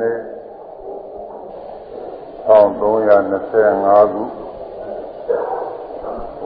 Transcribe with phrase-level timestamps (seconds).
[0.00, 0.18] နေ့
[2.48, 4.22] 1325ခု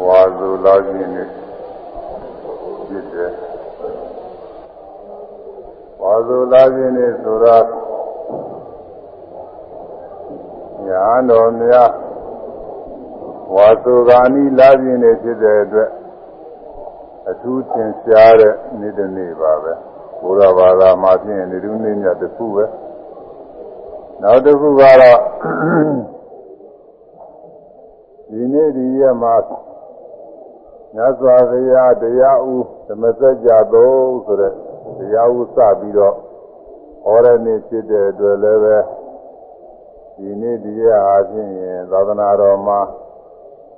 [0.06, 1.28] ဝါဇူလာကြီးနေ့
[2.86, 3.32] ဖြစ်တယ်
[6.00, 7.66] ဝါဇူလာကြီးနေ့ဆိုတော့
[10.86, 11.90] ညာတော်များ
[13.54, 15.90] ဝါဇူဂာနီလာကြီးနေ့ဖြစ်တဲ့အတွက်
[17.30, 19.72] အထူးသင်ရှားတဲ့နေ့တစ်နေ့ပါပဲ
[20.22, 22.64] ဘုရားဘာသာမှာဖြင့်နေရုနေမြတ်တစ်ခုပဲ
[24.22, 25.18] နောက်တစ်ခုကတော့
[28.30, 29.34] ဒီနေ့ဒီရက်မှာ
[30.96, 32.56] ညစွာဘုရားတရားဥ
[32.86, 34.52] သမစကြာသုံးဆိုတဲ့
[34.98, 36.14] တရားဥစပြီးတော့
[37.04, 38.76] ဟောတဲ့နေ့ဖြစ်တဲ့အတွက်လည်းပဲ
[40.16, 41.50] ဒီနေ့ဒီရက်အားဖြင့်
[41.90, 42.80] သာသနာတော်မှာ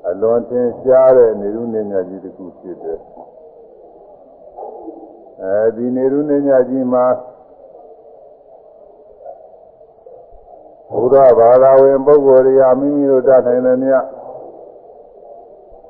[0.09, 3.01] အလွန်သင်ရှားတဲ့နေရုနေမြတ်ကြီးတစ်ခုဖြစ်တယ်
[5.43, 7.05] အဲဒီနေရုနေညကြီးမှာ
[10.91, 14.05] ဘုရားဘာသာဝင်ပုဂ္ဂိုလ်တွေကမိမိတို့တတ်နိုင်တဲ့မြတ်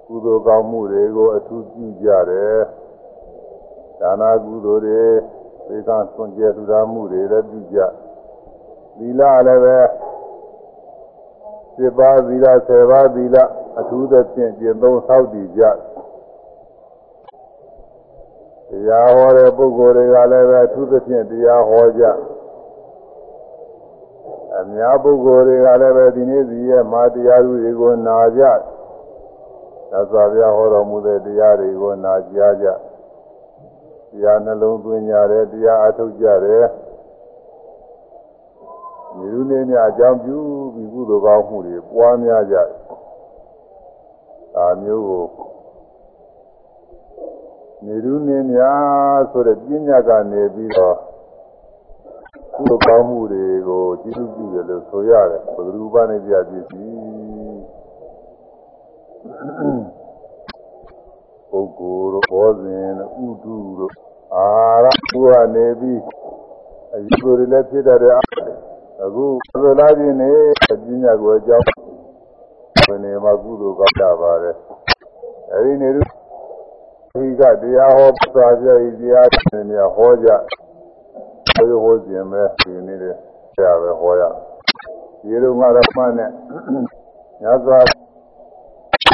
[0.07, 2.59] ကုသိုလ်ကောင်းမှုတွေကိုအထူးပြုကြတယ်
[4.01, 5.05] ဒါနာကုသိုလ်တွေ
[5.67, 7.79] သေကဆွန်ကျဲထူတာမှုတွေလည်းပြုကြ
[8.99, 9.79] သီလလည်းပဲ
[11.77, 13.37] 7ပါးသီလ10ပါးသီလ
[13.81, 15.63] အထူးသဖြင့်ကျင့်သုံးဆောက်တည်ကြ
[18.69, 22.05] တရားဟောတဲ့ပုဂ္ဂိုလ်တွေကလည်းပဲအထူးသဖြင့်တရားဟောကြ
[24.59, 28.43] အများပုဂ္ဂိုလ်တွေကလည်းပဲဒီနေ့စီရဲ့မာတရားသူတွေကိုနာကြ
[29.91, 36.67] သစ္စာပြဟောတော်မူတဲ့တရားတွေကိုနာကြားကြတရားနှလုံးသွင်းကြတယ်တရားအထုတ်ကြတယ်
[39.17, 40.39] မြေလူနေများအကြောင်းပြု
[40.75, 42.57] ပြီးကုသိုလ်ကောင်းမှုတွေပွားများကြ
[44.55, 45.25] ဒါမျိုးကို
[47.85, 50.97] နေရုနေများဆိုတဲ့ပြညာကနေပြီးတော့
[52.57, 56.97] ကုသိုလ်ကောင်းမှုတွေကိုကျေးဇူးပြုတယ်လို့ဆိုရတယ်ဘုရားဥပနိပြပစ္စည်း
[61.51, 63.93] ပုဂ္ဂိုလ်တို့ဘောဇင်တို့ဥဒုတို့
[64.35, 64.47] အာ
[64.85, 66.01] ရဘုရားနေပြီး
[66.95, 68.15] အယူကိုယ်တွေလည်းဖြစ်တတ်တဲ့
[69.05, 69.27] အခု
[69.63, 70.33] သုလာခြင်းနေ
[70.85, 71.67] ပြညာကိုအကြောင်း
[72.87, 74.57] ဘယ်နေမှာကုသိုလ်ကောင်းကြပါတယ်
[75.53, 76.03] အဲဒီနေရု
[77.13, 78.67] ဒီကတရားဟောပါကြ၏
[79.01, 80.29] တရားတွေများဟောကြ
[81.57, 83.11] ဘယ်လိုဟောစဉ်ပဲဒီနေ့လေ
[83.55, 84.23] ဆရာပဲဟောရ
[85.21, 86.31] ဒီလိုမှတော့မှန်နဲ့
[87.43, 87.79] ညာစွာ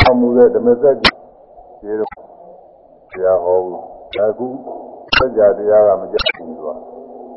[0.02, 1.16] ဆမှုတဲ့ဓမ္မစက်ကြီး
[1.80, 2.08] ဒီလို
[3.10, 3.80] ဆရာဟောဘူး
[4.16, 4.46] ဒါကူ
[5.16, 6.66] စัจ जा တရားကမကြဘူးသူက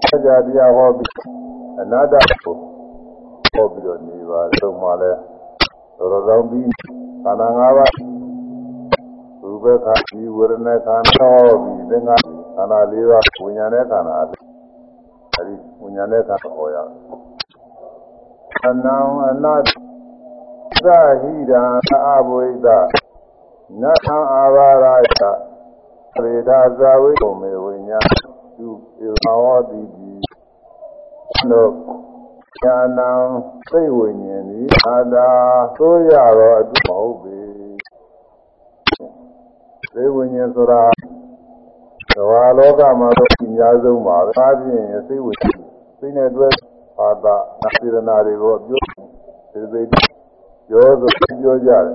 [0.09, 1.11] စัจ जा တရားဟောပြီး
[1.81, 2.55] အနာတ္တကို
[3.53, 5.19] ဟောပြီးတော့နေပါတော့မှလည်း
[5.97, 6.67] တော်တော်ကောင်းပြီး
[7.23, 7.91] ခန္ဓာ၅ပါး
[9.41, 9.95] ရူပခန္ဓာ
[10.37, 12.15] ဝေဒနာခန္ဓာဟောပြီးသင်္ခါ
[12.55, 14.54] ခန္ဓာ၄ပါးဝိညာဉ်နဲ့ခန္ဓာအ
[15.47, 16.77] ဒီဝိညာဉ်နဲ့ခန္ဓာဟောရ
[18.67, 18.97] အနံ
[19.29, 20.87] အနတ္သ
[21.21, 21.63] ဟိရာ
[22.07, 22.67] အဘဝိဒ
[23.81, 25.45] နထံအာဘာရယ
[26.23, 27.99] ရေသာဇဝိုမေဝိညာ
[28.57, 28.67] သူ
[29.03, 30.11] ဧဝဟောတိတိ
[31.49, 31.71] တို့
[32.63, 33.11] ဉာဏံ
[33.69, 35.29] သိဝိညာဉ်ဤအာသာ
[35.75, 37.37] သိုးရတော့အတူမဟုတ်ပေ
[39.93, 40.81] သိဝိညာဉ်ဆိုတာ
[42.17, 45.55] သဘာလောကမှာတော့အများဆုံးပါပဲ။ဒါဖြင့်သိဝိညာဉ်
[45.99, 46.47] သိနဲ့တွဲ
[46.97, 48.81] ဘာသာနာစေရနာတွေကိုပြော
[49.51, 49.81] သိသိ
[50.67, 51.09] ပြောဆို
[51.41, 51.83] ပြောကြတယ်။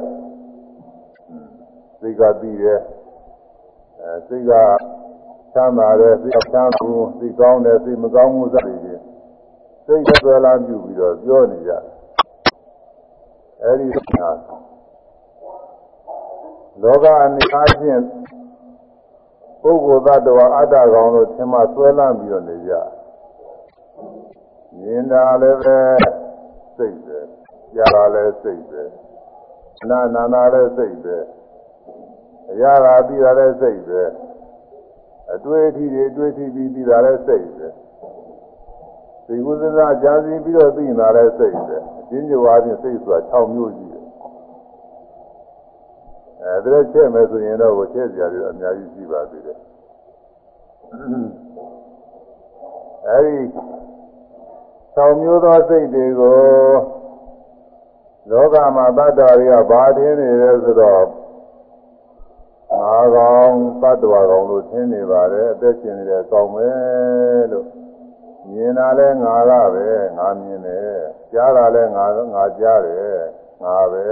[2.01, 2.81] သိကပြီးတယ်။
[4.01, 4.51] အဲသိက
[5.53, 9.03] ချမ်းသာတယ်သိချမ်းသာဘူးသိကောင်းတယ်သိမကောင်းမှုစသည်ဖြင့်
[9.87, 11.81] သိဆွဲလာပြုပြီးတော့ပြောနေကြတယ်။
[13.63, 13.97] အဲဒီက
[16.83, 18.01] လောကအနေအားဖြင့်
[19.63, 22.73] ပုဂ္ဂိုလ်သတ္တဝါအတ္တကောင်လို့သင်မဆွဲလန်းပြီးတော့နေကြ
[24.79, 25.79] မြင်တာလည်းပဲ
[26.77, 27.19] စိတ်ပဲ
[27.75, 28.83] ကြားတာလည်းစိတ်ပဲ
[29.89, 31.17] နာနာနာလည်းစိတ်ပဲ
[32.51, 34.03] အရာသာပြီးတာလည်းစိတ်ပဲ
[35.35, 37.67] အတွေ့အထိတွေအတွေ့အထိပြီးပြီးတာလည်းစိတ်ပဲ
[39.27, 44.00] ဒီကုသနာကြာစီပြီးတော့သိနေတာလည်းစိတ်ပဲအချင်းချင်းဝါချင်းစိတ်ဆိုတာ6မျိုးကြီး
[46.45, 49.59] အဲဒါချက်မယ်ဆိုရင်တော့ကိုချက်စရာတွေအများကြီးရှိပါသေးတယ်
[53.09, 53.39] အဲဒီ
[54.95, 56.39] ဆောင်မျိုးသောစိတ်တွေကို
[58.31, 61.05] လောကမှာတတ္တတွေကဘာထင်းနေလဲဆိုတော့
[62.79, 63.53] ငါကောင်
[63.83, 67.67] တတ္တဝါကောင်လို့ထင်းနေပါတယ်အသက်ရှင်နေတယ်ကောင်းမယ်လို့
[68.51, 69.89] မြင်တာလဲငါကပဲ
[70.19, 71.01] ငါမြင်တယ်
[71.33, 72.05] ကြားတာလဲငါ
[72.35, 73.21] ငါကြားတယ်
[73.63, 74.07] ငါပဲ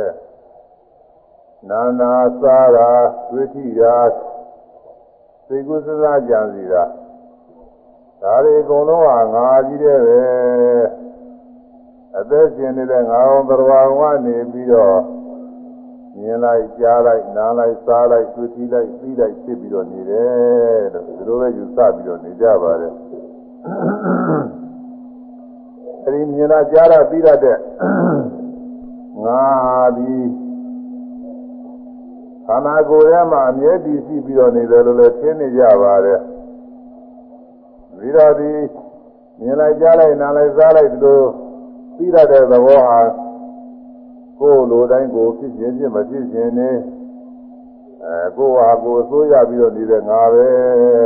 [1.66, 2.90] နာနာစားတာ
[3.31, 3.96] တွေ့ထိတာ
[5.46, 6.84] သိကုသစကြံစီတာ
[8.22, 10.20] ဒါတွေအကုန်လုံးဟာငါကြီးတဲ့ပဲ
[12.19, 14.99] အသက်ရှင်နေတဲ့ငါအောင်သရဝါကနေပြီးတော့
[16.19, 22.94] မြင်လိုက်ကြားလိုက်နားလိုက်စားလိုက်တွေ့ထိလိုက်သိလိုက်ဖြစ်ပြီးတော့နေတယ်လို့ဒီလိုပဲယူဆပြီးတော့နေကြပါတယ်
[26.05, 27.58] အဲဒီမြင်တာကြားတာသိတတ်တဲ့
[29.25, 29.43] ငါ
[29.96, 30.12] ဒီ
[32.50, 36.21] ခန္ဓာကိုယ်ထဲမှာအမြဲတည်ရှိပြီးတော့နေတယ်လို့လည်းသိနေကြပါတယ်
[37.97, 38.50] ပြီးတော့ဒီ
[39.41, 41.21] မြင်လိုက်ကြားလိုက်နားလိုက်စားလိုက်ဒီလို
[41.97, 43.00] သိရတဲ့သဘောဟာ
[44.41, 46.77] ကိုယ်လိုတိုင်းကိုဖြစ်ခြင်းဖြစ်မဖြစ်ခြင်းနဲ့
[48.05, 50.47] အဲကိုယ်ဟာကိုယ်ဆိုးရပြီးတော့နေတဲ့ငါပဲ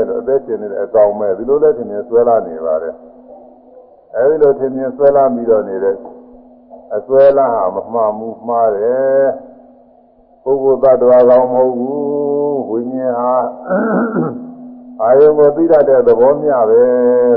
[0.09, 2.95] လို့အသက်ရှင်နေတဲ့အကောင်ပဲဒီလိုလဲထင်မြင်ဆွဲလာနေပါတယ်
[4.17, 5.97] အဲဒီလိုထင်မြင်ဆွဲလာပြီးတော့နေတဲ့
[6.97, 9.52] အဆွဲလာဟာမမှားဘူးမှားတယ်
[10.45, 13.35] ပုဂ္ဂိုလ်သတ္တဝါကောင်းမဟုတ်ဘူးဝိညာဉ်ဟာ
[15.03, 16.83] အာယုံကိုသိတတ်တဲ့သဘောမျှပဲ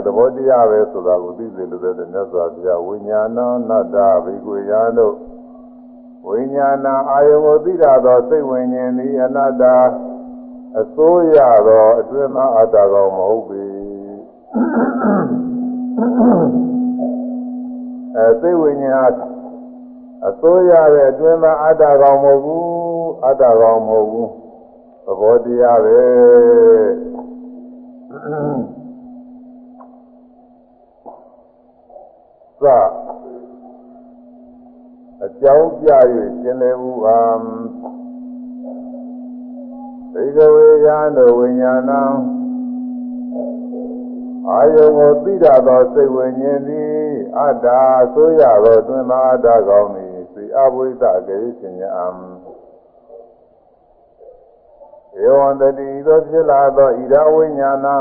[0.06, 5.16] သဘောတရားပဲဆိုတာကိုသိစေလို့တဲ့မြတ်စွာဘုရားဝိညာဏနတ္တဘိကွေယံတို့
[6.28, 9.64] ဝိညာဏအာယုံကိုသိတတ်သောစိတ်ဝိညာဉ်သည်အနတ္တ
[10.80, 11.38] အစိုးရ
[11.68, 13.64] သောအတွင်းသားအတ္တကောင်မဟုတ်ပေ
[18.16, 19.35] အဲစိတ်ဝိညာဉ်
[20.28, 22.66] အစိုးရတဲ့အတွင်းသားအတ္တကောင်မဟုတ်ဘူး
[23.26, 24.30] အတ္တကောင်မဟုတ်ဘူး
[25.06, 26.02] သဘောတရားပဲ
[32.62, 32.66] သ
[35.24, 35.90] အကြောင်းပြ၍
[36.42, 37.20] ရှင်းလင်းမှုဟာ
[40.14, 42.04] ဒိဋ္ဌဝေယံတို့ဝိညာဏံ
[44.50, 46.96] အာယုံကိုသိရသောစိတ်ဝိညာဉ်သည်
[47.40, 47.68] အတ္တ
[48.14, 50.05] ဆိုရသောတွင်သာအတ္တကောင်းသည်သိ
[50.60, 52.08] အဘိဓဂေရှင်ယံ
[55.24, 57.98] ဧဝံတတိသောဖြစ်လာသောဣဒဝိညာဏံ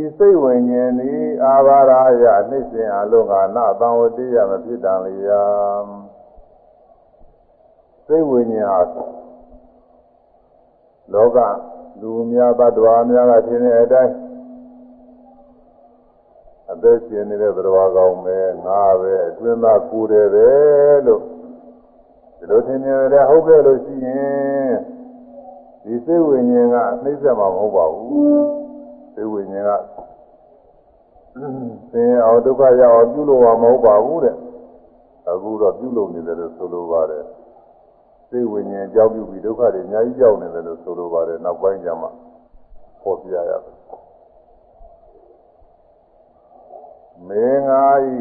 [0.00, 5.44] ဤစိတ်ဝိညာဉ်သည်အာဘာရာယနှိမ့်စင်အလုံးကနာသံဝတိယမဖြစ်တံလျာ
[8.06, 9.04] စိတ်ဝိညာဉ်ဟာ
[11.12, 11.38] လောက
[12.00, 14.12] လူများဘတ်တော်များကထင်တဲ့အတိုင်း
[16.72, 20.48] အသက်ရှင်နေတဲ့သရဝါကောင်ပဲငါပဲအတွင်းသားကိုယ်တယ်ပဲ
[21.06, 21.22] လို့
[22.38, 24.72] ဒီလိုထင်နေတယ်ဟုတ်ကဲ့လို့ရှိရင်
[25.84, 28.44] ဒီစိတ်ဝိညာဉ်ကနှိမ့်ဆက်မှာမဟုတ်ပါဘူး
[29.14, 29.70] စိတ်ဝိညာဉ်က
[31.92, 34.36] သင်အောင်ဒုက္ခရောက်အောင်ပြုလို့မှာမဟုတ်ပါဘူးတဲ့
[35.30, 37.24] အခုတော့ပြုလို့နေတယ်လို့ဆိုလိုပါတယ်
[38.28, 42.08] စိတ်ဝိညာဉ်ကြောက်ပြုပြီးဒုက္ခတွေအများကြီးကြောက်နေတယ်လို့ဆိုလိုပါတယ်နောက်ပိုင်းကျမှ
[43.02, 43.60] ဟောပြရတယ်
[47.28, 48.14] မေငါဤ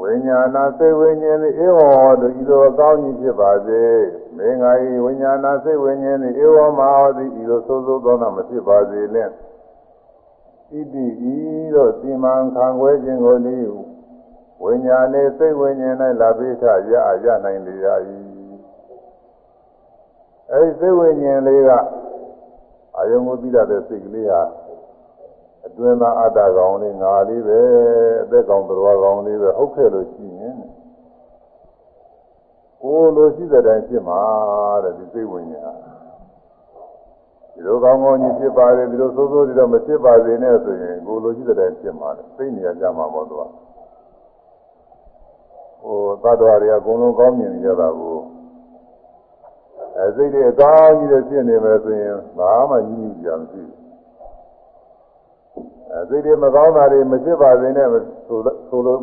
[0.00, 3.82] ဝိညာဏစိတ်ဝိညာဉ်သည်ဧဝံဟောတုဤသို့အကောင်းကြီးဖြစ်ပါစေ
[4.36, 9.30] မေငါဤဝိညာဏစိတ်ဝိညာဉ်သည်ဧဝံမဟောတိဤသို့သို့သို့သောနာမဖြစ်ပါစေနှင့်
[10.70, 11.36] ဣတိဤ
[11.74, 13.58] သို့စီမံခံွယ်ခြင်းကိုဤ
[14.62, 17.86] ဝိညာဉ်နှင့်စိတ်ဝိညာဉ်၌လာပိထရအရနိုင်လေရ၏
[20.52, 21.70] အဲဒီစိတ်ဝိညာဉ်လေးက
[22.96, 24.42] အာယုံကိုသိတဲ့စိတ်ကလေးဟာ
[25.66, 27.60] အတွင်းသားအတ္တကောင်လေးငါလေးပဲ
[28.22, 30.56] အသက်ကောင်တော်ကောင်လေးပဲဟုတ်ခဲ့လို့ရှိရင်
[32.82, 34.20] ကိုယ်လိုရှိတဲ့တိုင်းဖြစ်မှာ
[34.84, 35.98] တဲ့ဒီစိတ်ဝိညာဉ်ဟာ
[37.52, 43.42] ဒီလိုကောင်းကောင်းကြီးဖြစ်ပါတယ်ဒီလိုဆိုးဆိုးဒီတော့မဖြစ်ပါစေနဲ့ဆိုရင်ကိုယ်လိုရှိတဲ့တိုင်းဖြစ်မှာတယ်စိတ်နေရာကြမှာပေါ့သူက
[45.82, 48.16] ဟိုသတ္တဝါတွေကအကုန်လုံးကောင်းမြင်နေကြတာကို
[49.96, 53.77] အဲစိတ်တွေအကောင်းကြီးတွေဖြစ်နေမယ်ဆိုရင်ဘာမှညှိညူကြမရှိဘူး
[55.92, 59.00] အဲစိတ်တွေမကောင်းတာတွေမဖြစ်ပါစေနဲ့ဆိုဆိုလို့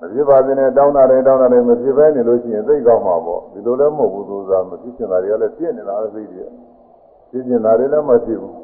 [0.00, 6.44] မဖြစ်ပါစေနဲ့တောင်းတာတွေတောင်းတာတွေမဖြစ်ဘဲနေလို့ရှိရင်သိကောင်းမှာပေါ့ဒီလိုလည်းမဟုတ်ဘူးသူစားမဖြစ်ချင်တာတွေကလည်းဖြစ်နေတာစိတ်တွေ
[7.30, 8.54] ဖြစ်ချင်တာတွေလည်းမဖြစ်ဘူး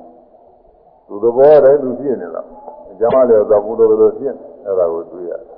[1.08, 2.42] သူသဘောတည်းသူဖြစ်နေတာ
[2.90, 4.34] အကြမ်းမလည်းသာဘူးလိုလိုဖြစ်
[4.66, 5.50] အဲ့ဒါကိုတွေ့ရတယ်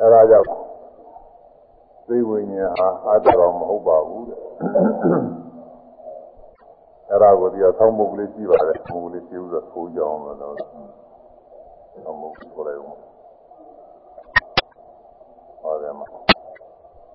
[0.00, 0.46] အဲ့ဒါကြောင့်
[2.06, 4.38] သိဝိညာဉ်ဟာအတ္တတော်မဟုတ်ပါဘူးတဲ့
[7.10, 12.80] အဲ့ဒါကိုဒီကဆောင်းမုတ်ကလေးကြည့်ပါတယ်မုတ်ကလေးကြည့်ဥစ္စာထိုးကြအောင်လို့ဆောင်းမုတ်ကိုလည်း
[15.62, 16.06] ဟောတယ်မှာ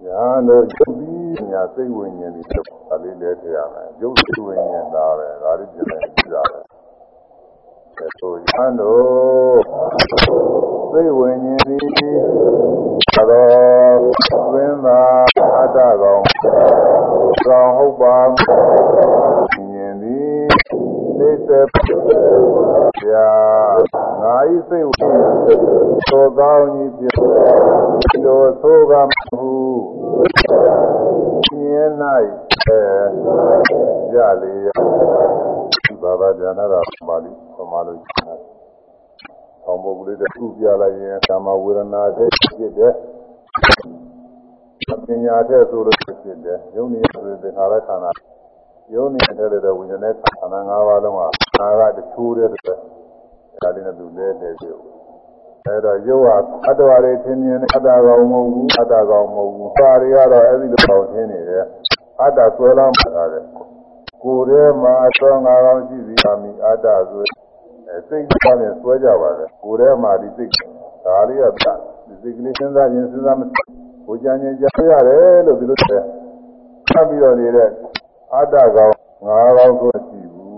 [0.03, 2.43] ညာတို့ကျုပ်ပြီးညာစိတ်ဝိညာဉ်တွေ
[2.89, 6.59] ဒါလေးလဲထရမယ်ကျုပ်စိတ်ဝိညာဉ်သားပဲဒါလေးပြင်နေကြတာပဲ
[7.97, 9.59] အဲဆိုညာတို့
[10.91, 11.81] စိတ်ဝိညာဉ်သည်
[13.13, 13.99] သာတော်
[14.51, 15.01] ဝင်းသာ
[15.57, 16.23] အတ္တကောင်
[17.47, 19.44] ကောင်ဟုတ်ပါဉာဏ်သည်
[21.25, 21.59] သိစေ
[23.01, 23.29] ပြာ
[24.21, 25.09] ငါဤစိတ်ဝိ
[26.09, 27.13] သောကောင်းကြီးဖြစ်
[28.25, 29.51] သောသောကမဟု
[31.49, 31.91] ဉာဏ်၌
[32.65, 32.79] အဲ
[34.13, 34.67] ရလေရ
[36.01, 37.99] ဘာသာဉာဏ်တော်ပါဠိပမာလို့
[39.63, 42.93] ဆောင်းပုဂ္ဂလိတခုပြလိုက်ရင်ကာမဝေဒနာတဲ့ဖြစ်တဲ့
[45.05, 48.11] ပညာတဲ့ဆိုလို့ဖြစ်တယ်ယုံနေဆိုတဲ့သင်္ခါရခန္ဓာ
[48.93, 51.19] ယုံနေတဲ့တဲ့ဝိညာဉ်နဲ့ခန္ဓာ၅ပါးလုံးက
[51.59, 52.61] နာကတချိုးတဲ့တဲ့
[53.61, 54.69] ဒါလေးနဲ့သူလဲနေပြီ
[55.65, 61.65] အဲတော့ယုတ်ဟာအတ္တဝါတွေသင်မြင်တဲ့အတ္တကောင်မဟုတ်ဘူးအတ္တကောင်မဟုတ်ဘူး။ပါတွေကတော့အဲဒီလိုပေါင်းသင်နေတယ်။
[62.21, 63.43] အတ္တဆွဲလမ်းမှာတယ်။
[64.23, 67.23] ကိုယ်ထဲမှာအသောငါကောင်ရှိစီပါမီအတ္တဆို
[67.87, 70.51] အဲစိတ်ကလည်းဆွဲကြပါလေ။ကိုယ်ထဲမှာဒီစိတ်
[71.05, 71.45] ဒါလေးက
[72.07, 73.41] ဒီစိတ်ကလေးစဉ်းစားရင်စဉ်းစားမ
[74.05, 76.01] ကိုကြံရင်ကြားရတယ်လို့ဒီလိုတဲ့။
[76.89, 77.69] ဆက်ပြီးတော့နေတဲ့
[78.33, 78.93] အတ္တကောင်
[79.25, 80.53] ငါကောင်ဆိုရှိဘူး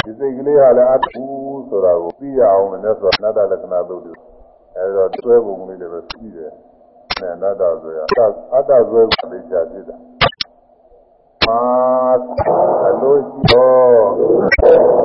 [0.04, 4.16] ။ဒီစိတ်ကလေးကလည်းအတ္တဘူးဆိုတာကိုသိရအောင်လည်းဆိုအနတ္တလက္ခဏာသုတ်တယ်
[4.76, 6.50] အဲဒါတွဲပုံလေးတွေပဲရှိတယ်။
[7.18, 8.06] အဲအနတ္တဆိုရအ
[8.58, 9.96] တ္တဆွဲကိုသိချာဖြစ်တာ။
[11.46, 11.60] မာ
[12.86, 14.02] အလိုရှိတော့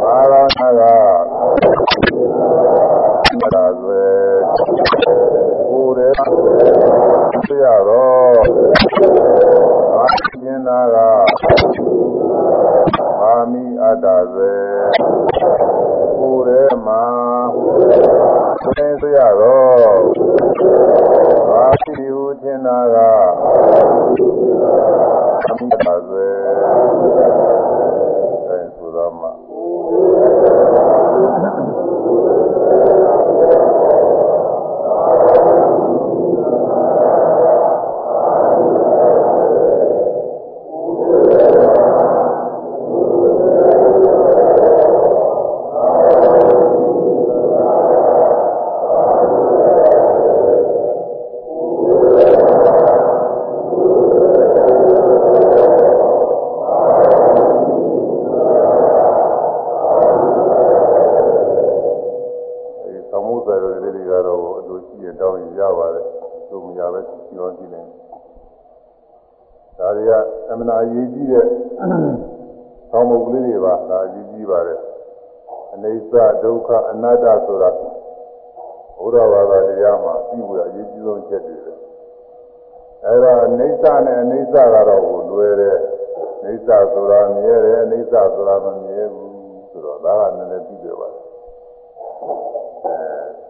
[0.06, 0.82] အာရဏက
[3.54, 4.04] ဒါဆွဲ
[5.70, 6.14] ကိုယ်ရဲ့
[7.48, 8.38] သိရတော့
[9.94, 10.06] အာ
[10.42, 11.87] ကျင်နာကအာ
[13.52, 14.54] မိအတ္တဆွဲ
[16.20, 17.04] ကိုယ်ရဲ့မှာ
[18.76, 19.90] သင်သိရတော့
[21.54, 22.96] အာတိဟုထင်နာက
[25.46, 26.28] အမိပါဆွဲ
[28.48, 29.28] အဲဆိုတော့မှ
[79.16, 81.74] ရားဘာသာတရားမှာပြီးဖို့အရေးကြီးဆုံးချက်တွေပဲ
[83.06, 84.56] အဲဒါအနေစနဲ့အနေစက
[84.88, 85.78] တော့ဟိုလွယ်တယ်
[86.40, 89.32] အနေစဆိုတာမြဲတယ်အနေစဆိုတာမမြဲဘူး
[89.72, 91.10] ဆိုတော့ဒါကနည်းနည်းပြီးတယ်ပါ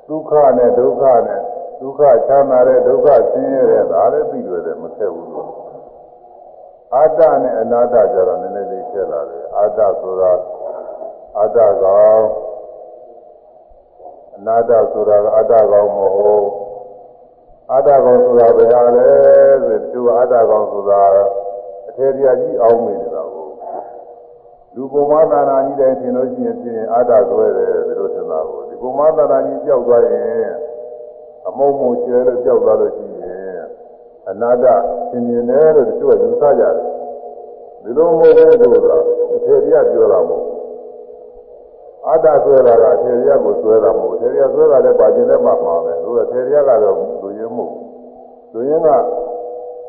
[0.07, 1.41] ဒုက္ခနဲ့ဒုက္ခနဲ့
[1.81, 5.49] ဒုက္ခချမ်းသာတဲ့ဒုက္ခဆင်းရဲတဲ့ဒါလည်းပြီးတယ်မထက်ဘူးလို့
[6.95, 10.31] အတ္တနဲ့အနာတ္တကြတော့နည်းနည်းလေးထက်လာတယ်အတ္တဆိုတာ
[11.39, 12.21] အတ္တကောင်
[14.39, 16.47] အနာတ္တဆိုတာကအတ္တကောင်မဟုတ်
[17.73, 19.09] အတ္တကောင်ဆိုတာဘယ်ဟာလဲ
[19.65, 21.01] ဆိုသူအတ္တကောင်ဆိုတာ
[21.87, 23.47] အထေတရားကြီးအောင်းမိနေတာကို
[24.75, 30.51] လူပုံမသာနာကြီးတိုင်းထင်လို့ရှိရင်ပြင်အတ္တသွဲတယ်ဒီလိုထင်တာကိုဒီပုံမသာနာကြီးကြောက်သွားရင်
[31.47, 33.59] အမုံမုံကျဲလို့ကြောက်သွားလို့ရှိရင်
[34.29, 34.65] အနာတ္တ
[35.09, 36.73] သင်မြင်တယ်လို့တချို့ကယူဆကြတယ်
[37.83, 38.97] ဒီလိုမဟုတ်ဘူးဆိုတာ
[39.33, 40.56] အထေတရားပြောတာမဟုတ်
[42.05, 47.73] အတ္တဆွဲတာကအထေတရားကိုဆွဲတာမဟုတ်အထေတရားဆွဲတာလည်းပါခြင်းလည်းမှမှာပဲသူကအထေတရားကတော့လူရင်းမဟုတ်
[48.53, 48.89] လူရင်းက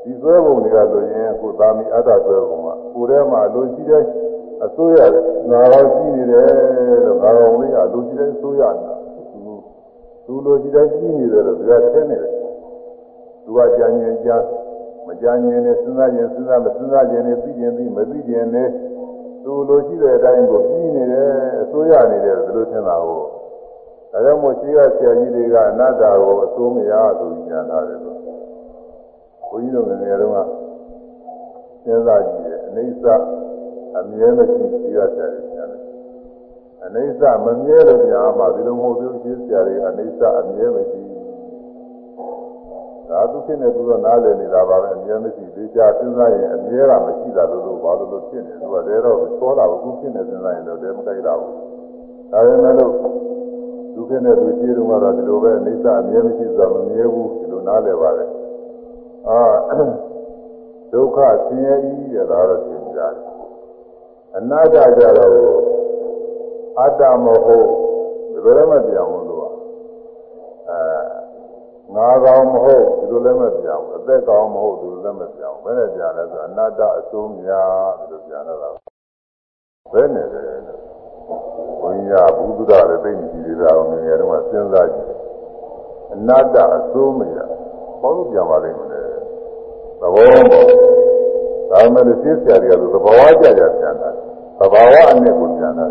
[0.03, 4.03] ဒီဆွဲပုံတွေကလူရင်းကိုသာမီအတ္တဆွဲပုံကကိုယ်ထဲမှာလူရှိတဲ့
[4.65, 4.99] အစိုးရ
[5.51, 6.49] ငါတော်ရှိနေတယ်
[7.05, 9.31] လို့ငါတော်လေးကလူရှိတဲ့အစိုးရနာသူ
[10.27, 12.33] သူလူရှိတဲ့ရှိနေတယ်လို့သူကထင်နေတယ်
[13.45, 14.37] သူကကြံရင်ကြံ
[15.07, 18.69] မကြံရင်နဲ့စဉ်းစားရင်စဉ်းစားမစဉ်းစားရင်နဲ့သိရင်သိမသိရင်နဲ့
[19.51, 23.21] သူလူရှိတဲ့အတိုင်းကိုပြီးနေတယ်အစိုးရနေတယ်ဒီလိုထင်တာကို
[24.11, 30.39] ဒါကြောင့်မို့ရှိရဆရာကြီးတွေကအနတ္တကိုအစိုးမရသူညံထားတယ်လို့ဘုန်းကြီးတို့ငယ်ငယ်တုန်းက
[31.85, 33.05] စဉ်းစားကြည့်တယ်အနိစ္စ
[33.99, 35.83] အမြဲမရှိရှိရဆရာကြီးညာတယ်
[36.85, 41.08] အနိစ္စမမြဲလို့ညာမှာဒီလိုမဟုတ်ဘူးရှိဆရာတွေအနိစ္စအမြဲမရှိ
[43.09, 51.55] ဒါသူဖြစ်နေသူကနားလည်နေတာပါပဲအမြဲမရှိသေးချာစဉ်းစားရင်အမြဲကမရှိတာလို့လို့ဘာလို့လို့ဖြစ်နေသူကတဲတော့သောတာဘူးဖြစ်နေစဉ်းစားရင်တော့တဲမကြိုက်တာဘူး
[52.33, 52.93] ဒါပေမဲ့လို့
[53.95, 58.29] သူဖြစ်နေသူရှိတော့ကတော့ဒီလိုပဲအနိစ္စအမြဲမရှိဆိုတာမမြဲဘူးဒီလိုနားလည်ပါတယ်
[59.29, 59.41] အာ
[60.93, 63.15] ဒုက္ခဆင်းရဲကြီးတဲ့ဒါတော့သင်ကြတယ်
[64.37, 65.33] အနာတ္တကြတော့
[66.79, 67.69] အတ္တမဟုတ်
[68.33, 69.28] ဒီလိုလည်းမပြောင်းဘူးလို့အဲ
[71.95, 78.77] ငါကောင်မဟုတ်ဒီလိုလည်းမပြောင်းဘူးအသက်ကောင်မဟုတ်ဒီလိုလည်းမပြောင်းဘူးဘယ်နဲ့ပြန်လဲဆိုအနာတ္တအစိုးများဒီလိုပြန်တော့
[79.93, 80.43] ဘယ်နဲ့လဲ
[81.81, 85.13] ဘုန်းကြီးကဘုဒ္ဓလည်းသိနေကြတယ်အောင်ငယ်ငယ်တုန်းကစဉ်းစားကြည့်
[86.15, 87.39] အနာတ္တအစိုးမရ
[88.01, 89.01] ဘာလို့ပြန်ပါလိမ့်မလဲ
[90.01, 90.11] သဘော
[90.51, 90.67] ပေါ့
[91.71, 94.11] ဒါမှလည်းသိစရာတွေကသဘာဝကြကြပြန်တာ
[94.59, 95.87] သဘာဝအနဲ့ကိုပြန်တာ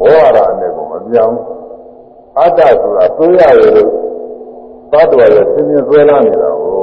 [0.00, 1.36] ဘောရအနဲ့ကိုမပြောင်း
[2.38, 3.99] အတ္တဆိုတာသိရရလို့
[4.92, 6.82] သတ္တဝါရဲ့သင်္ကြန်ဆွဲလာနေတာကို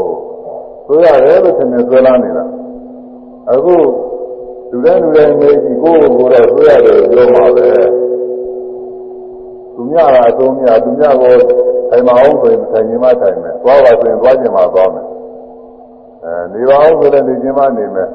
[0.87, 2.43] ဆိုရတယ်လို့ထင်နေဆွဲလာနေတာ
[3.51, 3.75] အခု
[4.71, 7.67] လူတိုင်းလူတိုင်းမေးကြည့်ကိုယ့်ကိုယ်တော့ဆိုရတယ်ပြောမှာပဲ
[9.73, 11.33] သူများကအဆုံးများသူများကို
[11.89, 15.05] ထိုင်မအောင်ဆိုရင်ထိုင်ခြင်းမထိုင်မယ်သွားပါဆိုရင်သွားခြင်းမသွားမယ်
[16.23, 18.09] အဲနေပါအောင်ဆိုလည်းနေခြင်းမနေမယ်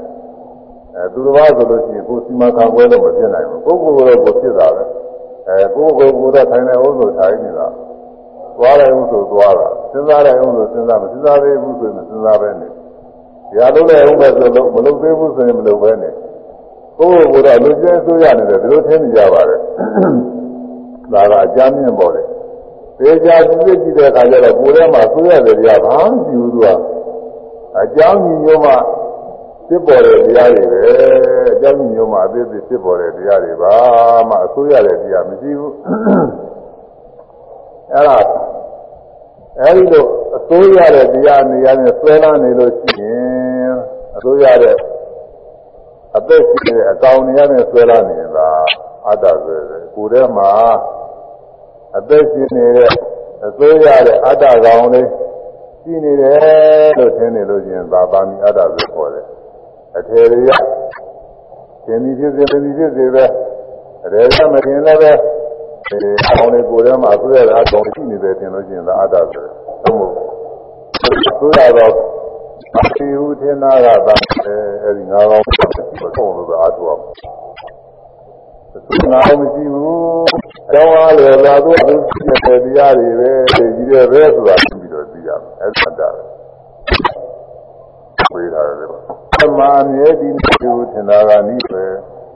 [0.97, 4.83] အဲသူတစ်ပါးဆိုလို့ရှိရင်ကိုယ်စီမံခန့်ခွဲလို့မဖြစ်နိုင်ဘူးကိုယ့်ကိုယ်ကတော့ကိုယ်ဖြစ်တာပဲ
[5.49, 7.67] အဲကိုယ့်ကိုယ်ကိုယ်တော့ထိုင်နေအောင်ဆိုထိုင်နေတာ
[8.57, 12.69] သွားတယ်ဦးဆိုသွားတာ စဉ်းစားတယ်ဦးဆိုစဉ်းစားမစဉ်းစားသေးဘူးဆိုရင်မစဉ်းစားပဲနေ
[13.51, 16.11] ဒီအလုံးလည်းဦးပဲဆိုလို့မလုပ်သေးဘူးဆိုရင်မလုပ်ပဲနေ
[16.99, 19.61] ကိုယ့်ကိုယ်ကတော့လူကျဲဆိုးရနေတယ်ဒီလိုထင်နေကြပါတယ်
[21.13, 22.27] ဒါကအကြမ်းမြင့်ပေါ်တယ်
[22.99, 26.67] သေချာကြည့်ကြည့်တဲ့အခါကျတော့ကိုယ်ထဲမှာဆိုးရတယ်တရားဘာမှမရှိဘူးသူက
[27.81, 28.73] အကြောင်းညီညွတ်မှ
[29.69, 30.81] ဖြစ်ပေါ်တဲ့တရားတွေပဲ
[31.53, 33.75] အကြောင်းညီညွတ်မှအသေးသေးဖြစ်ပေါ်တဲ့တရားတွေပါ
[34.29, 35.73] မှအဆိုးရတဲ့တရားမရှိဘူး
[37.93, 38.19] အဲ့ဒါ
[39.61, 40.05] အဲဒီလို
[40.37, 43.75] အစိုးရတဲ့တရားနေရာနဲ့ဆွဲလာနေလို့ရှိရင်
[44.17, 44.77] အစိုးရတဲ့
[46.17, 48.51] အသက်ရှိနေတဲ့အကောင်နေရာနဲ့ဆွဲလာနေတာ
[49.09, 50.51] အတ္တဆိုတယ်ကိုယ်ထဲမှာ
[51.97, 52.91] အသက်ရှိနေတဲ့
[53.47, 55.09] အစိုးရတဲ့အတ္တကောင်လေး
[55.83, 59.27] ရှိနေတယ်လို့ထင်နေလို့ရှိရင်သာပါမီအတ္တဆိုခေါ်တယ်
[59.99, 60.51] အထေရရ
[61.85, 63.25] သင်္ဒီဖြစ်စေသင်္ဒီဖြစ်စေပဲ
[64.05, 65.13] အရေကမတင်လည်းပဲ
[65.93, 70.13] အဲအကောင်လေးကိုယ်ထဲမှာဆွဲရတဲ့အကောင်ရှိနေတယ်ထင်လို့ရှိရင်သာအတ္တဆိုတယ်ဟုတ်မို့
[71.39, 71.93] ဆိုရတော့
[72.77, 74.15] အတိဟုထင်တာကသာ
[74.85, 75.47] အဲဒီငါးကောင်း
[76.17, 77.01] ဆုံးလို့သာအတူအောင်
[79.13, 79.93] ငါမရှိဘူး
[80.69, 86.09] အကြောင်းအားလည်းလာသူအသူဖြစ်တဲ့တရားတွေပဲကြီးတယ်ပဲဆိုတာသိပြီးတော့သိရမယ်အဲ့ဒါတာ
[88.33, 89.03] ဝေးတာလည်းပေါ့
[89.43, 90.29] အမှန်မြဲဒီ
[90.63, 91.85] လိုထင်တာကနိပဲ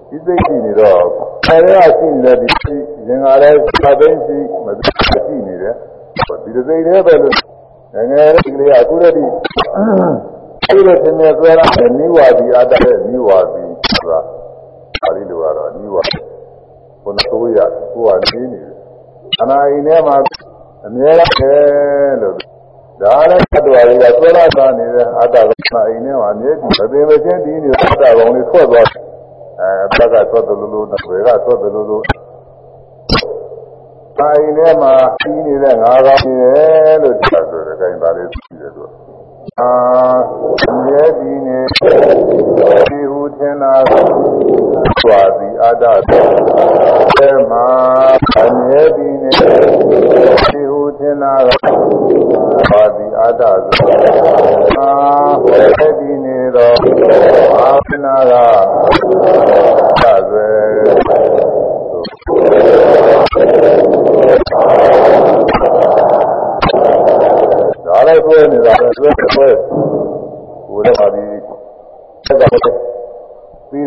[0.08, 1.04] ဒီစိတ်ရှိနေတော့
[1.47, 2.47] ဆရာရှိနေတဲ့ဒီ
[3.09, 5.75] ရင်ကလည်းသသိရှိမသိရှိနေတယ်
[6.43, 7.35] ဒီစိတ်လေးပဲလို့
[7.95, 9.25] ငယ်ငယ်လေးကလေးအခုတည်းဒီ
[10.69, 14.19] အဲ့လိုသင်နေဆွဲရတဲ့နိဝါဒီအတ္တရဲ့နိဝါဒီဆိုတာ
[15.00, 16.02] ပါဠိလိုကတော့နိဝါ
[17.02, 17.59] ဘုန်းဆိုးရ
[17.93, 18.75] ကိုယ်ကနေနေတယ်
[19.41, 20.17] အနာအိမ်ထဲမှာ
[20.87, 22.37] အမြဲတမ်းလို့
[23.00, 29.05] ဒါလည်းတ attva တွေကဆွဲလာတာနေတဲ့အတ္တကအိမ်ထဲမှာအမြဲတည်းမသိမချင်းတည်နေတဲ့အတ္တကောင်လေးထွက်သွားအဲ
[29.60, 32.02] အတ္တကထွက်တယ်လို့လို့ဝေကထွက်တယ်လို့လို့
[34.19, 38.82] တိုင်းထဲမှာပြီးနေတဲ့ငါးကောင်းနေတယ်လို့ပြောဆိုတယ်ခိုင်းပါလေရှိတယ်သူ
[39.58, 39.71] အာ
[40.84, 41.58] မြဲဒီနေ
[42.88, 43.75] ဒီဟု ထင်တာ
[45.02, 45.84] စွာသည်အတ္တ
[47.18, 47.66] သေမှာ
[48.38, 49.30] အမြဲဒီနေ
[50.50, 53.42] ဒီဟုထင်တာစွာသည်အတ္တ
[54.78, 54.92] အာ
[55.44, 56.76] ဝေဒီနေတော့
[57.56, 60.49] အာဝနာကသဇေ
[67.84, 69.49] ဒါလည်းဆွဲနေတာပဲဆွဲဆွဲ
[70.68, 71.40] ကိုယ်လည်းပါပြီး
[72.26, 72.96] ဆက်ကပြီး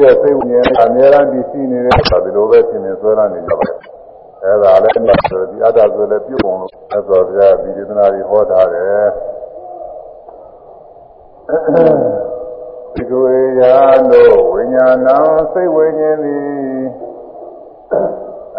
[0.02, 3.68] တဲ့စိတ်ဝိညာဉ်အများအားဒီရှိနေတဲ့အခါဒီလိုပဲဖြစ်နေဆွဲလာနေကြပါ
[4.44, 9.08] အဲဒါလည်းမြတ်ဆိုဒီအတ္တဆိုလည်းပြုတ်ပုံလို့သက်တော်ပြဒီဒေသနာကြီးဟောထားတယ်
[12.94, 13.24] ဒီကို
[13.60, 13.76] ရာ
[14.12, 15.08] တို့ဝိညာဏ
[15.54, 16.84] စိတ်ဝိညာဉ်သည်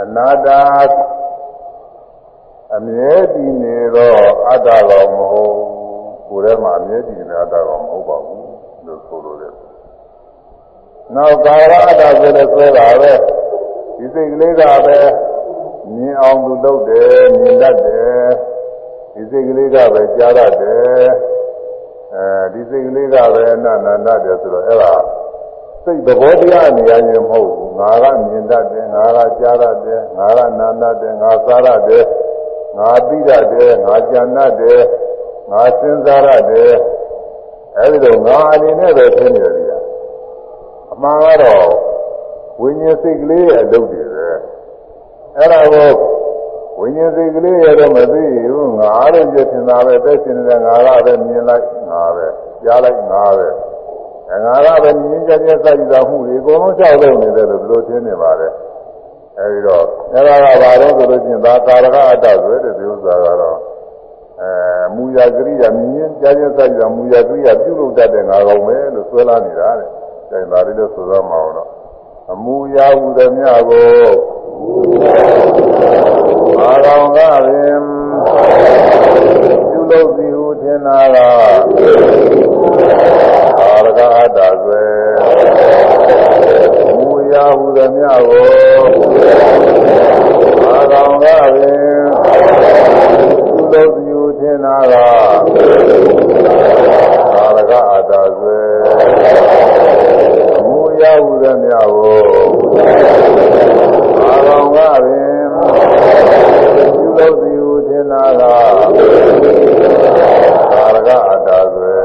[0.01, 0.49] အနာတ္တ
[2.77, 5.57] အမြဲတည်နေတော့အတ္တတော်မဟုတ်
[6.29, 8.40] ကိုယ်ထဲမှာအမြဲတည်နေအတ္တတော်မဟုတ်ပါဘူးလို့ဆိုလိုတယ်။
[11.17, 13.13] နောက်ကာရအတ္တဆိုလည်းဆွဲတာပဲ
[13.97, 14.99] ဒီစိတ်ကလေးကပဲ
[15.95, 18.29] မြင်အောင်သူလုပ်တယ်မြင်တတ်တယ်
[19.15, 21.09] ဒီစိတ်ကလေးကပဲကြားတတ်တယ်
[22.15, 24.95] အဲဒီစိတ်ကလေးကပဲအနန္တတတ်တယ်ဆိုတော့အဲ့ဒါ
[25.85, 32.05] စိတ်သဘောတရားနေရာချင်းမဟုတ်ဘူးငါကမြင်တတ်တယ်ငါကကြားတတ်တယ်ငါကနာတတ်တယ်ငါစားတတ်တယ်
[32.79, 34.81] ငါသိတတ်တယ်ငါကြံတတ်တယ်
[35.51, 36.73] ငါစဉ်းစားတတ်တယ်
[37.79, 39.70] အဲဒီလိုငါအနေနဲ့ပဲဖြစ်နေတယ်အ
[41.03, 41.69] မှန်ကတော့
[42.61, 44.29] ဝိညာဉ်စိတ်ကလေးရဲ့အလုပ်တွေပဲ
[45.37, 45.91] အဲ့ဒါကို
[46.79, 52.27] ဝိညာဉ်စိတ်ကလေးရဲ့တော့မသိဘူးငါလို့ပြထင်တာပဲသက်ရှင်နေတဲ့ငါကပဲမြင်လိုက်ငါပဲ
[52.65, 53.49] ကြားလိုက်ငါပဲ
[54.45, 58.49] ငါကပဲမြင်ကြကြစိုက်ကြမှုတွေအကုန်လုံးကြောက်လို့နေတယ်လို့ဘယ်လိုထင်နေပါလဲ
[59.39, 63.59] အဲဒီတော့အဲ့ဒါကဘာလို့ဆိုလို့ချင်းသာကာရကအတ္တဆိုတဲ့ဒီဥစ္စာကတော့
[64.41, 64.51] အဲ
[64.95, 69.89] မူရာကရိယာမြင်ကြကြစိုက်ကြမူရာကရိယာပြုလုပ်တတ်တဲ့ငါကောင်ပဲလို့ဆွဲလာနေတာတဲ့။
[70.31, 71.71] ဒါဒါလေးလို့ဆိုတော့မအောင်တော့
[72.33, 73.87] အမူအရာဟူသည်များကို
[76.61, 77.83] အာရောင်ကပင်
[79.69, 81.17] ပြုလုပ်သည်ဟုထင်တာက
[83.61, 84.83] အာရကအတ္တဆွဲ
[86.89, 88.47] အမူအရာဟူသည်များကို
[90.67, 91.79] အာရောင်ကပင်
[93.73, 94.95] ပြုလုပ်သည်ဟုထထင်နာက
[97.35, 100.00] သာရကအတ္တဆွဲမူ
[101.01, 102.19] ရဟုသည်များကို
[104.29, 104.95] အာရောင်ကပင်
[106.95, 112.01] ပြုလုပ်သည်ဟုထင်နာကသာရကအတ္တဆွဲ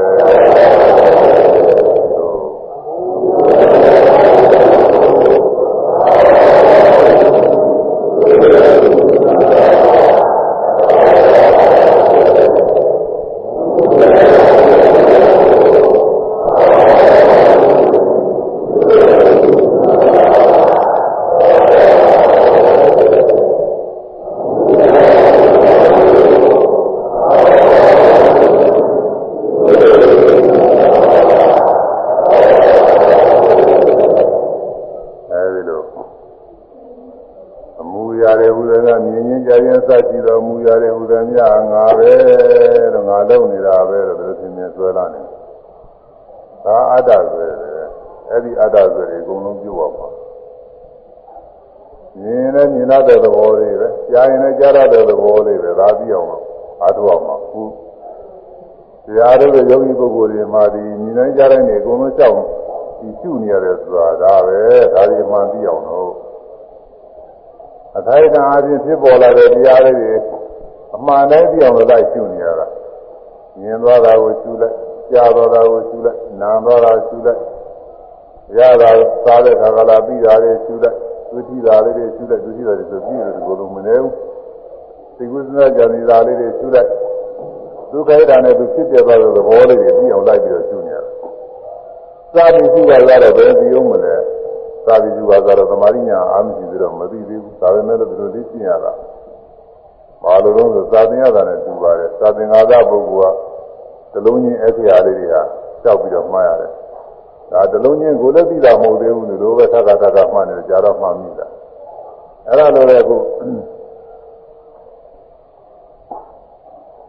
[35.32, 35.82] အဲဒီလို
[37.80, 40.54] အမူအရာတွေဟူသည်ကမြင်ချင်းကြားချင်းစကြည့်တော်မူ
[41.22, 42.12] အရာတွေဟူသည်များငါပဲ
[42.94, 45.22] တော့ငါလုံနေတာပဲတော့သူသင်မြင်ဆွဲလာနေ
[46.64, 47.86] ဒါအတ္တဆွဲတယ်
[48.30, 50.08] အဲ့ဒီအတ္တဆွဲတွေအကုန်လုံးပြုတ်ပါမှာ
[52.20, 56.44] မြင်လည်းမြင်တဲ့သဘောလေးပဲကြားရင်လည်းကြားတဲ့သဘောလေးပဲဒါပြီးအောင်လို့
[56.80, 57.62] အားထုတ်အောင်ပါခု
[59.04, 62.34] တရားတို့ရဲ့ယောဂီပုဂ္ဂိုလ်တွေမှာဒီမြင်တိုင်းကြားတိုင်းနေအကုန်လုံးကြောက်
[63.00, 64.58] ဒီရှုနေရတယ်ဆိုတာဒါပဲ
[64.94, 66.12] ဒါဒီမှန်ပြီးအောင်လို့
[67.96, 70.35] အထိုက်တန်အချင်းဖြစ်ပေါ်လာတဲ့တရားလေးတွေ
[70.96, 72.66] အမှန်တိုင်းပြီးအောင်လို့လိုက်ရှုနေရတာ
[73.60, 74.74] မြင်သွားတာကိုရှုလိုက်
[75.10, 77.40] ကြားသွားတာကိုရှုလိုက်နားသွားတာရှုလိုက်
[78.58, 78.90] ရတာ
[79.24, 80.96] စားတဲ့ခါကလာပြီးတာလေးရှုလိုက်
[81.30, 84.12] သူကြည့်တာလေးတွေရှုလိုက်သူကြည့်တာတွေဆိုပြီးတယ်ဒီလိုလိုမနေဘူး
[85.16, 86.90] သိကုသနာကြံနေတာလေးတွေရှုလိုက်
[87.90, 91.12] ဒုက္ခိတာနဲ့သူဖြစ်ပြသွားတဲ့သဘောလေးတွေပြီးအောင်လိုက်ပြီးတော့ရှုနေရတယ်
[92.34, 94.14] စာပြီးရှုပါရတော့ဘယ်ပြီးအောင်မလဲ
[94.86, 98.92] စာပြီးရှုပါဆိုတော့သမာဓိညာအားမရှိသေးတော့မသိသေးဘူးဒါပေမဲ့လည်းဒီလိုလေးရှင်းရတာ
[100.26, 103.34] ဘာလို့လဲဆိုစာသင်ရတာနဲ့တူပါတယ်စာသင်္ကာသပုဂ္ဂိုလ်
[104.12, 105.34] ကတလုံးချင်းအခရာလေးတွေက
[105.82, 106.72] ကြောက်ပြီးတော့မှားရတယ်
[107.52, 111.46] ဒါတလုံးချင်းကိုလည်းသိတာမဟုတ်သေးဘူးလို့ပဲသက္ကသက္ကမှတ်နေကြတော့မှမိတာ
[112.48, 113.16] အဲ့ဒါလိုလေအခု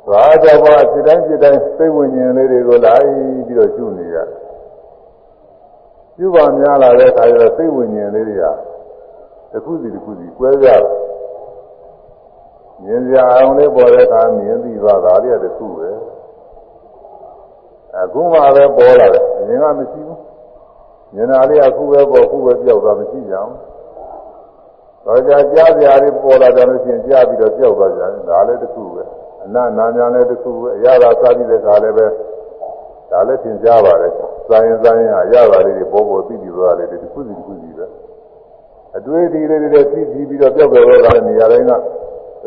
[0.10, 3.08] ဘာကြောင့်ပါစိတ်တိုင်းစိတ်တိုင်းစိတ်ဝိညာဉ်လေးတွေကိုလိုက်
[3.48, 4.40] ပြီးတော့ရှုနေရတယ်
[6.18, 8.46] ပြုပါများလာတဲ့အခါကျတော့စိတ်ဝိညာဉ်လေးတွေက
[9.52, 10.84] တစ်ခုစီတစ်ခုစီကွဲပြား
[12.84, 15.90] မြင်စရာအောင်လေးပေါ်တဲ့အခါမြင်ပြီးသွားတာလေးကတစ်ခုပဲ
[17.96, 20.20] အခုမှပဲပေါ်လာတယ်အရင်ကမရှိဘူး
[21.14, 23.52] မြင်တာလေးကခုပဲပေါ်ခုပဲပြောက်သွားမရှိကြအောင်
[25.06, 29.04] တော့ကြာကြားစရာလေးပေါ်လာတယ်လို့ရှိရင်ကြားပြီးတော့ပြောက်သွားကြတယ်ဒါလည်းတစ်ခုပဲ
[29.44, 32.08] အနနာညာလည်းတစ်ခုပဲအရသာစားပြီးတဲ့ခါလည်းပဲ
[33.12, 34.12] ဒါလည်းသင်ကြားပါတယ်။
[34.48, 37.86] စာရင်စာရင်ဟာရတာလေးတွေပေါ်ပေါ်သိပြီးသွားတယ်တစ်ခုစီတစ်ခုစီပဲ။
[38.98, 41.72] အတွေ့အထိလေးတွေသိပြီးပြီးတော့ပြောက်ပြောက်သွားတဲ့နေရာတိုင်းက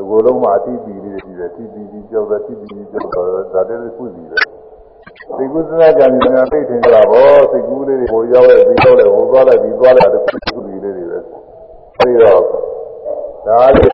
[0.01, 4.39] ဒီကိုယ်လုံးမှာအသိပြီးလေးတွေပြီးတယ်သိပြီးပြီးပြောက်သွားသိပြီးပြီးပြောက်သွားဒါတည်းတစ်ခုစီပဲ။
[5.37, 11.19] သိကုသနာကြံနေတာသိထင်ကြတာဗောသိကူးလေးတွေဟိုရောက်လိုက်ပြီးရောက်လိုက်ဟိုသွားလိုက်ပြီးသွားလိုက်တစ်ခုခုစီလေးတွေပဲ။
[11.99, 12.41] အဲဒီတော့
[13.47, 13.91] ဒါလေး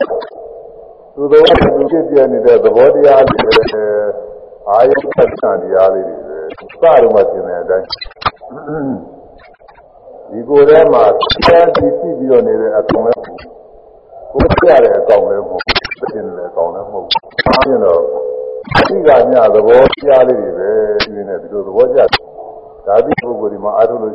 [1.15, 3.41] သူတော်ကသူဖြစ်ပြနေတဲ့သဘောတရားတွေ
[4.69, 7.87] အာယုသစ္စာတရားလေးတွေပဲစတော့မှသင်တဲ့အတိုင်း
[10.31, 11.05] ဒီကိုယ်ထဲမှာ
[11.47, 17.21] တရားကြည့်ပြီးတော့နေတဲ့အကောင်လဲကိုယ်ပြတဲ့အကောင်လဲမဟုတ် ဘူးသင်တဲ့အကောင်လဲမဟုတ်ဘူး
[17.63, 17.95] အဲဒါ
[18.89, 20.71] ဒီကညသဘောတရားလေးတွေပဲ
[21.03, 22.01] ဒီနေ့ဒီလိုသဘောကျ
[22.87, 24.15] ဒါပြီးပုဂ္ဂိုလ်ဒီမှာအားထုတ်လို့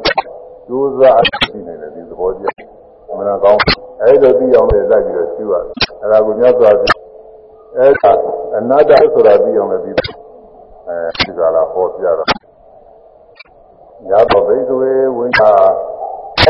[0.68, 2.46] ကျိုးစားအသိနေတယ်ဒီသဘောကျ
[3.18, 3.62] မနာကောင်း
[4.02, 5.54] အဲ့လိုသိအောင်လည်းလိုက်ပြီးတော့ရှင်းရ
[6.02, 6.98] အဲ့ဒါကိုမြတ်စွာဘုရား
[7.78, 8.12] အဲ့ဒါ
[8.58, 9.92] အနာတ္တဆိုတာသိအောင်လည်းဒီ
[10.88, 12.30] အဲဒီကလာဟောပြတော့
[14.10, 15.52] ညာဘဘိကဝေဝိညာ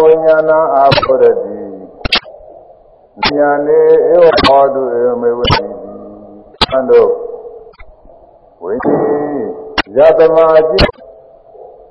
[0.03, 1.50] ဝိညာဏအာဘောရတိ
[3.19, 5.63] ညာနေဧဝဟောတုဧမေဝတိ
[6.69, 7.09] သံတို့
[8.63, 8.95] ဝိတိ
[9.95, 10.87] ယတမအจิต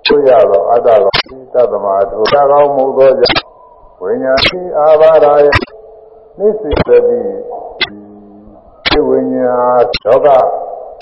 [0.07, 1.13] ဆိုရတော့အတ္တကော
[1.55, 3.43] သတ္တမအထုတကောင်းမှုသောကြောင့်
[4.01, 5.47] ဝိညာတိအာဘာရာယ
[6.39, 7.21] နိစိတတိ
[8.89, 9.55] ဒီဝိညာ
[10.05, 10.27] ဒေါက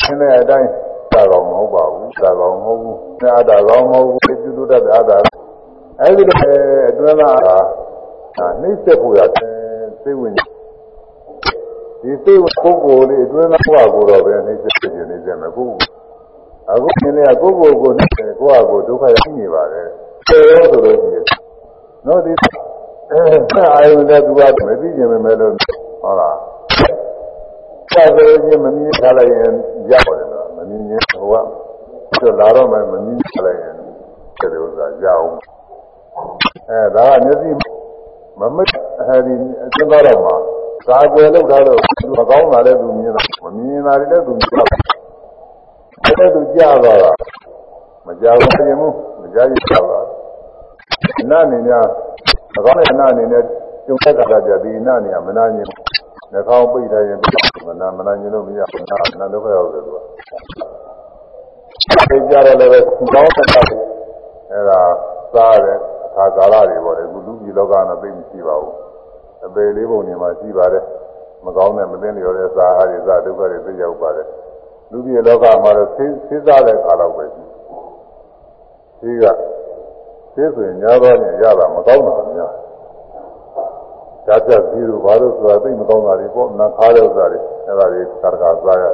[0.02, 0.70] ဆင်းတဲ့အတိုင်း
[1.12, 5.18] သာကောင်မဟုတ်ပါဘူးသာကောင်မဟုတ်ဘူးသာသာကောင်မဟုတ်ဘူးပြုလို့တတ်တဲ့အာသာ
[6.00, 6.38] အဲဒီလို
[6.90, 7.38] အတွင်းသား
[8.36, 9.20] ကနှိမ့်ဆက်ဖို့ရ
[10.04, 10.34] သိဝင်
[12.02, 15.88] ဒီသိဝင်ပုဂ္ဂိုလ်လေးအတွင်းသားဘဝကိုတော့ပဲနှိမ့်ဆက်ခြင်းနေကြမယ်ပုဂ္ဂိုလ်
[16.70, 19.88] အခုနည်းနည်းကိုယ့်ကိုယ်ကိုနှိမ့်ဆက်ကိုယ့်အကိုဒုက္ခရောက်နေပါတယ်
[20.28, 21.24] သေရောဆိုလို့ရှိရင်
[22.06, 22.32] နော်ဒီ
[23.10, 23.20] အဲ
[23.74, 25.52] အာယုန်တဲ့သူကမသိခြင်းပဲလို့
[26.02, 26.36] ဟုတ်လား
[27.92, 29.52] သာသနာ့ချင်းမမြင်ထားလိုက်ရင်
[29.90, 31.34] ရောက်တယ်နော်မမြင်ရင်ဟိုက
[32.16, 35.30] ဆိုလာတော့မှမမြင်ထားလိုက်ရင်ဒီဥစ္စာရအောင်
[36.70, 37.50] အဲဒါကမျက်စိ
[38.40, 40.34] မမက်အဲဒီအကျဉ်းသားတော့မှာ
[40.88, 41.78] သာကွယ်လောက်တာတော့
[42.18, 44.64] မကောင်းတာလည်းသူမြင်တာမမြင်တာလည်းသူမြင်တာ
[46.18, 47.12] တဲ့သူကြားသွားတာ
[48.06, 48.88] မကြားဘူးပြင်မှု
[49.20, 50.18] မကြားရပါဘူး
[51.22, 51.82] အနအနေနဲ့
[52.56, 53.42] အကောင်းတဲ့အနအနေနဲ့
[53.86, 55.66] ကျုံတဲ့ကတာကြဒီအနအနေကမနာညင်
[56.32, 57.18] နှာခေါင်းပိတ်ထားရင်
[57.66, 59.96] မနာမနာညင်လို့မရဘူးနာနာဒုက္ခရောက်တယ်သူက
[62.10, 62.78] သိကြတော့လည်းပဲ
[63.14, 63.54] ကောင်းတဲ့က
[64.50, 64.80] အဲ့ဒါ
[65.34, 68.74] စားတဲ့အ ခါကာလတွေပေါ့လေအခုလူကြီးလောကကတော့သိမရှိပါဘူး
[69.46, 70.84] အပေလေးပုံနေမှာရှိပါတယ်
[71.44, 74.26] မကောင်းတဲ့မသိလျော်တဲ့စားအားတွေစားဒုက္ခတွေသိရောက်ပါတယ်
[74.90, 77.42] လူကြီးလောကမှာတော့သိသိစားတဲ့ခါတော့ပဲရှိ
[79.00, 79.24] ဒီက
[80.34, 82.52] သိဆိုရင်ညာတော့ညရတာမကောင်းတာများ
[84.26, 88.84] ဓာတ်ချက်ပြီးတော့ဘာလို့ဆိုတာသိမကောင်းတာတွေပေါ့နာခါတဲ့ဥစ္စာတွေအဲ့ဒါတွေကာကစားရ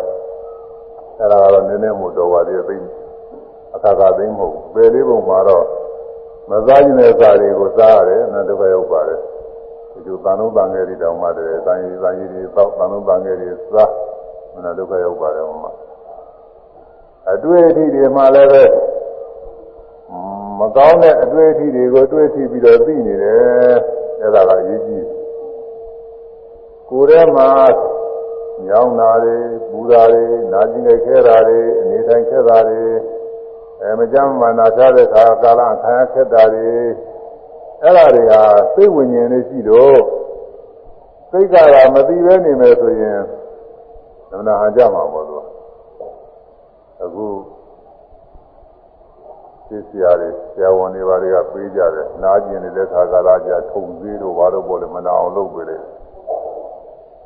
[1.19, 2.77] အဲ့ဒါကတော့နည်းနည်းမို့တော်ပါသေးသိ
[3.75, 5.65] အခါခါသိမဟုတ်ဘူးပယ်လေးပုံမှာတော့
[6.51, 9.21] မစားခြင်းတဲ့စာတွေကိုစားရတယ်အနန္တဘရောက်ပါတယ်
[9.93, 13.91] ဒီလိုတန်လုံးတန်ငယ်တွေတောင်မှတည်းတန်ရီတန်ရီတွေတောက်တန်လုံးတန်ငယ်တွေစား
[14.57, 15.73] အနန္တဘရောက်ပါတယ်ဟောမှာ
[17.33, 18.65] အတွေ့အထိတွေမှလည်းပဲ
[20.59, 23.77] မကောင်းတဲ့အတွေ့အထိတွေကိုတွေ့ထိပြီးတော့သိနေတယ်
[24.21, 25.07] အဲ့ဒါကအရေးကြီး
[26.89, 27.49] ကိုယ်ထဲမှာ
[28.67, 29.37] ညောင်းတာတွေ
[29.71, 32.83] ပူတာတွေနာကျင်ခဲတာတွေအနေတိုင်းခဲတာတွေ
[33.85, 36.69] အဲမကြမ်းမှနာချတဲ့ခါကာလခံရခက်တာတွေ
[37.83, 38.41] အဲ့ဒါတွေဟာ
[38.75, 40.01] စိတ်ဝိညာဉ်လေးရှိတော့
[41.31, 43.21] စိတ်ကသာမသိပဲနေမယ်ဆိုရင်
[44.31, 45.37] သမဏဟာကြမှာပေါ့သူ
[47.03, 47.27] အခု
[49.69, 55.83] သိစရာတွေဆရာဝန်တွေဘာတွေကပေးကြတယ်နာကျင်နေတဲ့ခါကာလကြထုံသေးတို့ဘာလို့ပေါ့လေမနာအောင်လုပ်ပေးတယ်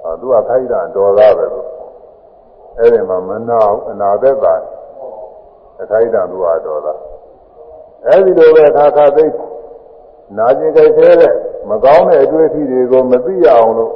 [0.05, 1.61] အာသူကခိုက်တာတော်သားပဲသူ
[2.79, 3.59] အဲ့ဒီမှာမနာ
[3.91, 4.55] အနာသက်တာ
[5.81, 6.99] အခိုက်တံသူဟာတော်သား
[8.07, 9.27] အဲဒီလိုပဲခါခါသိ
[10.37, 11.35] နာကျင်ကြိုက်သေးတဲ့
[11.71, 13.93] မကောင်းတဲ့အတွေ့အထိတွေကိုမသိရအောင်လို့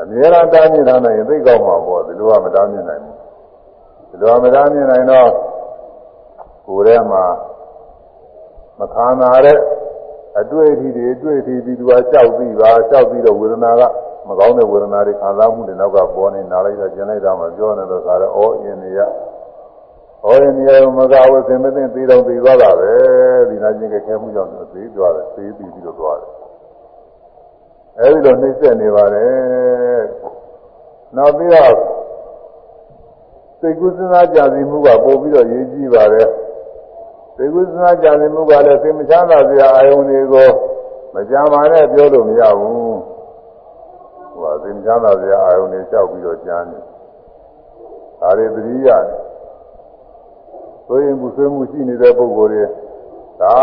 [0.00, 3.16] အမြဲတမ်းတားမြင်ထားနိုင်ရင်သိကောင်းမှာပေါ့ဒီလိုကမတားမြင်နိုင်ဘူး
[4.10, 5.30] ဒီလိုမတားမြင်နိုင်တော့
[6.66, 7.24] ကိုယ်ထဲမှာ
[8.78, 9.58] မခံနာတဲ့
[10.40, 13.82] အတွေ့အထိတွေအတွေ့အထိပြီးသူကကြောက်ပြီးပါကြောက်ပြီးတော့ဝေဒနာက
[14.28, 19.00] မကောင်းတဲ့ဝေဒနာတွေခံစားမှုတွေနောက်ကပေါ်နေနားလိုက်တာကျင်လိုက်တာမှပြောနေတော့ခါတော့ဩအင်းနေရ
[20.22, 22.90] ဟောရင်နေရာမကဝစင်မသိသေးတော့သိသွားတာပဲ
[23.48, 26.30] ဒီနာချင်းကခဲမှုကြောင့်သိသွားတယ်သိပြီးပြီးတော့သွားတယ်
[27.98, 30.02] အဲဒီလိုနှိမ့်ဆက်နေပါတယ်
[31.16, 31.74] နောက်ပြီးတော့
[33.60, 36.28] စိတ်ကူးစဉ်းစားကြစီမှုကပို့ပြီးတော့ရေးကြည့်ပါတယ်
[37.36, 40.48] စိတ်ကူးစဉ်းစားကြစီမှုကလည်းစိတ်မချမ်းသာစရာအာယုန်တွေကို
[41.14, 42.98] မကြမ်းပါနဲ့ပြောလို့မရဘူး
[44.32, 46.78] ဟိုစိတ်မချမ်းသာစရာအာယုန်တွေကြောက်ပြီးတော့ကြမ်းနေ
[48.20, 49.29] ဒါတွေသတိရတယ်
[50.90, 52.64] ဆိုရင်ဘူးဆွေးမှုရှိနေတဲ့ပုဂ္ဂိုလ်တွေ
[53.40, 53.56] ဒါ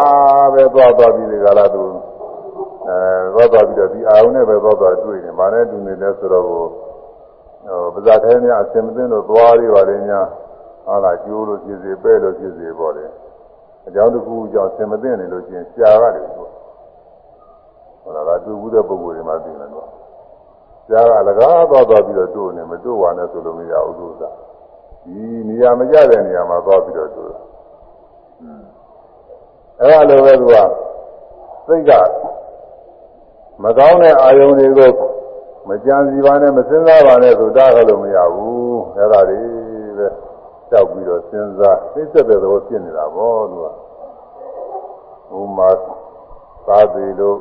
[0.54, 1.84] ပဲသွားသွားပြီးဒီကလာသူ
[2.88, 3.00] အဲ
[3.34, 6.66] သွားသွားပြီးတော့ဒီအာယုန်နဲ့ပဲသွားသွားတွေ့နေ။ဘာနဲ့တူနေလဲဆိုတော့ဟို
[7.94, 10.22] ပဇာထဲများအစင်မသိလို့သွားရပါလေညာ
[10.86, 13.06] ဟာလာကျိုးလို့ဖြစ်စေပဲ့လို့ဖြစ်စေပေါ့လေ။
[13.88, 16.44] အကြောင်းတစ်ခုကြောင့်အစင်မသိနေလို့ချင်းရှားရတယ်သူ။
[18.02, 19.90] ဟောလာတူဘူးတဲ့ပုဂ္ဂိုလ်တွေမှသိနေတော့
[20.88, 24.24] ရှားကလကားသွားသွားပြီးတော့တို့နေမတို့ပါနဲ့ဆိုလို့မရဘူးသူက။
[25.08, 27.34] ဒီနေရာမကြတဲ့နေရာမှာသွားပြီးတော့တွေ့
[29.80, 30.56] အဲ့ဒါလိုပဲသူက
[31.68, 31.92] စိတ်က
[33.64, 34.92] မကောင်းတဲ့အာယုန်တွေကို
[35.70, 39.40] မကြံစီပါနဲ့မစင်စားပါနဲ့ဆိုတာကလို့မရဘူးအဲ့ဒါတွေ
[39.98, 40.08] ပဲ
[40.70, 45.70] ကြောက်ပြီးတော့စဉ်းစားသိသက်တဲ့သဘောဖြစ်နေတာပေါ့သူကဥမာ
[46.68, 47.40] သာသေးလို့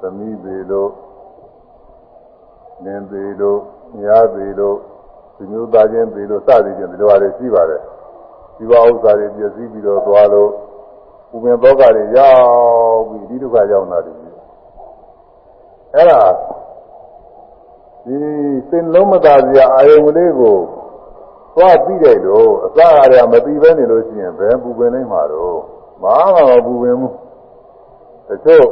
[0.00, 0.90] သမီးသေးလို့
[2.84, 3.60] နင်းသေးလို့
[4.02, 4.78] ညာသေးလို့
[5.42, 7.80] ဒီမျိုးသားချင်းပြီးလို့စသည်ချင်းဒီလိုအားတွေရှိပါတယ်
[8.56, 10.50] ဒီဘဥစ္စာတွေပြည့်စည်ပြီးတော့သွားလို့
[11.34, 14.16] ဥပင်ဘောကတွေရောက်ပြီးဒီဒုက္ခရောက်လာတယ်
[15.94, 16.22] အဲ့ဒါ
[18.04, 18.16] ဒီ
[18.68, 20.56] စင်လုံးမသာစရာအာယုံကလေးကို
[21.56, 25.60] သွားပြီးတယ်လို့အစအရာမပြီးပဲနေလို့ရှိရင်ဘယ်ပူပင်နိုင်မှာတော့
[26.02, 27.14] မအားမပူပင်ဘူး
[28.28, 28.68] တချို့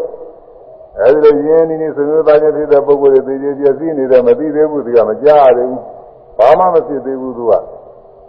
[0.99, 5.81] အဲဒီလိုရင်းနေနေဆွေမျိုးသားချင်းဖြစ်တဲ့ပုဂ္ဂိုလ်တွေသိကြပြည့်စည်နေတယ်မသိသေးဘူးဒီကမကြားရဘူး
[6.41, 7.53] ဘာမှမဖြစ်သေးဘူးသူက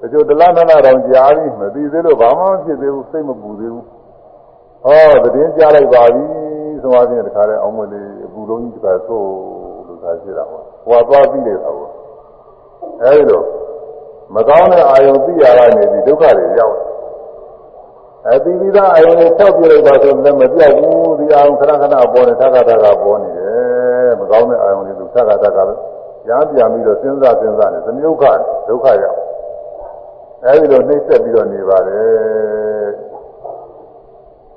[0.02, 3.86] တချို့တလားနနာတောင်ကြားပြီးမသိသေးလို့ဘာမှမဖြစ်သေးဘူးစိတ်မပူသေးဘူး
[4.84, 6.24] ဟောသတင်းကြားလိုက်ပါပြီ
[6.82, 9.28] ဆိုအချင်းတခါတည်းအောင်မလေးအပူလုံးကြီးတခါဆိုး
[9.88, 11.89] လို့သာရှိတာဟောဟိုသွားပြီးနေတာဟော
[13.04, 13.43] အဲဒီလို
[14.36, 16.88] မကောင်းတဲ့အာယုံသိရတာနေပြီးဒုက္ခတွေရောက်တယ်
[18.28, 25.63] အတိပိသားအာယုံကိုဖြောက်ပြလိုက်ပါဆိုလည်းမပြောက်ဘူးဒီအာယုံခဏခဏပေါ်နေထပ်ခါထပ်ခါပေါ်နေတယ်မကောင်းတဲ့အာယုံတွေသူထပ်ခါထပ်ခါ
[26.30, 28.24] ရားပြန်ပြီးတော့စဉ်းစားစဉ်းစားနေသမယုခ
[28.68, 29.20] ဒုက္ခရောက်
[30.46, 32.90] အဲဒီလိုနှိမ့်ဆက်ပြီးတော့နေပါတယ်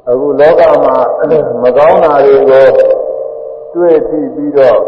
[0.08, 0.96] အခုလောကမှာ
[1.62, 2.66] မကောင်းတာတွေကို
[3.74, 4.80] တွေ့ကြည့်ပြီးတော့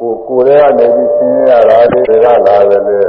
[0.00, 3.00] ကိုကိုယ်ထဲကနေပြီးဆင်းရတာတွေကလာတယ်လေ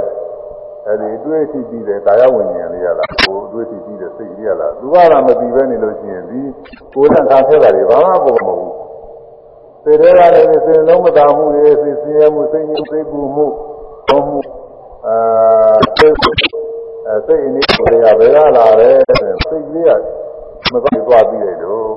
[0.85, 6.41] အဲဒီအတွေ့အထိပြီးတဲ့ကာယဝိညာဉ်လေးရလားကိုအတွေ့အထိပြီးတဲ့စိတ်လေးရလားသူကတော့မပြီးပဲနေလို့ရှိရင်ဒီ
[6.93, 8.73] ကိုယ်နဲ့ခံခဲ့တာတွေဘာမှပေါ်မဟုတ်ဘူး
[9.83, 13.45] စေတဲ့ကလည်းစေလုံးမသာမှုတွေစေစင်းရမှုစိတ်ညစ်စိတ်ပူမှု
[14.07, 14.39] ဘုံမှု
[15.05, 15.15] အာ
[15.97, 16.15] စိတ်
[17.07, 18.89] အဲစိတ်အနည်းကိုရဘယ်ကလာလဲ
[19.47, 21.91] စိတ်လေးကမသွားသွားပြီးတယ်တော့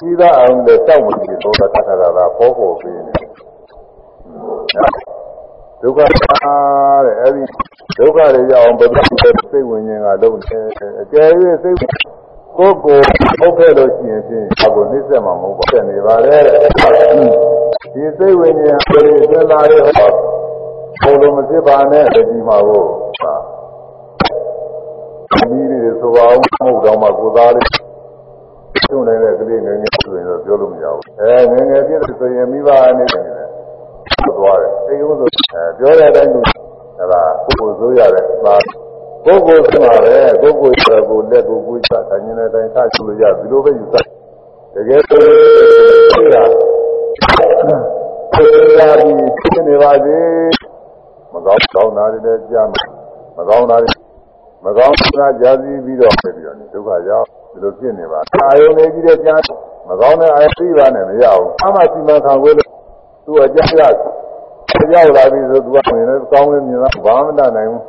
[0.00, 3.14] ဒီသားအောင်လည်းတောက်မပြီးတော့တတ်တာကပေါ်ပေါ်ပြီးနေ
[5.82, 7.42] ဒုက္ခတဲ့အဲဒီ
[7.98, 9.04] ဒုက္ခတွေရအောင်ဘယ်လို
[9.50, 10.58] စိတ်ဝิญဉာဏ်ကလုံးနေ
[11.00, 11.28] အကျယ်၍
[11.62, 11.78] စိတ်
[12.58, 12.98] ကိုယ်ကို
[13.38, 16.36] ဟုတ်ခဲ့လို့ရှိရင်ဖြင့်အကိုနှိမ့်ဆက်မှာမဟုတ်ပါနဲ့နေပါလေ
[17.94, 20.10] ဒီစိတ်ဝิญဉာဏ်ကိုယ်သင်လာတဲ့ဟော
[21.02, 22.84] ဘုံလုံးမဖြစ်ပါနဲ့ဒီမှာကို
[25.32, 27.68] ဒီနည်းတွေဆိုအောင်မဟုတ်တော့မှကိုသားလေး
[28.88, 33.24] ကျုံနေတဲ့ကလေးငယ်ငယ်ဆိုရင်တော့ပြောလို့မရဘူးအဲငယ်ငယ်ပြည့်ဆိုရင်မိဘအနေနဲ့
[34.38, 35.28] သွားတယ်အဲလိုဆို
[35.78, 36.46] ပြောတဲ့အတိုင်းလို့
[37.00, 38.56] အဲဒါကိုယ်ကိုစိုးရတယ်ပါ
[39.26, 44.08] ကိုယ်ကိုဆိုမှာပဲကိုယ်ကိုဆိုကိုလက်ကိုကိုယ်ချတာညနေတိုင်းထားချလို့ရဒီလိုပဲယူဆိုင်
[44.74, 46.44] တကယ်ဆိုရင်ဒါ
[48.34, 50.26] ကိုယ်ရာပြီးဖြစ်နေပါသေး
[51.32, 52.68] မကောင်းကောင်းတာတွေလည်းကြား
[53.36, 53.92] မကောင်းတာတွေ
[54.64, 59.40] မကောင်းတာကြားပြီးပြီးတော့ပြီးတော့ဒုက္ခရောက်ဒီလိုဖြစ်နေပါအာယုန်နေကြီးတဲ့ကြား
[59.88, 62.70] မကောင်းတဲ့အာယုန်ပြီးပါနဲ့မရဘူးအမှစီမံခံခွင့်လို့
[63.24, 67.82] သူအကြရရောက်လာပြီဆိုသူကဝင်နေကောင်းနေမြင်တော့ဘာမှမတတ်နိုင်ဘူး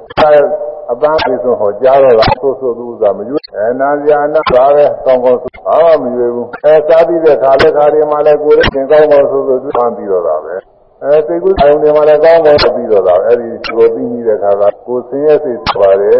[0.89, 10.55] အဲအပန်းလေးဆိုဟောကြားတော့လားဆိုဆိုသူဥစားမရွေးအဲနာဇာနာပါပဲကောင်းကောင်းဆိုဘာမှမရွေးဘူးအဲစားပြီးတဲ့ခါလက်ခါတွေမှာလည်းကိုယ်လည်းသင်ကောင်းကောင်းဆိုဆိုသူဖမ်းပြီးတော့တာပဲ
[11.03, 16.19] အဲစိတ်ကူးအယုံတွေမှာလည်းကောင်းကောင်းပြီးတော့တာအဲဒီကိုပြီးနေတဲ့ခါကကိုယ်ဆင်းရဲစိတ်ပါတယ်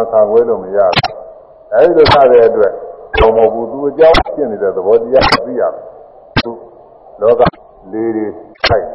[0.00, 1.16] အခါခွဲလို့မရဘူး
[1.72, 2.72] အဲဒီလိုထားတဲ့အတွက်
[3.18, 5.84] ဘောမဘူးသူအကြောင်းဖြစ်နေတဲ့သဘောတရားသိရမယ်
[6.44, 6.52] သူ
[7.20, 7.42] လောက
[7.92, 8.26] လေးတွေ
[8.66, 8.86] ခိုက်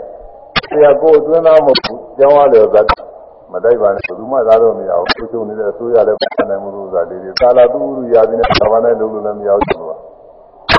[0.69, 3.02] ဆရာကိုအတွင်းသားမဟုတ်ဘူးကျောင်းရတယ်ဇာတ်
[3.53, 9.91] မတိုက်ပါနဲ့ဘယ်သူမှသာတော့မရဘူးသူချုပ်နေတဲ့အစိုးရလည်းပတ်နိုင်မှုလို့ဇာတ်လေးတွေသာလာသူလူရာပြီးနဲ့ဘာမှလည်းလုပ်လို့လည်းမရဘူးသူက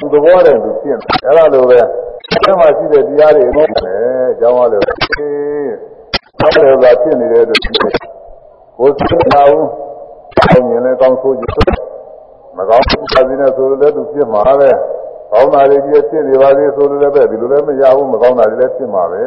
[0.01, 1.79] သူသဘောနဲ့သူရှင်းတယ်အဲ့လိုပဲ
[2.43, 5.73] အဲမှာရှိတဲ့တရားတွေအကုန်လည်းကျောင်းရတယ်အေး
[6.39, 9.69] ဆောက်တယ်ဇာတ်ဖြစ်နေတဲ့အတွက်ကိုယ်သိတာဘူး
[10.39, 11.45] ကောင်းရင်လည်းကောင်းဆိုးကြ
[12.57, 14.71] မကောင်းဘူးပါစီနဲ့ဆိုလည်းသူဖြစ်မှာပဲ
[15.33, 19.23] ကောင်းတာတွေကြီးဖြစ်နေပါသေးဆိုလို့လည်းပဲဒီလိုလည်းမရဘူးမကောင်းတာတွေလည်းဖြစ်မှာပဲ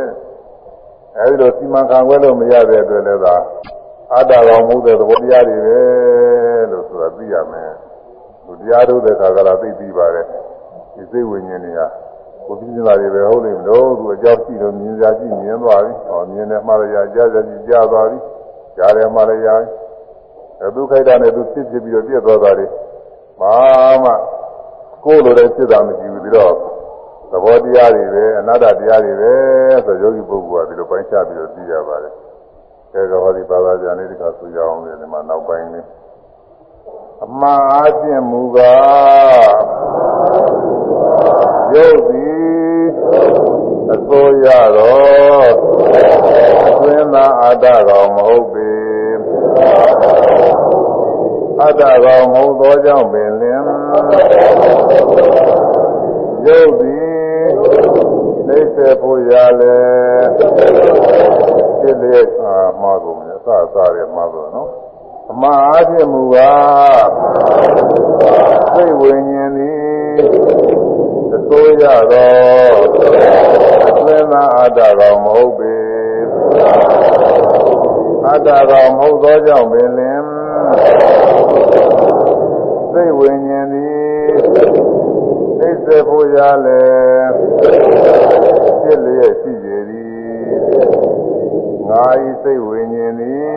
[1.20, 3.36] အဲဒီလိုစီမံခံခွဲလို့မရတဲ့အတွက်လည်းသာ
[4.14, 5.80] အတ္တကောင်မှုတဲ့သဘောတရားတွေပဲ
[6.72, 7.72] လို့ဆိုတာသိရမယ်
[8.46, 10.26] သူတရားထုတ်တဲ့ခါကလာသိပြီးပါတယ်
[10.96, 11.82] ဒီစိတ်ဝိညာဉ်တွေက
[12.46, 18.18] ကိုပြင်းနေတာတွေပဲဟုတ်လိမ့်မလို့သူအကြောင်းရှိလို့မြင်စားကြည့်မြင်သွားပြီဟောမြင်တယ်မှလည်းရကြားကြည့်ကြားသွားပြီ
[18.78, 19.50] ကြားတယ်မှလည်းရ
[20.62, 22.68] အဲဒုက္ခိတနဲ့သူဖြစ်ဖြစ်ပြီးတော့ပြည့်သွားတာတွေ
[23.40, 23.56] ဘာ
[24.04, 24.12] မှ
[25.06, 26.54] ကိုယ်လိုလည်းဖြစ်တာမရှိဘူးပြီးတော့
[27.32, 29.34] သဘောတရားတွေပဲအနာတ္တတရားတွေပဲ
[29.86, 32.14] ဆိုယောဂီပုဂ္ဂိုလ်ကဒီလိုပိုင်းခြားပြီးတော့သိရပါတယ်။
[32.94, 35.86] အဲဒါဟောဒီဘာသာပြန်လေးတခါဆိုကြအောင်လေဒီမှာနောက်ပိုင်းလေး
[37.26, 39.56] အမှားအချင်းမူကား
[41.74, 42.86] ယုတ်သည်
[43.94, 45.52] အစိုးရတော့
[46.82, 48.70] သွင်းသာအတ္တကောင်မဟုတ်ပေ
[51.62, 53.62] အတ္တကောင်မဟုတ်သောကြောင့်ပင်လင်
[56.46, 57.17] ယုတ်သည်နေ
[58.78, 59.78] စေဖို့ရလဲ
[61.80, 64.70] ဖြစ်လေအာမှားကုန်တယ်အစအစရမှားတော့နော်
[65.32, 67.10] အမှားအဖြစ်မူကား
[68.74, 69.78] စိတ်ဝိညာဉ်သည်
[71.36, 72.76] အစိုးရသော
[73.98, 75.76] အသွင်သာအတ္တကောင်မဟုတ်ပေ
[78.30, 80.22] အတ္တကောင်မဟုတ်သောကြောင့်ပင်လင်
[82.92, 84.97] စိတ်ဝိညာဉ်သည်
[85.60, 86.82] သိစေဖို့ရလဲ
[88.82, 90.08] ဖြစ်လျက်ရှိကြသည်
[91.90, 93.48] ငါဤစိတ်ဝိညာဉ်သည်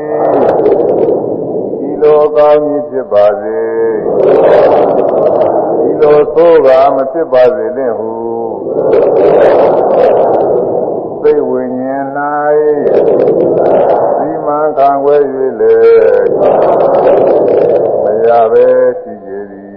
[1.79, 3.61] ဒီလိုကောင်းကြီးဖြစ်ပါစေ
[5.81, 8.13] ဒီလိုသိုးကမဖြစ်ပါစေနှင့်ဟု
[11.23, 12.07] စိတ်ဝိညာဉ်၌
[14.19, 15.23] ဒီမှန်ခံွယ်၍
[15.61, 15.77] လေ
[18.03, 18.67] မရပဲ
[19.01, 19.71] ရှိကြသည်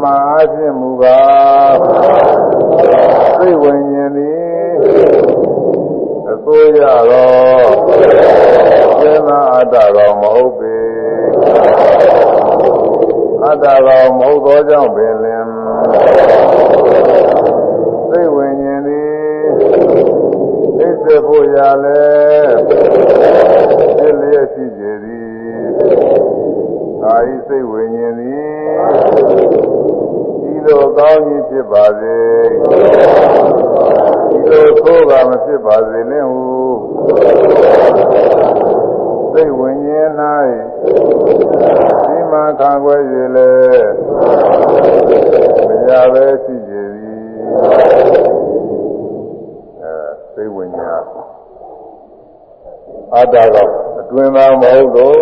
[0.00, 1.76] အမှားအဖြစ်မူကား
[3.38, 4.40] စိတ်ဝိညာဉ်သည်
[6.30, 6.80] အစိုးရ
[7.10, 7.70] တော့
[9.00, 10.76] သေနာအတ္တတော်မဟုတ်ပေ
[13.44, 15.46] အတ္တတော်မဟုတ်သောကြောင့်ပင်လင်
[18.08, 19.10] စိတ်ဝိညာဉ်သည်
[20.76, 22.02] သိစေဖို့ရလဲ
[23.96, 25.30] ဖြစ်လျက်ရှိကြသည်
[27.02, 28.40] ငါဤစိတ်ဝိညာဉ်သည်
[29.18, 29.69] ဒီ
[30.70, 32.18] လိုကောင်းကြီးဖြစ်ပါစေ
[34.30, 36.42] ဒီလိုသိုးကမဖြစ်ပါစေနဲ့ဟု
[39.32, 40.08] စိတ်ဝิญဉ်၌
[42.06, 43.52] ဒီမှာခံွယ်ရလေ
[45.68, 47.24] မရပဲရှိကြသည်
[49.82, 49.94] အဲ
[50.32, 51.04] စိတ်ဝิญဉ်
[53.14, 53.56] အတ္တက
[54.00, 55.18] အတွင်းသားမဟုတ်တော့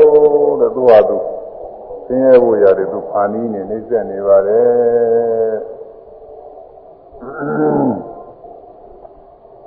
[0.60, 1.18] တဲ့သူဟာသူ
[2.08, 5.56] ဆင်းရဲဖို့ရတယ်သူဖာနီးနေနှိမ့်ဆက်နေပါတယ်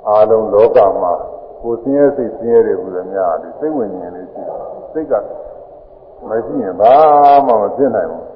[0.08, 1.12] အားလုံးလောကမှာ
[1.62, 4.42] ကိုယ်ဆင်းရဲစိတ်ဆင်းရဲတွေဟူသည်များဒီစိတ်ဝင်ဉာဏ်လေးရှိ
[4.92, 5.12] စိတ်က
[6.28, 6.94] မရှိရင်ဘာ
[7.46, 8.26] မှမဖြစ်နိုင်ဘူး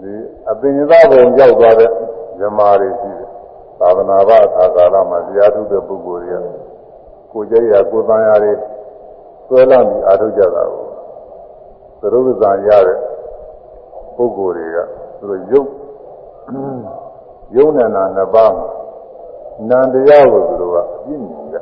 [0.00, 0.14] ဒီ
[0.50, 1.90] အပင်သာဘုံရောက်သွားတဲ့
[2.40, 3.28] ဇမားတွေရှိတယ်
[3.80, 6.44] သာသနာ့ဘာအခါကာလမှာတရားထုတဲ့ပုဂ္ဂိုလ်တွေက
[7.32, 8.52] ကိုယ်ကြိုက်ရာကိုယ်တန်ရာတွေ
[9.46, 10.81] ဆွဲလမ်းပြီးအားထုတ်ကြတာကို
[12.02, 12.98] သရုပ်ဇာရတဲ့
[14.16, 14.78] ပုဂ္ဂိုလ်တွေက
[15.18, 15.70] သူတို့ရုပ်
[17.56, 18.54] ယုံနာနာနှစ်ပါး
[19.68, 21.56] နန္တရားကိုသူတို့ကအပြည့်မြင်ကြ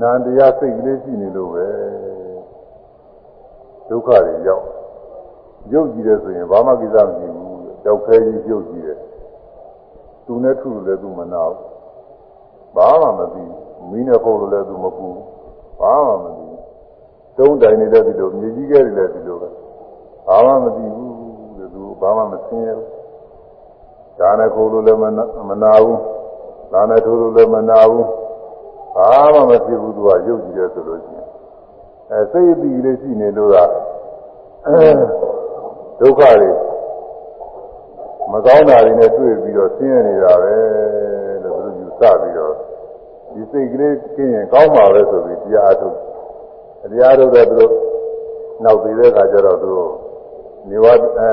[0.00, 1.66] နန္တရားစိတ်ကလေးရှိနေလို့ပဲ
[3.88, 4.64] ဒုက္ခတွေရောက်
[5.72, 8.98] ရုပ်ကြည့်တယ်ဆိုရင်ဘာမှကိစ္စမရှိဘူးကြောက်ခဲကြီးရုပ်ကြည့်တယ်
[10.26, 11.64] သူနဲ့ထုလို့လည်းသူမနာဘူး
[12.76, 13.44] ဘာမှမသိ
[13.90, 15.08] မီးနဲ့ဖုတ်လို့လည်းသူမပူ
[15.80, 16.45] ဘာမှမသိ
[17.38, 19.48] တုံးတိုင်နေတဲ့ဒီလိုမြေကြီးကဲတွေလည်းဒီလိုပဲ
[20.26, 21.12] ဘာမှမသိဘူး
[21.58, 22.88] တဲ့သူဘာမှမသိရဘူး
[24.18, 25.00] ဒါနဲ့ခိုးလို့လည်း
[25.48, 26.00] မနာဘူး
[26.72, 28.06] ဒါနဲ့ထိုးလို့လည်းမနာဘူး
[28.96, 31.26] ဘာမှမဖြစ်ဘူးသူကရုပ်ကြည့်တယ်ဆိုလို့ရှိရင်
[32.10, 33.56] အဲစိတ်အပြီးလေးရှိနေလို့က
[36.00, 36.50] ဒုက္ခတွေ
[38.32, 40.54] မကောင်းတာတွေနဲ့တွေ့ပြီးတော့ဆင်းရဲနေတာပဲ
[41.44, 42.54] လို့သူယူဆပြီးတော့
[43.32, 45.96] ဒီစိတ်ကလေးကျင်းရင်ကောင်းပါပဲဆိုပြီးတရားထုတ်
[46.90, 47.72] တရားထုတ်တဲ့သူတို့
[48.64, 49.92] နောက်ပြီးတဲ့အခါကျတော့သူတို့
[50.68, 51.30] နေဝအဲ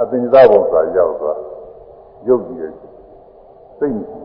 [0.00, 1.38] အပင်သဘုံဆိုတာရောက်သွား
[2.28, 2.64] ရုပ်ကြည့်ရ
[3.78, 4.20] စိတ်မရှိ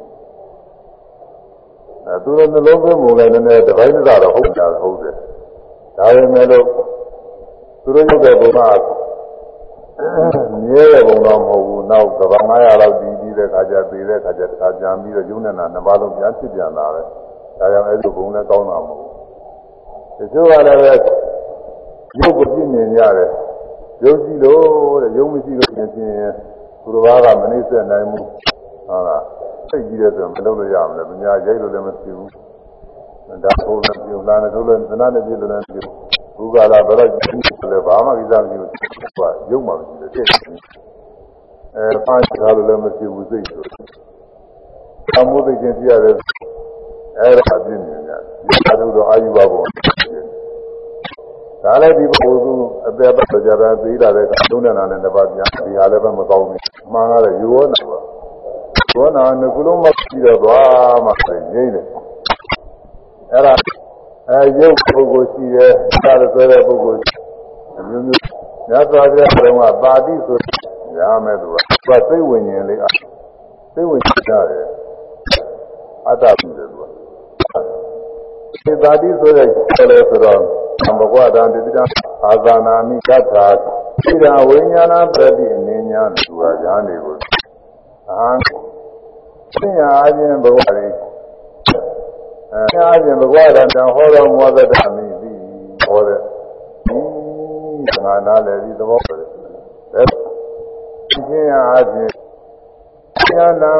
[2.05, 5.15] အဲသူတို့နှလုံးသွင်းပုံလည်းနည်းနည်းတစ်ပိုင်းတစ်စားတော့ဟုတ်တာဟုတ်တယ်
[5.97, 6.65] ဒါပေမဲ့လို့
[7.83, 8.79] သူတို့ရုပ်တဲ့ဘုရား
[10.65, 17.05] မြဲတဲ့ဘုံတော့မဟုတ်ဘူးနောက်ကဘာ900လောက်ဒီပြီးတဲ့ခါကျသေးတဲ့ခါကျတခါပြန်ပြီးတော့ယုံနေတာနှစ်ပါးလုံးပြန်ဖြစ်ပြန်လာတယ်
[17.59, 19.18] ဒါကြောင့်အဲ့ဒီဘုံလည်းကောင်းတာမဟုတ်ဘူး
[20.19, 20.85] တချို့ကလည်းပဲ
[22.19, 23.29] ရုပ်ကိုပြည့်မြင်ရတယ်
[24.03, 26.31] ရုပ်ရှိလို့တဲ့ရုပ်မရှိလို့ပြင်ပြင်
[26.81, 28.25] သူတော်ဘာကမနှိမ့်ဆက်နိုင်ဘူး
[28.87, 29.23] ဟုတ်လား
[29.69, 32.29] စိတ်ကြီးတဲ့ဆိုမလုပ်လို့ရမလဲ။ညာရိုက်လို့လည်းမဖြစ်ဘူး။
[33.43, 35.81] ဒါဘုံနဲ့ပြုလာတယ်လို့လည်းသနာနဲ့ပြည့်လို့လည်းပြု
[36.37, 38.69] ဘုရားလာဘယ်တော့ကြည့်လဲဘာမှကိစ္စမရှိဘူး။
[39.15, 40.25] ဟိုရုပ်မှမရှိတယ်တဲ့။
[41.75, 43.63] အဲပါချာလို့လည်းမဖြစ်ဘူးစိတ်ဆို။
[45.17, 46.15] အမှုသိချင်းပြရတယ်
[47.19, 49.63] အဲ့ဒါအပြည့်မြင်ရတယ်။ဒီသာဓုတော့အာယုဘဘုံ
[51.63, 56.59] ဒါလည်းဒီပုဂ္ဂိုလ်အသက်ပတ်ကြတာသိတာတဲ့ကသုံးနေတာနဲ့တစ်ပါးပြန်ဒီဟာလည်းပဲမကောင်းဘူး။
[56.91, 57.99] မှန်ရတယ်ရောနာပါ။
[58.95, 61.85] ရောနာငကုလုံးမပြီးတော့သွားမှဆိုငိမ့်တယ်။
[63.33, 63.53] အဲ့ဒါ
[64.29, 65.71] အဲရုပ်ပုဂ္ဂိုလ်ရှိရဲ့
[66.03, 67.01] သာရဆွဲတဲ့ပုဂ္ဂိုလ်
[67.79, 68.21] အမျိုးမျိုး
[68.69, 70.37] ညသာပြတဲ့ကပါတိဆို
[70.99, 72.79] ရမယ်သူကသူကစိတ်ဝิญဉ်လေး
[73.73, 74.65] စိတ်ဝิญဉ်ရတယ်
[76.07, 76.83] အတ္တပြုတယ်သူက
[78.63, 80.41] စေတာတိဆိုတဲ့ဆိုလဲဆိုတော့
[80.99, 81.83] ဘဂဝတံတိတံ
[82.23, 83.45] အာဇာနာမိကထာ
[84.03, 87.15] ဣဒံဝိညာဏပတိအနေညာသူဟာညာနေကို
[88.09, 88.29] အာ
[89.53, 90.87] သင်္ယာအချင်းဘဂဝရီ
[92.53, 95.31] အဲအားဖြင့်ဘဂဝတံဟောတော်မောသတ္တမိပြီ
[95.83, 96.19] ဟောတဲ့
[96.87, 96.99] ဒီ
[98.05, 99.15] ငါနာလည်းဒီသဘောပဲ
[99.93, 100.03] အဲ
[101.29, 102.13] သင်္ယာအချင်း
[103.29, 103.73] ဉာဏံ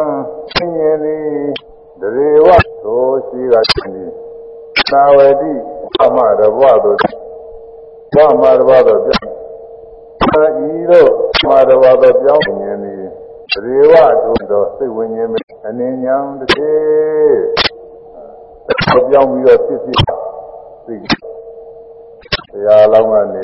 [0.54, 1.24] သင်္ရင်သည်
[2.02, 2.48] ဒေဝ
[2.84, 4.12] သို့ရှိကရှင်သည်
[4.92, 5.79] သာဝတိအ
[6.16, 6.98] မရဘဝသို့
[8.14, 9.26] ဘာမရဘသို့ပြောင်း
[10.68, 11.12] ဤသို့
[11.48, 13.04] မရဘသို့ပြောင်းမြင်သည်
[13.52, 13.94] ဒေဝ
[14.24, 15.30] တို့သောစိတ်ဝိညာဉ်
[15.68, 20.00] အနေညာတစ်သေးပြောင်းပြီးတော့ဖြစ်ဖြစ်
[20.86, 20.96] သိ
[22.52, 23.44] တရားလောင်းကနေ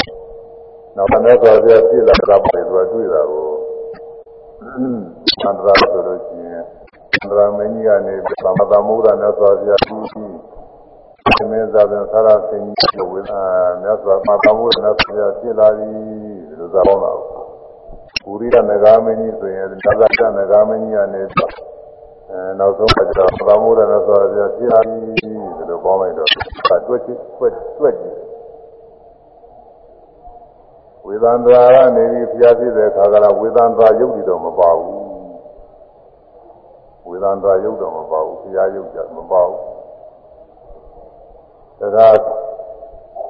[0.95, 3.47] နောက်မနေ့ကပြပြလာတာပဲသူကတွေ့တာကို
[5.41, 6.63] သန္တရာဆိုလို့ရှိရင်
[7.21, 10.54] သန္တရာမင်းကြီးကနေသမတမုဒ္ဒနဲ့ဆိုပြသူကြီးသ
[11.51, 13.43] မင်းသာပြန်သာရစင်ကြီးဝိအာ
[13.81, 15.87] မြတ်စွာဘုရားသမုဒ္ဒနဲ့ဆိုပြဖြစ်လာပြီ
[16.47, 17.11] ဒီလိုသာပေါင်းတာ
[18.23, 26.29] ကိုဘူရိဒနဂါမင်းကြီးဆိုရင်သာသတနဂါမင်းကြီးကနေအဲနောက်ဆုံးကကျတော့သမုဒ္ဒနဲ့ဆိုပြဖြစ်လာပြီဒီလိုပေါင်းလိုက်တော့
[26.87, 28.19] တွက်ချစ်တွက်တွက်ကြည့်
[31.05, 34.99] ဝေဒန္တာကနေပြီးဖျားဖြစ်တဲ့ခါကလာဝေဒန္တာယုတ်တည်တော့မပါဘူး
[37.07, 39.74] ဝေဒန္တာယုတ်တော့မပါဘူးဖျားယုတ်ကြမပါဘူး
[41.97, 42.25] ဒါက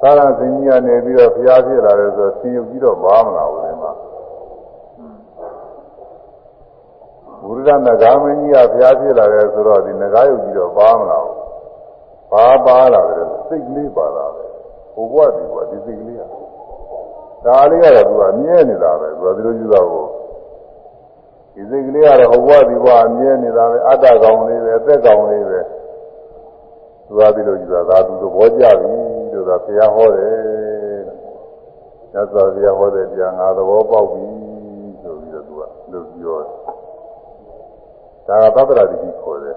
[0.02, 3.92] သာရသင်ကြီးကနေပြီးတော့ဖျားဖြစ်လာတယ်ဆိုတော့ဆင်ယုတ်ကြီးတော့ပါမလားဦးဒီမှာ
[7.42, 11.24] ဘုဇနဂါမင်းကြီးကဘုရားဖြစ်လာတယ်ဆိုတော့ဒီငကားယုတ်ကြီးတော့ပါမလား
[12.32, 14.48] ဘာပါလာတယ်စိတ်ကလေးပါလာတယ်
[14.94, 16.22] ဟိုဘဝဒီဘဝဒီစိတ်ကလေးက
[17.44, 20.06] ဒါလေးကတော့သူကမြဲနေတာပဲသူကဒီလိုယူတာကို
[21.54, 25.60] ဒီစိတ်ကလေးကတော့ဟိုဘဝဒီဘဝမြဲနေတာပဲအတ္တကောင်လေးပဲအသက်ကောင်လေးပဲ
[27.06, 28.92] သူကဒီလိုယူတာဒါသူသဘောကျပြီ
[29.32, 30.34] လို့သာဘုရားဟောတယ်
[32.12, 34.24] ညဇောဘုရားဟောတဲ့တရားငါသဘောပေါက်ပြီ
[35.02, 35.60] ဆိုပြီးတော့သူက
[35.92, 36.48] လို့ပြောတယ်
[38.26, 39.56] ဒါကသဗ္ဗရာတိကြီးခေါ်တယ်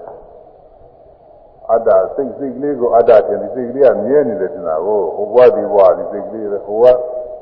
[1.70, 6.84] အတ္တစိတ်စိတ်ကလေးကိုအတ္တတင်ဒီစိတ်ကလေးကမြဲနေတယ်တင်တာကိုဟိုဘဝဒီဘဝဒီစိတ်ကလေးပဲဟိုဘ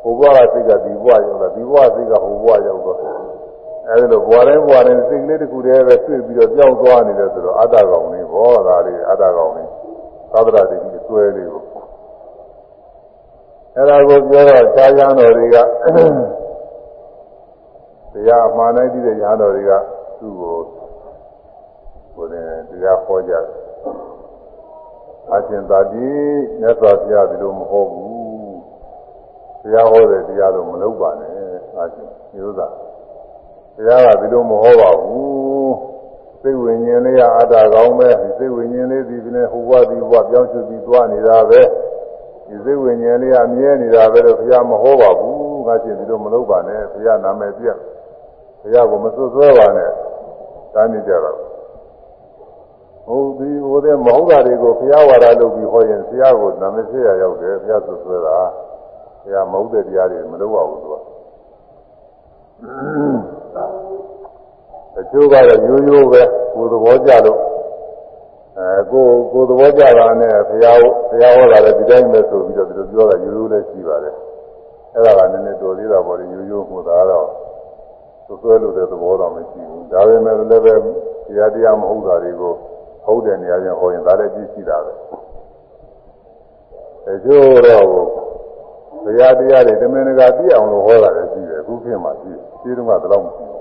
[0.03, 2.99] ဟိုဘဝကစိတ်ကဒီဘဝရောက်တာဒီဘဝစိတ်ကဟိုဘဝရောက်တော့
[3.89, 9.69] အဲဒီလိုဘဝတိုင်းဘဝတိုင်းစိတ်ကလေးတစ်ခုတည်းပဲတွေ့ပြီးတော့ပြောင်းသွားနေတယ်ဆိုတော့အတ္တကောင်လေးဘောဒါလေးအတ္တကောင်လေး
[10.33, 11.63] သဗ္ဗရာတိကြီးဆွဲလေးကို
[13.77, 15.57] အဲဒါကိုပြောတော့ခြားရန်တော်တွေက
[18.13, 19.73] တရားအမှန်တိုင်းသိတဲ့ရဟန်းတော်တွေက
[20.19, 20.59] သူ့ကို
[22.15, 23.45] ကိုယ်နဲ့တရားဟောကြတယ်
[25.33, 26.09] အရှင်သာတိ
[26.61, 28.59] မြတ်စွာဘုရားဒီလိုမဟုတ်ဘူး
[29.63, 31.33] တရားဟောတဲ့တရားတော့မလုပ်ပါနဲ့
[31.77, 32.75] အရှင်မျိုးသား
[33.77, 35.48] တရားကဒီလိုမဟုတ်ပါဘူး
[36.43, 38.09] စိတ်ဝိညာဉ်လေးကအတ္တကောင်းပဲ
[38.39, 41.61] စိတ်ဝိညာဉ်လေးဒီပြင်းဟိုဘဒီဘပြောင်းရွှေ့ပြီးသွားနေတာပဲ
[42.49, 47.77] ဒီစိတ်ဝိညာဉ်လေးကမြဲနေတာပဲလို့ဘုရားမဟောပါဘူးငါရှင်ဒီလိုမလုပ်ပါနဲ့ဘုရားနာမည်ပြတ်
[48.63, 49.91] ဘုရားကိုမဆွဆွဲပါနဲ့
[50.75, 51.39] တားနေကြတော့
[53.07, 58.39] ဟုတ်ဒီဟိုတဲ့မဟုတ်တာတွေကိုဘုရားဝါဒလုပ်ပြီးဟောရင်ဘုရားကိုနာမည်ဖြစ်ရရောက်တယ်ဘုရားဆွဆွဲတာ
[59.23, 60.95] ဘုရားမဟုတ်တဲ့တရားတွေမလုပ်ပါဘူးသူက
[64.99, 66.23] အကျိုးကတော့ရိုးရိုးပဲ
[66.55, 67.41] ကိုယ်သဘောကျလို့
[68.59, 74.15] အဲကိုကိုယ်သဘောကျတာနဲ့ဘုရားဘုရားဟောတာလည်းဒီတိုင်းပဲဆိုပြီးတော့ဒီလိုပြောတာရိုးရိုးလည်းရှိပါတယ်
[74.95, 77.27] အဲ့ဒါကနည်းနည်းတော်သေးတာပေါ့လေရိုးရိုးမှုသားတော့
[78.27, 80.69] သွဆွဲလို့တဲ့သဘောတော့မရှိဘူးဒါပေမဲ့လည်းပဲတ
[81.39, 82.53] ရားတရားမဟုတ်တာတွေကို
[83.05, 84.93] ဟုတ်တဲ့နေရာချင်းဟောရင်ဒါလည်းကြည့်ရှိတာပဲ
[87.11, 93.58] အကျိုးတော့ဘုရားတရားတွေတမင်တကာပြည့်အောင်လို့ဟောတာလည်းရှိတယ်အခုခေတ်မှာရှိတယ်ဒီတုန်းကတော့မရှိဘူး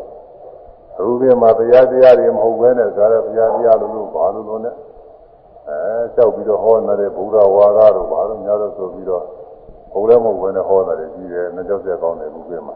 [0.98, 4.76] အခုခေတ်မှာဘုရားတရားတွေမဟုတ်ဘဲနဲ့ဒါလည်းဘုရားတရားလို့လို့ဘာလို့လို့နဲ့
[5.68, 5.80] အဲ
[6.14, 9.24] လျှောက်ပြီးတော့ဟောနေတဲ့ဘုရားဝါဒတို့ဘာလို့များလို့ဆိုပြီးတော့
[9.94, 12.76] ဘုရားမဟုတ်ဘဲနဲ့ဟောတာတွေရှိတယ်နှစ်ကြောက်ဆက်ကောင်းတယ်အခုခေတ်မှာ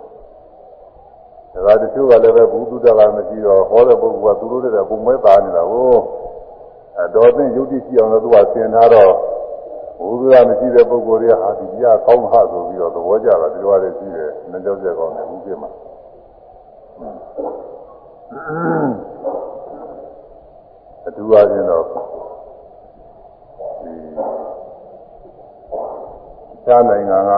[1.54, 5.92] ဒါကတချို့ကလည်းပဲဘုသူတကမရှိတော့ဟောတဲ့ပုဂ္ဂိုလ်ကသူတို့တဲ့ပုံမဲပါနေတာကို
[6.98, 9.12] အဲတော်သိယုတ်တိရှိအောင်လို့သူကသင်ထားတော့
[10.00, 15.70] ဘုရားမရှိတဲ့ပုဂ္ဂိုလ်တွေကဟာဒီပြကောင်းဟဆိုပြီးတော့သဘောကျတာဒီလိုရတယ်ရှိတယ်နှစ်ကြောက်ဆက်ကောင်းတယ်အခုခေတ်မှာ
[18.32, 18.34] အ
[21.16, 21.94] ထူးအချင်းတော့ဒီ
[26.66, 27.32] သာနိုင်ငံက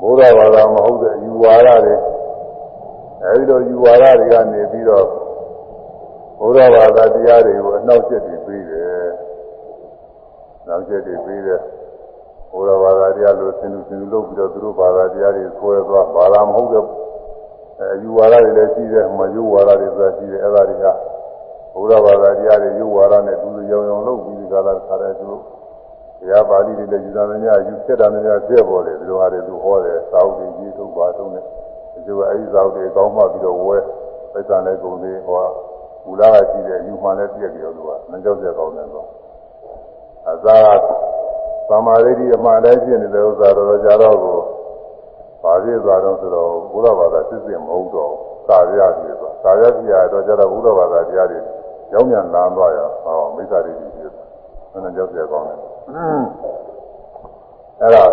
[0.00, 1.94] ဘုရားဘာသာမဟုတ်တဲ့ယူဝါဒတွေ
[3.22, 5.06] အဲဒီလိုယူဝါဒတွေကနေပြီးတော့
[6.38, 9.06] ဘုရားဘာသာတရားတွေကိုအနှောက်အယှက်တွေပြီးတယ်။
[10.66, 11.60] နောက်ချက်တွေပြီးတယ်
[12.50, 16.84] ဘုရားဘာသာတရားလို့ဆင်လူဆင်လူလုပ်ပြီးတော့သူတို့ဘာသာတရားတွေဆွဲသွားဘာသာမဟုတ်တဲ့
[17.80, 20.86] အဲယူဝါဒတွေလည်းရှိတယ်မယူဝါဒတွေဆိုတာရှိတယ်အဲ့ဒါတွေက
[21.74, 25.42] ဘုရားဘာသာတရားတွေယူဝါဒနဲ့သူတို့ရောင်ရောင်လုပ်ပြီးဒီကလာခါတဲ့သူတို့
[26.20, 31.44] တရားပါဠိတွေလည်းယူတာများယူဖြစ်တာများပြည့်ပေါ်တယ်ဒီလိုဟာတွေသူဟောတယ်သာဝတိကြီးထုတ်ပါတော့တယ်
[31.92, 33.76] ဒီလိုအဲဒီသာဝတိကောင်းမှပြီးတော့ဝဲ
[34.32, 35.44] ပိဿာနဲ့ဂုံတွေဟော
[36.06, 39.04] မူလာကရှိတယ်ယူမှလည်းပြည့်ပြီးတော့သူကမကြောက်ကြကောင်းတယ်ဆို
[40.30, 40.58] အသာ
[41.68, 44.16] သမာဓိအမှန်တည်းဖြစ်နေတဲ့ဥစ္စာတော့ကြတော့
[45.44, 48.12] ကိုပါပြည့်သွားတော့ဆိုတော့ဘုရားဘာသာစစ်စစ်မဟုတ်တော့
[48.48, 51.40] သာရပြည့်သွားသာရပြည့်ရတော့ကြတော့ဘုရားဘာသာတရားတွေ
[51.90, 54.28] ကြောင်းမြန်လမ်းသွားရဟောမိစ္ဆာတွေပြည့်သွား
[54.72, 55.58] အဲ့ဒါကြောက်ကြကောင်းတယ်
[57.80, 58.04] အဲ့ဒါ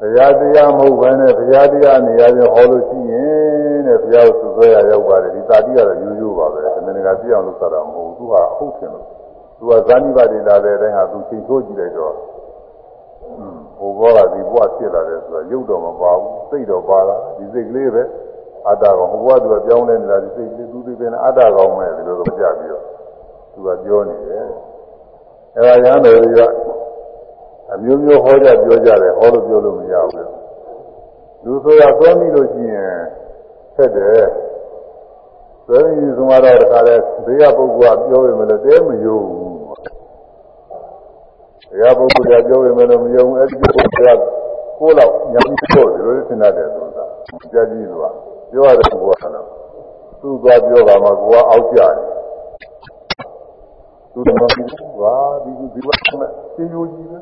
[0.00, 9.04] ဘုရားတရားမဟုတ်ဘဲနဲ့ဘုရားတရားနေရာချင်းဟောလို့ရှိရင်တဲ့ဘုရားကိုစွဲရရောက်ပါတယ်ဒီတာတိကတော့ရိုးရိုးပါပဲတမင်ကပြည့်အောင်လုပ်တာမဟုတ်ဘူးသူဟာအဟုတ်တယ်လို့
[9.58, 12.14] သူကဇာတိပါတိလာတဲ့အတိုင်းဟာသူချိန်ထိုးကြည့်လိုက်တော့
[13.78, 18.02] ဟိုဘောကဒီဘဝဖြစ်လာတယ်ဆိုတော့ရုပ်တော့မပါဘူးစိတ်တော့ပါလာဒီစိတ်ကလေးပဲ
[18.68, 22.84] အတ္တကောင်ဟိုဘဝသူကပြောင်းလဲနေတာဒီစိတ်ကလေးသူသိပင်အတ္တကောင်ပဲဒီလိုတော့ကြပြီးတော့
[23.52, 24.46] သူကပြောနေတယ်
[25.56, 26.40] အဲဒါရဟန်းတော်တွေက
[27.72, 30.30] အမျိုးမျိုးဟောကြပြောကြတယ်ဟောလို့ပြောလို့မရဘူး
[31.44, 32.96] လူဆိုရသွမ်းပြီးလို့ရှိရင်
[33.76, 34.24] ဆက်တယ်
[35.68, 36.96] သွမ်းပြီးဆုံးတော့တခါလဲ
[37.26, 39.45] ဘေးကပုဂ္ဂိုလ်ကပြောရင်လည်းတဲမယုံဘူး
[41.70, 44.20] တရားပုဂ္ဂိုလ်ကပြောရင်လည်းမယုံအဲ့ဒီပုဂ္ဂိုလ်က
[44.78, 47.04] ကိုယ်တော့ညာပြီးတော့ဒီလိုသင်ရတယ်ဆိုတာ
[47.52, 48.10] ကြာကြီးဆိုတာ
[48.50, 49.46] ပြောရတယ်ဘုရားကတော့
[50.20, 51.92] သူ့သွားပြောတာမှကိုကအောက်ကြတယ်
[54.12, 54.42] သူတို့က
[55.00, 57.18] ဘာဒီဒီဝတ်မဲ့သင်ယူကြီးပဲ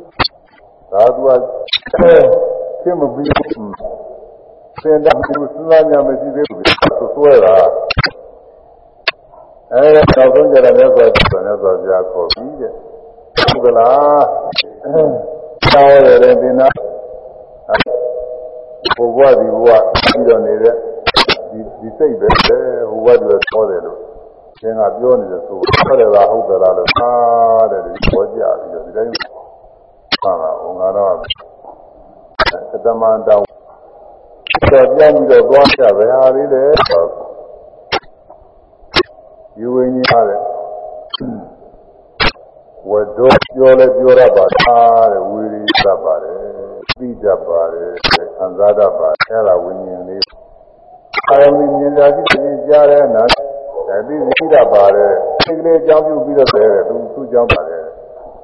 [0.93, 1.31] ဒါသူက
[2.83, 3.27] ခင်မပြီး
[4.83, 7.57] သင်တာဘူးစဉ်းစားကြမရှိသေးဘူးဆိုဆွဲတာ
[9.73, 12.73] အဲနောက်ဆုံးကြတော့မြတ်စွာဘုရားမြတ်စွာဘုရားခေါ်ပြီးတဲ့
[13.65, 14.25] ဟုတ်ကလား
[15.73, 16.69] သာဝရတဲ့သင်္နာ
[18.97, 20.75] ဘုရားဒီဘဝပြီးတော့နေတဲ့
[21.51, 22.29] ဒီဒီစိတ်ပဲ
[22.91, 23.99] ဟိုဘဝတွေပေါ်တယ်လို့
[24.61, 27.11] သင်ကပြောနေတယ်ဆိုဟုတ်တယ်လားဟုတ်တယ်လားလို့ဟာ
[27.71, 29.13] တဲ့ဒီပေါ်ကြပြီးတော့ဒီတိုင်း
[30.23, 31.15] ပါတာဟောငါတော့
[32.71, 33.47] သတ္တမန်တောင်း
[34.73, 36.63] တော့ပြောင်းပြီးတော့သွားကြဘယ်ဟာလေးလဲ
[39.59, 40.54] ယူဝင်းကြီးရတယ်
[42.95, 46.39] ဝတ္တောပြောလဲပြောရပါသားတဲ့ဝီရိသတ်ပါတယ်
[46.99, 47.93] သိတတ်ပါတယ်
[48.37, 50.23] ခံစားတတ်ပါအဲ့ဒါဝိညာဉ်လေး
[51.29, 53.25] အာရုံမြင်စားကြည့်ရင်ကြားတဲ့နာ
[54.07, 55.13] သိသိတတ်ပါတယ်
[55.45, 57.83] စိတ်ကလေးအကြောင်းပြုပြီးတော့တယ်သူသူ့ကြောင်းပါတယ်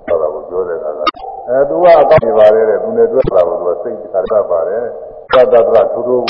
[0.06, 1.00] ဟောတာကိုပြောတဲ့အခါက
[1.48, 4.84] အဲသူကအကောင်းနေပါတယ်တဲ့သူနဲ့တွေ့တာကိုသူကစိတ်ကတတ်ပါတယ်
[5.32, 6.24] သတ္တတရသူတို့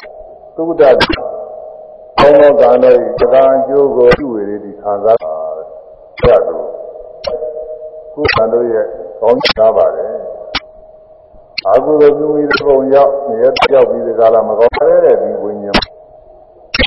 [0.56, 5.68] သုဒ္ဓဘောင်းသောကံတို့ဤကံအကျိုးကိုပြုဝေဒီခံစားပါတယ်။
[8.20, 8.84] ဒါဆိုကုသံတို့ရဲ့
[9.20, 10.12] ကောင်းချပါတယ်။
[11.66, 15.76] အာဟုသောပြုမိတဲ့ပုံရောက်နေရပြောက်ပြီးဒီကလာမကောင်းတဲ့ဒီဝိညာဉ်။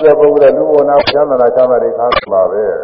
[0.01, 2.63] ဒီပုဂ္ဂိုလ်လူဝနာချမ်းသာချမ်းသာတွေခံပါပဲ။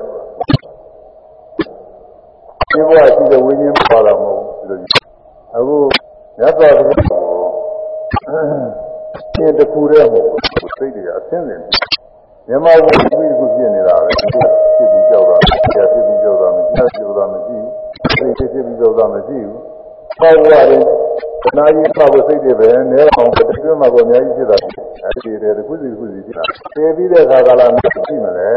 [2.71, 4.89] ဒီဘဝရှိတဲ့ဝိညာဉ်ပါလာမဟုတ်ဘူးဒီလို
[5.55, 5.77] အခု
[6.37, 6.85] မြတ်စွာဘုရား
[9.33, 11.89] ဒီတခုတည်းမဟုတ်ဘူးစိတ်တွေကအဆင်းနေတယ်
[12.47, 14.29] မြန်မာဘုရားပြီးခုဖြစ်နေတာပဲဖြစ်
[14.91, 17.57] ပြီးကြောက်တာဆရာဖြစ်ပြီးကြောက်တာမရှိဘူးကြောက်တာမရှိ
[18.19, 19.61] ဘူးစိတ်ဖြစ်ပြီးကြောက်တာမရှိဘူး
[20.19, 20.83] ပေါ့ရတယ်
[21.43, 24.57] ခဏကြီးပေါ့စိတ်တွေပဲနဲအောင်တတိယမှာကိုအများကြီးဖြစ်တာ
[25.03, 26.43] အဲဒီတည်းတစ်ခုစီတစ်ခုစီဖြစ်တာ
[26.75, 28.51] သိပြီးတဲ့အခါကလာမရှိမလဲ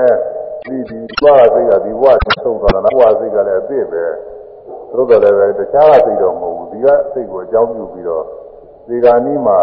[0.64, 4.04] ဒီဒီဘဝစိတ်ကဒီဘဝဆုံးသွားတာဘဝစိတ်ကလည်းအစ်ပဲ
[4.94, 8.24] သို့တော်လည်းပဲတခြားကစိတ်တော့မဟုတ်ဘူးဒီကစိတ်ကိုအကြောင်းပြုပြီးတော့
[8.88, 9.58] ဒီကနေ့မှာ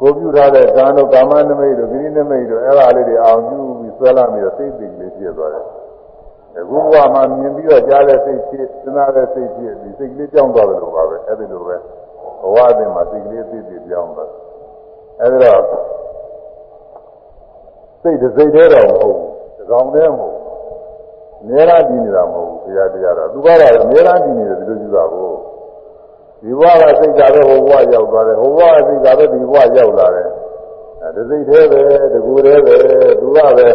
[0.00, 5.64] ကိုပြုထားတဲ့ကာနုကာမနမိတ်တို့ဂိရိနမိတ်တို့အဲ့ဒါလေးတွေအောင်ပြုပြီးဆွဲလာပြီးတော့စိတ်သိလေးဖြစ်သွားတယ်။
[6.58, 11.76] အခုဘဝမှာမြင်ပြီးတော့ကြားတဲ့စိတ်ဖြစ်၊သနာတဲ့စိတ်ဖြစ်ဒီစိတ်ကလေးကြောင်းသွားတယ်လို့ပါပဲအဲ့ဒီလိုပဲ
[12.42, 14.30] ဘဝအပြင်မှာစိတ်ကလေးသိသိပြောင်းသွား။
[15.20, 15.62] အဲ့ဒါတော့
[18.02, 20.42] စိတ်တစ်စိတ်တည်းတော့မဟုတ်ဘူး။ဒီကောင်တည်းမဟုတ်ဘူး။
[21.42, 25.32] အများအားကြည့်နေတာမဟုတ်ဘူးဘုရားတရားတော့သူကတော့အများအားကြည့်နေတယ်ဒီလိုကြည့်တာကို
[26.42, 30.28] ဒီဘဝကစိတ်ကပဲဟိုဘဝရောက်သွားတယ်ဟိုဘဝကစိတ်ကပဲဒီဘဝရောက်လာတယ်
[31.02, 32.76] အဲဒီစိတ်သေးပဲတကူသေးပဲ
[33.20, 33.68] သူကပဲ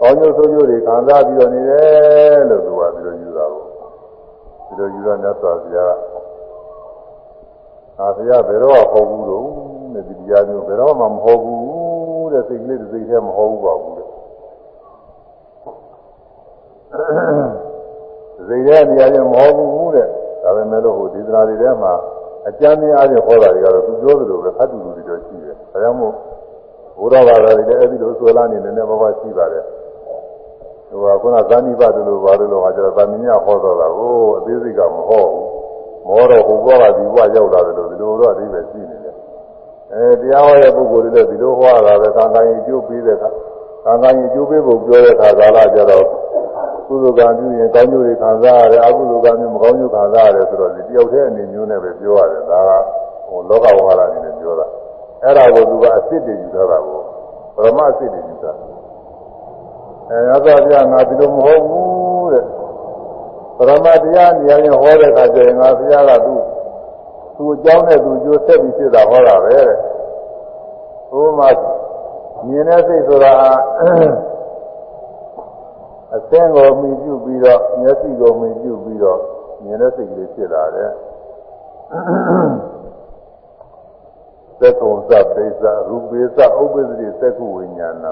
[0.00, 3.64] ကောင်းကျိုးဆိုးကျိုးတွေခံစားပြီးတော့နေတယ်လို့သူကဒီလိုယူတာကို
[4.66, 5.94] ဒီလိုယူတော့မြတ်စွာဘုရား
[8.00, 9.48] အာဘုရားဘယ်တော့ဟောဘူးလို့
[9.94, 14.08] တဲ့ဒီတရားမျိုးဘယ်တော့မှမဟောဘူးတဲ့စိတ်ကလေးတစ်စိတ်တည်းမဟောဘူးပါဘူးတဲ့
[18.48, 20.08] စိတ်ရဲ့နေရာချင်းမဟောဘူးတဲ့
[20.42, 21.92] ဒါပေမဲ့လို့ဟိုဒီသနာတွေထဲမှာ
[22.48, 26.12] အကျမ်းများအားဖြင့်ဟောတာတွေကတော့သူပြောသလိုပဲဖတ်တူလူတွေတော့ရှိတယ်။ဒါကြောင့်မို့
[26.98, 29.64] ဘုရားဘာသာတွေလည်းအဲ့ဒီလိုဆွဲလာနေနေနဲ့ဘာမှရှိပါတယ်။
[30.90, 35.44] ဟိုကခုနဇာနိပတ်တို့ဘာလို့လို့ဟာကျတော့ဗာမင်းရဟောတော့တာကိုအသေးစိတ်ကမဟောဘူး။
[36.06, 39.14] မောတော့ဟိုဘောကဒီဘဝရောက်လာတယ်လို့ဒီလိုတော့အသေးပဲရှိနေတယ်။
[39.94, 43.30] အဲတရားဟောတဲ့ပုဂ္ဂိုလ်တွေလည်းဒီလိုဟောတာပဲကံကံကြီးကျိုးပြီးတဲ့အခါ
[43.84, 46.04] ကံကံကြီးကျိုးပြီးဖို့ပြောတဲ့အခါကာလကျတော့
[46.86, 52.70] ကုသိုလ်ကံပြုရင်ကောင်းကျိုးတွေခံစားရတယ်အကုသိုလ်ကံပြုမကောင်းကျိုးခံစားရတယ်ဆိုတော့ဒီတယောက်တည်းအနေမျိုးနဲ့ပဲပြောရတယ်ဒါက
[53.28, 54.66] ဟိုလောကဝါဒအနေနဲ့ပြောတာ
[55.22, 57.00] အဲ့ဒါကိုသူကအစ်စ်တွေယူထားတာကို
[57.56, 58.65] ပရမအစ်စ်တွေယူထား
[60.10, 62.44] အဲရသော်ပြငါဒီလိုမဟုတ်ဘူးတဲ့
[63.56, 66.42] ပရမတရားနေရာချင်းဟောတဲ့အခါကျရင်ငါဘုရားကသူ့
[67.36, 69.78] သူ့အကြောင်းနဲ့သူကျိုးဆက်ပြီးဖြစ်တာဟောတာပဲတဲ့
[71.10, 71.56] ဘုရား
[72.48, 73.32] မြင်တဲ့စိတ်ဆိုတာ
[76.14, 79.20] အသင်းကိုမြင်ပြုပြီးတော့မျက်စိကိုမြင်ပြုပြီးတော့
[79.64, 80.90] မြင်တဲ့စိတ်ကလေးဖြစ်လာတယ်
[84.60, 88.04] သက္ကုံသပိသရူပေသဥပ္ပဇ္ဇတိသက္ကုဝိညာဏ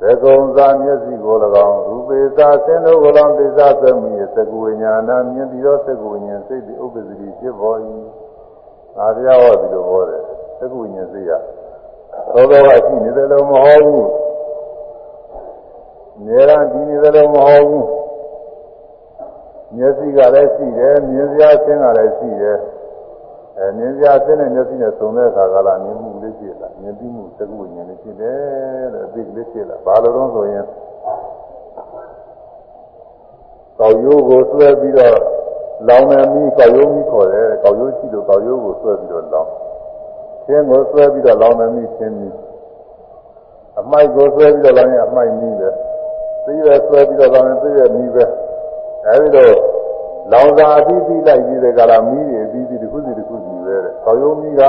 [0.00, 1.36] သက္ကုံသမျက်စိကို၎
[1.68, 7.78] င်းရူပေသဆင်းတို့ကို၎င်းပိသသမီးသက္ကုဝိညာဏမြင်ပြီးတော့သက္ကုဝိညာဉ်စိတ်ဒီဥပ္ပဇ္ဇတိဖြစ်ပေါ်၏
[8.96, 10.22] ငါတရားဟောပြီးတော့ဟောတယ်
[10.58, 11.30] သက္ကုဝိညာဉ်စိတ်ရ
[12.32, 14.08] သောသောကရှိနေတယ်လို့မဟုတ်ဘူး
[16.24, 17.86] နေရဒီနေတယ်လို့မဟုတ်ဘူး
[19.76, 22.58] မျက်စိကလည်းရှိတယ်မြင်စရာဆင်းကလည်းရှိတယ်
[23.58, 30.64] အဲမြင်စရာဆင်းတဲ့မျက်စိနဲ့စုံတဲ့အခါကလာမြင်မှုလေးရှိလာမြင်ပြီးမှုသကုဉ္ဉ္လေးရှိတယ်တဲ့အသိကလေးရှိလာဘာလို့တော့ဆိုရင်
[33.78, 35.18] ကောက်ရိုးကိုဆွဲပြီးတော့
[35.88, 39.48] လောင်နေပြီကောက်ရိုးကြီးခေါ်တယ်ကောက်ရိုးရှိလို့ကောက်ရိုးကိုဆွဲပြီးတော့လောင်
[40.46, 42.34] ဆင်းကိုဆွဲပြီးတော့လောင်နေပြီဆင်းပြီး
[43.80, 45.68] အမိုက်ကိုဆွဲပြီးတော့လောင်ရင်အမိုက်နည်းပဲ
[46.44, 48.24] သိရဆွဲပြီးတော့လောင်ရင်သိရမီးပဲ
[49.06, 49.54] အဲဒီတော့
[50.32, 54.62] လောင်စာအပြီးပြီးလိုက်ပြီးတဲ့ကလာမီးတွေအပြီးပြီးတစ်ခုစီတစ်ခုစီပဲတဲ့ကောက်ရုံးမီးက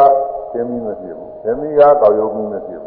[0.51, 2.85] သင်မီးမဖြစ်ဘူးသင်မီးကကောက်ရုံးမီးမဖြစ်ဘ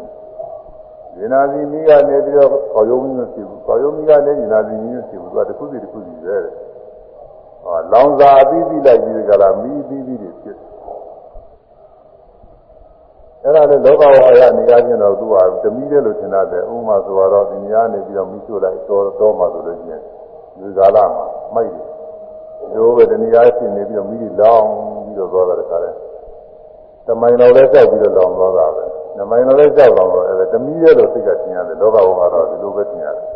[1.15, 6.53] ဒီနာစီမိကနေပြီးတော့ခေါ်ယုံမျိုးဖြစ်ဘူးခေါ်ယုံမိကနေဒီနာစီမျိုးဖြစ်ဘူးသူကတစ်ခုစီတစ်ခုစီပဲတဲ့
[7.63, 10.57] ဟောလောင်စာအပြီးပြီးလိုက်ပြီးကြလားမိပြီးပြီးတွေဖြစ်
[13.43, 20.01] အဲ့ဒါလည်းလောကဝါယနေရာချင်းတော့သူကဓမီတဲ့လို့ထင်တယ်ဥပမာဆိုတော့ဒီနေရာနေပြီးတော့မိချို့လိုက်တော်တော်မှဆိုလို့ရှိရင်
[20.59, 21.85] ဒီကာလမှာမိုက်တယ်
[22.75, 24.65] ရိုးပဲဒီနေရာရှိနေပြီးတော့မိလောင်
[25.03, 25.91] ပြီးတော့သွားတာတခါလဲ
[27.05, 33.27] တမိုင်တော်လည်းကြောက်ပြီးတော့လောင်သွားတာပဲ နမိုင်တော်လည်းကြောက်လောင်တော့အဲတမီးရဲ့လို့စိတ်ကထင်ရတယ်လောကဘုံကတော့ဒီလိုပဲထင်ရတယ်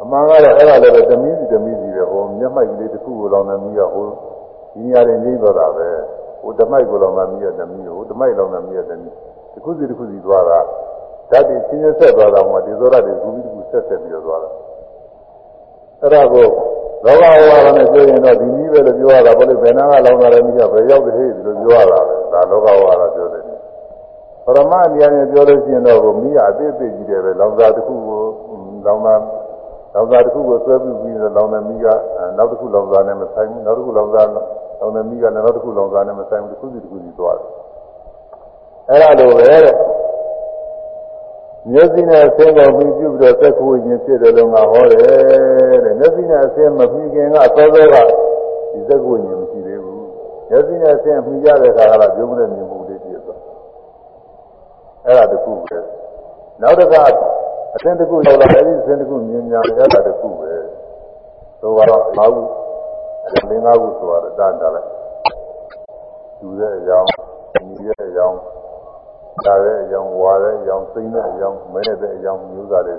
[0.00, 4.06] အမှန်ကတော့အဲ့ဒါလည်းပဲတမီးစီတမီးစီပဲဟိုမျက်မှိုက်ကလေးတစ်ခုကိုလောင်နေပြီးတော့ဟို
[4.72, 5.88] ဒီနေရာတွေနေသွားတာပဲ
[6.42, 9.14] ဟိုတမိုက်ကိုလောင်နေပြီးတော့တမီးဟိုတမိုက်လောင်နေပြီးတော့တမီး
[9.52, 10.58] တစ်ခုစီတစ်ခုစီသွားတာ
[11.30, 14.50] ဓာတ်တွေချင်းချင်းဆက်သွားတာမှဒီသောရတွေကူပြီးတစ်ခုဆက်ဆက်ပြီးတော့သွားတာ
[16.00, 16.46] အဲ့ဒါကို
[17.04, 23.29] လောကဝါဒနဲ့ပြောရင်တော့ဒီနည်းပဲလို့ပြောရတာဘာလို့ဘယ်နာကလောင်တာလဲမိကဘယ်ရောက်တဲ့ဟဲ့ဒီလိုပြောရတာပဲဒါလောကဝါဒပြောတယ်
[24.44, 28.20] ပရမတရားနဲ့ပြောလို့ရှိရင်တော့မိရအသေးသေးကြီးတယ်ပဲလောင်စာတစ်ခုကို
[28.86, 29.14] လောင်တာ
[29.94, 31.86] လောင်စာတစ်ခုကိုဆွဲပြီးပြီးတော့လောင်တဲ့မိက
[32.36, 34.22] နောက်တစ်ခုလောင်စာနဲ့မဆိုင်ဘူးနောက်တစ်ခုလောင်စာ
[34.80, 37.48] လောင်တဲ့မိကလည်းနောက်တစ်ခုလောင်စာနဲ့မဆိုင်ဘူးတစ်ခုစီတစ်ခုစီသွားတယ်
[38.88, 39.74] အဲ့ဒါလိုပဲတဲ့
[41.70, 47.96] မျက်စိနဲ့အဆင်းကိုပြီးပြုပြီးတော့သက်ခုရင်ဖြစ်တယ်လို့ငါဟောတယ်တဲ့မျက်စိနဲ့အဆင်းမပြီးခင်ကသောသောက
[48.72, 50.04] ဒီသက်ခုရင်မရှိသေးဘူး
[50.48, 52.79] မျက်စိနဲ့အဆင်းပြီးရတဲ့အခါကတော့ပြုံးတဲ့မြင်မှုလေးပြည့်သွား
[55.06, 55.78] အဲ့ဒါတခုပဲ
[56.62, 57.02] နောက်တစ်ခါ
[57.74, 60.52] အဆင်းတစ်ခုရောက်လာတယ်ဒီအဆင်းတစ်ခုမြင်များရတာတခုပဲ
[61.60, 62.42] သို့ကတော့၅ခု
[63.50, 64.88] လင်း၅ခုဆိုတော့တန်တာလိုက်
[66.40, 67.08] ယူတဲ့အကြောင်း
[67.66, 68.38] ညီတဲ့အကြောင်း
[69.46, 72.94] ဒါတဲ့အကြောင်းဝါတဲ့အကြောင်းစိမ့်တဲ့အကြောင်းမဲတဲ့အကြောင်းမျိုးစားတွေ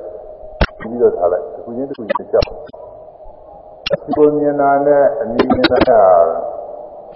[0.80, 5.68] ပြီးတော့ထားလိုက်တစ်ခုချင်းတစ်ခုချင်းကြောက်ဒီလိုမြင်တာနဲ့အနည်းငယ်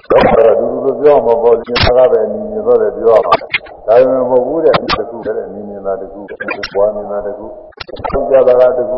[0.10, 3.36] တာတော့တော့ဒီလိုပြောမှာပေါ့ဒီစကားပဲအနည်းငယ်တော့လည်းပြောရမှာ
[3.88, 6.20] ဒါပေမဲ့မဟုတ်ဘူးတဲ့တစ်ခုပဲအနည်းငယ်တာတစ်ခု
[6.76, 7.46] ဘွားနေတာတစ်ခု
[8.12, 8.98] သုံးကြတာတစ်ခု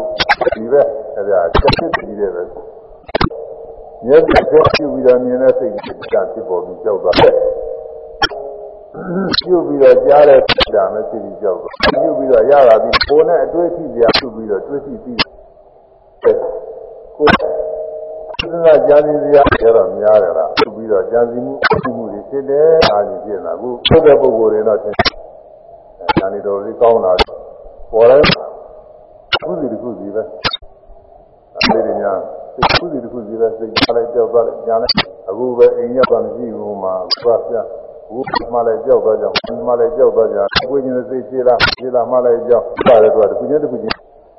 [0.55, 0.81] ဒီပဲ
[1.15, 2.43] အဲ့ဒါချက်ဖြစ်ပြီးတယ်ပဲ
[4.05, 4.59] မျက်စိပြု
[4.93, 5.77] ပြီးတော့မြင်တဲ့စိတ်က
[6.13, 7.33] ဖြစ်ပေါ်ပြီးကြောက်သွားတယ်
[9.45, 10.39] ပြုပြီးတော့ကြားတဲ့
[10.75, 15.19] ဒါနဲ့သိပြီးကြောက်သွားပြုပြီးတော့ရတာပြီးကိုယ်နဲ့အတွေ့အထိစရာပြုပြီးတော့တွေ့ရှိပြီး
[16.23, 17.46] ကိုယ်
[18.51, 24.95] စဉ်းစားကြားနေစရာကျတော့များတယ်လားပြုပြီးတော့ကြားစီမှုအမှုတွေဖြစ်တယ်အားကြီးဖြစ်လာအခုထုတ်တဲ့ပုဂ္ဂိုလ်တွေတော့သင်
[26.19, 27.11] ဉာဏ်တော်လေးကောင်းလာ
[27.91, 28.21] ပေါ်တယ်
[29.43, 30.23] ခုစီတစ်ခုစီပဲ
[31.55, 32.13] အဲ့ဒီညာ
[32.77, 34.95] ခုစီတစ်ခုစီပဲစိတ်ထားလိုက်ကြောက်သွားတယ်ညာလိုက်
[35.29, 36.93] အခုပဲအိမ်ရောက်တာမရှိဘူးမှာ
[37.23, 37.55] သွားပြ
[38.09, 39.25] ဘူးမှလည်းကြောက်သွားကြ
[39.67, 40.37] မှလည်းကြောက်သွားကြ
[40.69, 43.95] ကိုယ်ချင်းစိတ်ရှိလားရှိလားမှလည်းကြောက်ပါတယ်တော့တစ်ခုချင်းတစ်ခုချင်း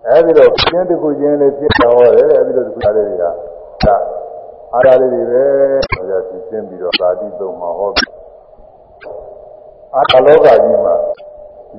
[0.06, 3.24] အဲဒီတော့ချင်းတစ်ခုချင်းလေးဖြစ်တော်တယ်အဲဒီလိုတစ်ခုလေးတွေက
[3.84, 3.96] ဒါ
[4.74, 5.42] အားရလေးတွေပဲ
[5.90, 7.90] ဟိုရသိချင်းပြီးတော့သာတိသုံးမှာဟော
[9.94, 10.94] အာလောကကြီးမှာ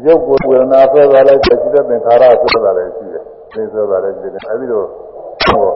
[0.05, 3.23] ရုပ်ကိုဝေဒနာဆွဲသွားလိုက်စိတ်တဲ့သင်္ခါရဆွဲသွားလိုက်ရှိတယ်
[3.53, 4.83] သိဆွဲသွားလိုက်ရှိတယ်အဲဒီလို
[5.47, 5.71] ဟော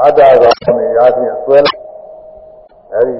[0.00, 1.80] အတ္တကောင်နေရာချင်းဆွဲလိုက်
[2.94, 3.14] အဲဒီ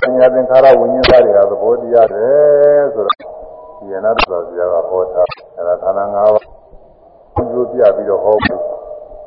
[0.00, 3.16] ပညာသင်္ခါရဝိညာဉ်သားတွေကသဘောတရားတယ်ဆိုတော့
[3.78, 4.18] ဒီရဏတ္တ
[4.48, 5.22] ဆရာကဟောတာ
[5.56, 8.69] အဲဒါခန္ဓာ၅ပါးကျိုးပြပြီးတော့ဟောပြီး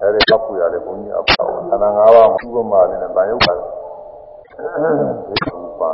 [0.03, 3.67] အဲဒီမှတ်ပူရတယ်ဘုန်းကြီးအပေါ့ခန္ဓာ၅ပါးမှာဥပမာနဲ့ဗာယုတ်ပါတယ်
[5.27, 5.89] ဒီဥပါ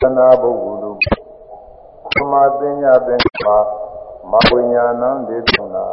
[0.00, 0.96] သနာပုဂ္ဂိုလ်တို့
[2.14, 3.56] သမာပညာသင်္ခါ
[4.30, 5.84] မဝိညာဏံဒေသနာ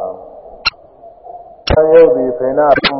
[1.69, 2.93] သံယုတ်ဒီဖေနာဒီ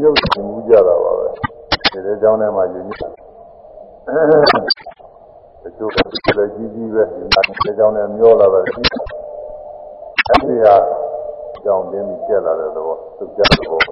[0.00, 3.12] မျိုးသင်မှုကြတာပါပဲဒီတဲ့ကြောင်းထဲမှာယဉ်ညက်
[5.62, 5.90] တချို့
[6.26, 10.76] ကလည်းကြီးကြီးပဲဒီမှာဒီကြောင်းထဲမျောလာတယ်အဲဒီဟာ
[11.66, 13.82] ကြောင်းတင်းပြီးကျက်လာတဲ့သဘောသူကြတဲ့သဘော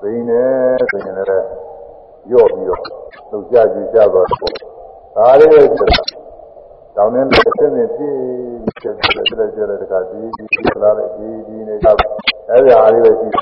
[0.00, 0.42] ဘိနေ
[0.90, 1.46] ဆိုရင်လည်း
[2.32, 2.82] ရော့ပြီးတော့
[3.30, 4.54] သူကြကြကြသွားတယ်
[5.16, 6.02] ဒါလေးပဲကျက်တာ
[6.96, 8.16] တောင်းနေတဲ့စင်းစင်းပြည့်
[8.82, 9.00] ကျက်တ
[9.42, 10.44] ယ်ကျက်တယ်တခါဒီဒီ
[10.82, 11.88] လာတယ်ဒီဒီနေကြ
[12.50, 13.32] အဲဒီအားလေးပဲကြည့်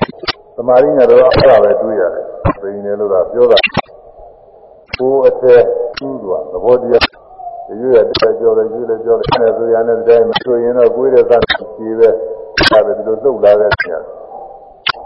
[0.57, 2.25] သမာရင်းကတော့အဲ့ဒါပဲတွေးရတယ်
[2.61, 3.59] ဘိနေလို့ကပြောတာ
[4.99, 5.63] ကိုယ်အသက်
[5.97, 7.07] သူ့သွားသဘောတရား
[7.81, 11.43] ရွေးရတဲ့ကြော်တယ်ရွေးလည်းကြော်တယ်အဲဆိုရတဲ့တိုင်းမဆိုရင်တော့ကိုယ်တဲ့သတ်
[11.77, 12.11] ကြီးပဲ
[12.77, 14.01] ဒါပဲဒီလိုလှုပ်လာတဲ့နေရာ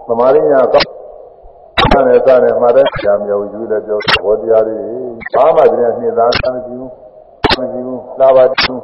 [0.06, 4.76] သမာရင်းညာကောင်းတယ်စားတယ်မှာတဲ့ဆရာမျိုးရွေးလည်းကြော်သဘောတရားတွေ
[5.34, 6.88] ဘာမှတည်းနှစ်သားမရှိဘူး
[7.58, 8.74] မရှိဘူးလာပါတူ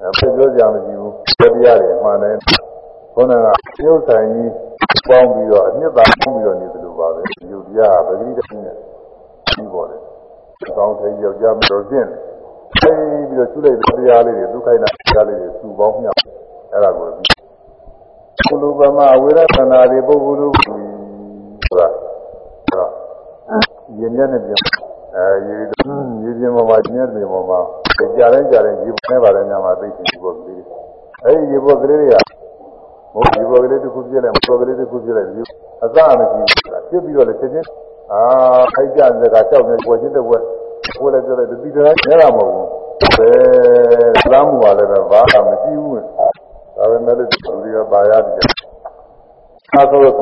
[0.00, 2.36] အဲပြောကြမရှိဘူးတရားတွေမှန်တယ်
[3.14, 3.34] ခေါင်းက
[3.76, 4.52] ပြုတ်ဆိုင်ကြီး
[5.08, 8.76] ပေါင်းပြီးတော့အနှစ်သာပေါင်းပြီးတော့နေသလိုပါပဲဒီလိုတရားပဂိတည်းနဲ့
[9.48, 10.00] ပြီးပေါ်တယ်။
[10.76, 12.08] ကောင်းတဲ့ယောက်ျားမတော်ခြင်း
[12.74, 12.90] အဲ
[13.28, 16.18] ပြီးတော့ကျူလိုက်တဲ့တရားလေးတွေဒုက္ခိတတရားလေးတွေစုပေါင်းမြောက်
[16.72, 17.06] အဲ့ဒါကို
[18.46, 22.90] ကုလူပမဝေရသနာတွေပုဂ္ဂိုလ်ဆိုတာဆိုတော့
[23.98, 24.60] ယဉ်ညက်နဲ့ပြန်
[25.16, 25.52] အဲဒီ
[26.24, 27.58] ရေပြင်းပေါ်မှာကျင်းနေပေါ်မှာ
[28.16, 30.58] ကြာတိုင်းကြာတိုင်းရေပေါ်နေပါတယ်ညမှာသိချင်ဒီပေါ်ကလေး
[31.24, 32.16] အဲဒီရေပေါ်ကလေးတွေက
[33.14, 35.42] မဟုတ်ရေပေါ်ကလေးတစ်ခုပြည့်လိုက်မပေါ်ကလေးတစ်ခုပြည့်လိုက်ဒီ
[35.84, 36.56] အစမရှိဘူး
[36.90, 37.68] ပြစ်ပြီးတော့လည်းချက်ချင်း
[38.12, 38.22] အာ
[38.74, 40.42] ခိုက်ကြတဲ့ကကြောက်နေပေါ်ချင်းတဲ့ဘက်
[40.98, 42.68] ဘိုးလည်းပြောလိုက်ဒီတိုင်းနဲတာမဟုတ်ဘူး
[43.16, 46.00] ဘယ်လမ်းမှုပါလဲတော့ဘာမှမရှိဘူး
[46.80, 48.34] ဒါပေမဲ့လည်းလူတွေကပါရတယ်
[49.74, 50.14] အဲဆိုတော့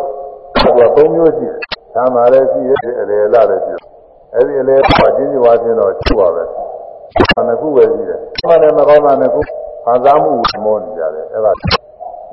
[0.97, 1.59] သုံးမျိုးရှိတယ်။
[1.95, 3.83] သာမာလည်းရှိရဲ့အလေလာလည်းရှိတယ်။
[4.35, 6.45] အဲဒီအလေကကျင်းကျဝါချင်းတော့ရှိပါပဲ။
[7.39, 9.41] အနခုပဲရှိတယ်။ဘာနဲ့မကောင်းတာနဲ့ခု
[9.85, 10.31] ခံစားမှု
[10.65, 11.53] မောနေကြတယ်။အဲဒါ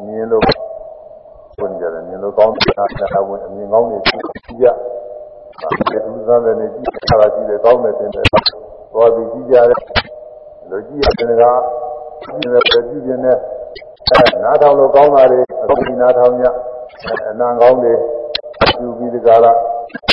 [0.05, 0.43] မြင်လို့
[1.59, 4.21] ဝင်ကြတယ်မြင်လို့ကောင်းတာတာဝင်အမြင်ကောင်းနေကြည့်
[4.61, 4.65] ကြ။
[5.61, 8.26] အဲဒီသူစားတယ်နေကြည့်တာကြည့်တယ်ကောင်းတယ်တင်တယ်။
[8.93, 9.80] ဘောပြီးကြည့်ကြတယ်။
[10.69, 11.43] လူကြည့်ရတယ်က
[12.23, 13.39] ကြည့်တယ်ကြည့်ပြင်းတယ်။
[14.43, 16.43] နားထောင်လို့ကောင်းတာတွေအခုဒီနားထောင်ည
[17.30, 17.93] အနံကောင်းတွေ
[18.80, 19.51] ယူပြီးဒီကလာ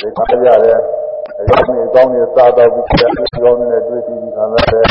[0.01, 0.79] ဒီခါကြရတယ်
[1.39, 4.87] အကြောင်းတွေအကြောင်းတွေစားတော့ပြီးတယ်အကြောင်းတွေနဲ့တွေ့ပြီးခံရတယ်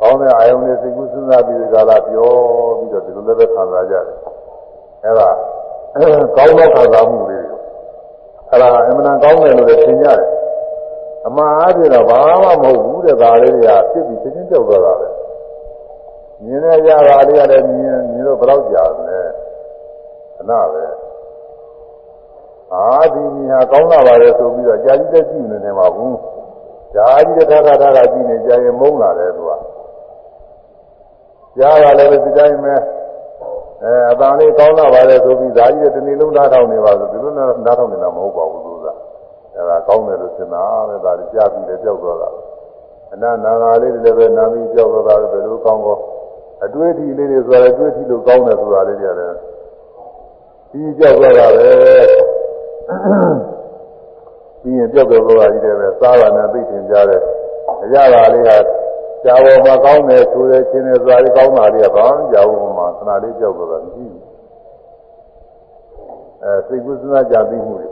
[0.00, 2.30] ကောင်းတဲ့အာယုံတွေစိတ်ကူးစဉ်းစားပြီးဒီကလာပြော
[2.78, 4.16] ပြီးတော့ဒီလိုလည်းပဲခံစားကြတယ်
[5.04, 5.28] အဲဒါ
[6.36, 7.38] ကောင်းသောခံစားမှုတွေ
[8.50, 10.28] အဲဒါအမှန်တန်ကောင်းတယ်လို့လည်းသင်ကြတယ်
[11.26, 15.08] အမှားအားဖြင့်တော့ဘာမှမဟုတ်ဘူးတဲ့ဒါလေးတွေကဖြစ်ပြီးချင်းချင်းကြောက်သွားတာပဲ
[16.44, 19.20] မြင်ရကြတာလေးကလည်းမြင်မြင် တော့ဘယ်တော့ကြာလဲ
[20.36, 20.84] ခဏပဲ
[22.74, 26.16] အာဒီမြဟာကောင်းလာပါလေဆိုပြီးတော့ကြာကြီးတက်ကြည့်နေတယ်မှာဘူး
[26.94, 29.50] ကြာကြီးတက်ခါခါခါကြည့်နေကြာရင်မုန်းလာတယ်သူက
[31.56, 32.74] ကြားရလည်းဒီတိုင်းပဲ
[33.82, 38.86] အဲအတန်လေးကောင်းလာပါလေဆိုပြီးဓာကြီးတဲ့တနေ့လုံးဓာတ်ထောင်နေပါဆိုဒီလိုနဲ့ဓာတ်ထောင်နေတာမဟုတ်ပါဘူးသူက
[39.54, 42.30] အဲဒါကောင်းတယ်လို့ထင်တာပဲဒါကြီးကြားပြီးလည်းကြောက်တော့တာ
[43.12, 45.96] အနနာငါလေးတွေလည်းပဲနာပြီးကြောက်တော့တာပဲဘယ်လိုကောင်းကော
[46.64, 49.36] အတွေ့အထိလေးတွေဆိုရယ်အတွေ့အထိလို့ကောင်းတယ်ဆိုတာလေးတွေလည်း
[50.70, 51.70] ပြီးကြောက်တော့တာပဲ
[54.60, 57.22] ပြီးရင်ပြောက်ပြောက်သွားကြီးတယ်ပဲစားတာနဲ့သိတင်ကြတယ်
[57.82, 58.56] အရသာလေးဟာ
[59.24, 64.22] ကြာပေါ်မှာကောင်းတယ်ဆိုတဲ့ချင်းနဲ့သွားလေးကောင်းတာလေးကဘာမှကြာဘူးမှာခဏလေးပြောက်သွားတာမရှိဘူး
[66.42, 67.88] အဲစိတ်ကုသနာကြာပြီးမှုတွေ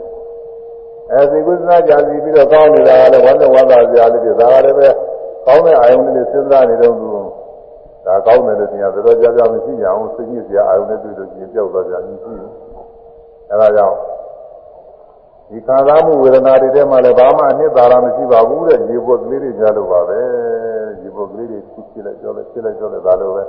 [1.11, 4.87] အဲစိတ်ကုသနာကြာပြီးပြီးတော့ကောင်းနေတာကလည်းဝမ်းနဲ့ဝမ်းသာစရာလေးတွေဒါကလည်းပဲ
[5.45, 7.07] ကောင်းတဲ့အာယုံလေးစဉ်းစားနေတော့သူ
[8.05, 12.37] ဒါကောင်းတယ်လို့ထင်ရတော်ကြာကြာမရှိကြအောင်စိတ်ကြီးစရာအာယုံနဲ့တွေ့လို့ချင်းပြောက်သွားကြမရှိဘူး
[13.49, 13.97] အဲဒါကြောင့်
[15.49, 20.19] ဒီခံစားမှုဝေဒနာတွေထဲမှာလည်းဘာမှအနှစ်သာရမရှိပါဘူးတဲ့ဒီဘုတ်ကလေးတွေကြားလို့ပါပဲ
[21.01, 23.43] ဒီဘုတ်ကလေးတွေဖြစ်ဖြစ်လိုက်ကြောလဲဖြစ်လိုက်ကြောလဲဒါလိုပဲ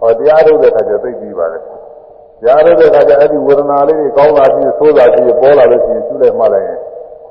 [0.00, 6.78] ဟောတရားထုတ်တဲ့အခါကျသိပြီးပါလေတရားထုတ်တဲ့အခါကျအဲ့ဒီဝေဒနာလေးတွေကောင်းလာပြီးဆိုးလာပြီးပေါ်လာလို့ရှိရင်သူ့လည်းမှလိုက်ရင်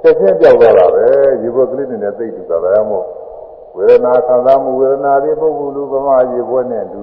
[0.02, 1.06] ချက်ချင်းကြောက်သွားတာပဲ
[1.42, 3.06] ဒီဘုတ်ကလေးတွေနဲ့သိပြီးပါပဲမို့
[3.80, 7.02] ဝေဒနာခံစားမှုဝေဒနာတွေပုဂ္ဂိုလ်လူပမာရေဘွဲ့နဲ့တူ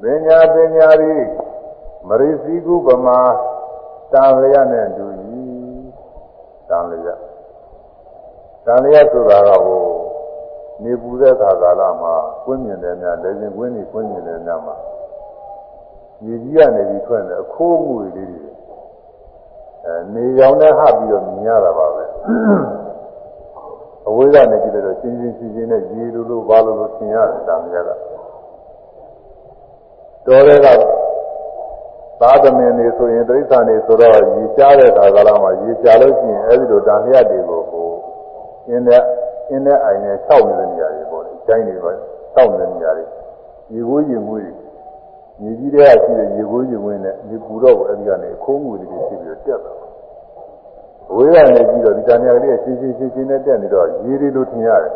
[0.00, 1.16] ပညာပညာတွေ
[2.08, 3.18] မရိစီကုပမာ
[4.12, 5.06] တာဝရနဲ့တူ
[6.68, 7.20] တန်လျက်
[8.66, 9.84] တန်လျက်ဆိုတာကဟို
[10.82, 12.14] နေပူတဲ့ခါကာလမှာ
[12.44, 14.76] ကွင်းမြင်တယ်များလက်ချင်းကွင်းကြီးကွင်းမြင်တယ်များမှာ
[16.24, 18.50] ရေကြီးကနေပြီးထွက်နေအခိုးမှုတွေလေးတွေ
[19.84, 22.04] အဲနေရောင်နဲ့ဟပ်ပြီးတော့မြင်ရတာပါပဲ
[24.08, 27.90] အဝေးကနေကြည့်လို့ရှင်းရှင်းရှင်းရှင်းနဲ့ရေလိုလိုဘာလိုလိုသင်ရတယ်တန်လျက်က
[30.26, 30.66] တော်တဲ့က
[32.20, 37.88] သာသမင်တွေဆိုရင်တိရစ္ဆာန်တွေဆိုတော့ရေရှားတဲ့ခါကလာမှာရေရှားလို့ရှိရင်အဲဒီလိုတန်လျက်တွေကိုဟို
[38.68, 39.02] အင်းနဲ့
[39.50, 41.96] အင်းနဲ့အိုင်နဲ့ခြောက်နေတဲ့နေရာတွေပေါ့လေ။ကျိုင်းတွေပေါ့
[42.34, 43.04] ခြောက်နေတဲ့နေရာတွေ
[43.72, 44.48] ရေကိုးရေငွေး
[45.42, 49.72] ရေကြီးတဲ့ရှိတဲ့ရေကိုးရေငွေးနဲ့ဒီပူတော့အဲဒီကနေခိုးငွေတွေဖြစ်ပြီးတော့တက်တာ။
[51.14, 54.92] ဝေးရနေပြီးတော့ဒီတန်လျက်လေးရှင်းရှင်းရှင်းရှင်းနဲ့တက်နေတော့ရေတွေလိုထင်ရတယ်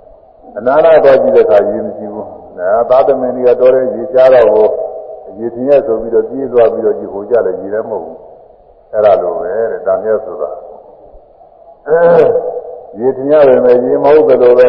[0.56, 2.26] ။အနာနာတော့ကြည့်တဲ့အခါရေမရှိဘူး။
[2.58, 4.68] အဲသာသမင်တွေကတော်တဲ့ရေရှားတော့ဟို
[5.38, 8.18] ရေထင်ရဆိုပြီးတော့ပြေးသွားပြီးတော့ဒီဟိုကြလည်းရေလည်းမဟုတ်ဘူး
[8.92, 10.50] အဲ့ဒါလိုပဲတဲ့ဒါမျိုးဆိုတာ
[12.98, 14.68] ရေထင်ရတယ်မယ်ရေမဟုတ်တယ်လို့ပဲ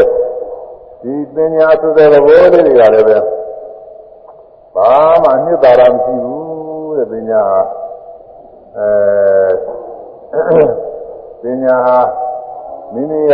[1.02, 2.22] ဒီပညာဆိုတဲ့ဘော
[2.54, 3.18] လေးတွေကလည်းပဲ
[4.76, 4.92] ဘာ
[5.24, 7.62] မှအနှစ်သာရမရှိဘူးတဲ့ပညာအဲ
[11.42, 12.00] ပညာဟာ
[12.94, 13.34] မိမိက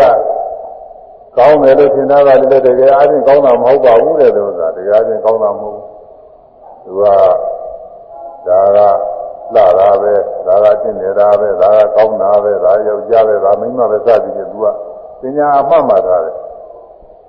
[1.37, 5.85] ကောင်းတယ်လို့ထင်တာကလည်းတကယ်အားဖြင့်ကောင်းတာမဟုတ်ပါဘူးတဲ့ဆိုတာတကယ်အားဖြင့်ကောင်းတာမဟုတ်ဘူး
[6.83, 7.03] သူက
[8.47, 8.79] ဒါက
[9.55, 10.13] လာတာပဲ
[10.47, 14.65] ဒါကတင့်နေတာပဲဒါကကောင်းတာပဲဒါယောက်ျားပဲဒါမိန်းမပဲစသည်ဖြင့်သူက
[15.21, 16.35] ပညာအမှတ်မှထားတယ်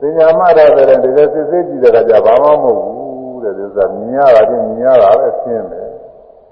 [0.01, 5.89] ပညာမှတ်ထားတယ်တကယ်စစ်စစ်ကြည့်တဲ့အခါကျဘာမှမဟုတ်ဘူးတဲ့သူကမြင်ရတာချင်းမြင်ရတာပဲရှင်းတယ်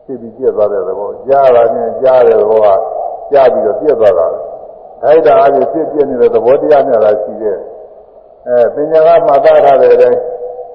[0.04, 2.68] ဖြစ်ပြီးပြက်သွားတဲ့သဘောကြားတာချင်းကြားတဲ့သဘောက
[3.30, 4.28] ကြားပြီးတော့ပြက်သွားတာ
[5.02, 7.58] ခိုက်တာအပြင်ပြက်ပြက်နေတဲ့သဘောတရားများတာရှိတယ်
[8.48, 10.20] အဲပညာကမှတ်သားထားတဲ့အတိုင်း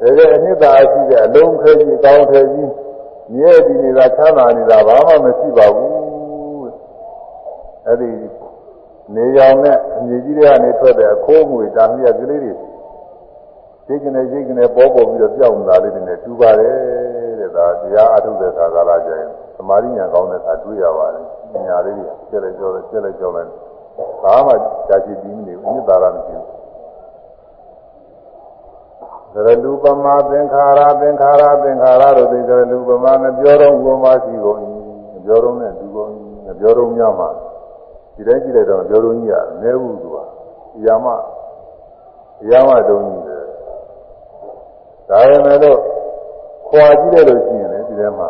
[0.02, 2.72] တကယ်အနှစ်သာရှိတဲ့အလုံးခဲကြီးကောင်းခဲကြီး
[3.34, 5.94] မြဲတည်နေတာချမ်းသာနေတာဘာမှမရှိပါဘူး
[7.86, 8.42] အဲ့ဒီပ
[9.16, 12.54] နေရောင်နဲ့အမြေကြီးတွေကနေထွက်တဲ့အခိုးငွေတာမြက်ကလေးတွေ
[13.88, 16.76] ရိတ်ကနေရိတ်ကနေပေါ်ပေါ်ပြီးတော့ပြောင်းလာလေးတွေနဲ့တူပါတယ်
[17.40, 21.26] တဲ့ဒါတရားအထုတ်တဲ့ခါကာလကျရင်သမာဓိဉာဏ်ကောင်းတဲ့အခါတွေ့ရပါတယ်
[21.66, 23.50] ညာလေးတွေကျက်လိုက်ကြောလိုက်ကျက်လိုက်ကြောလိုက်
[24.24, 24.54] ဘာမှ
[24.88, 26.60] ကြာကြည့်ပြီးမနေဘူးမြစ်သာရမရှိဘူး
[29.34, 34.60] သရလူပမာသင်္ခါရသင်္ခါရသင်္ခါရတို့သိသရလူပမာမပြောတော့ဘုံမရှိကုန်
[35.14, 36.12] မပြောတော့နဲ့ဒီကုန်
[36.46, 37.30] မပြောတော့ညမှာ
[38.16, 40.18] ဒီတိုင်းကြည့်လိုက်တော့ပြောတော့ကြီးကနဲဘူးသူက။
[40.86, 41.08] ရာမ
[42.50, 43.44] ရာမတုံးကြီးတယ်။
[45.10, 45.80] ဒါပေမဲ့လို့
[46.70, 48.28] ခွာကြည့်လိုက်လို့ရှိရင်လေဒီထဲမှာ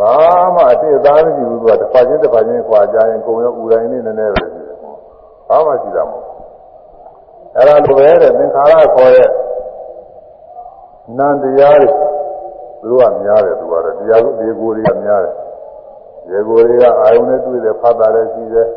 [0.00, 0.14] ဘာ
[0.54, 4.76] မှအစ်သားမရှိဘူးသူကတစ်ခါချင်းတစ်ခါချင်းခွာကြရင်ကိုယ်ရောဥတိုင်းလေးနည်းနည်းပဲရှိတယ်။
[5.48, 6.36] ဘာမှရှိတာမဟုတ်ဘူး။
[7.56, 9.30] အဲ့ဒါလိုပဲတဲ့သင်္ခါရခေါ်ရဲ့
[11.18, 11.88] နန္တရားတွေ
[12.80, 15.34] သူတို့ကများတယ်သူကတော့တရားကိုဒီကိုယ်တွေကများတယ်။
[16.26, 18.68] ဒီကိုယ်တွေကအာယုန်နဲ့တွေ့တယ်ဖတ်တာလည်းရှိတယ်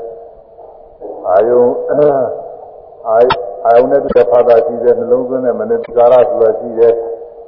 [1.30, 3.15] ။အာယုန်အာ
[3.65, 6.93] အာယုန်နဲ့တွေ့ဖတ်တာရှိတယ်နှလုံးသွင်းတဲ့မနတိကာရဆိုတာရှိတယ်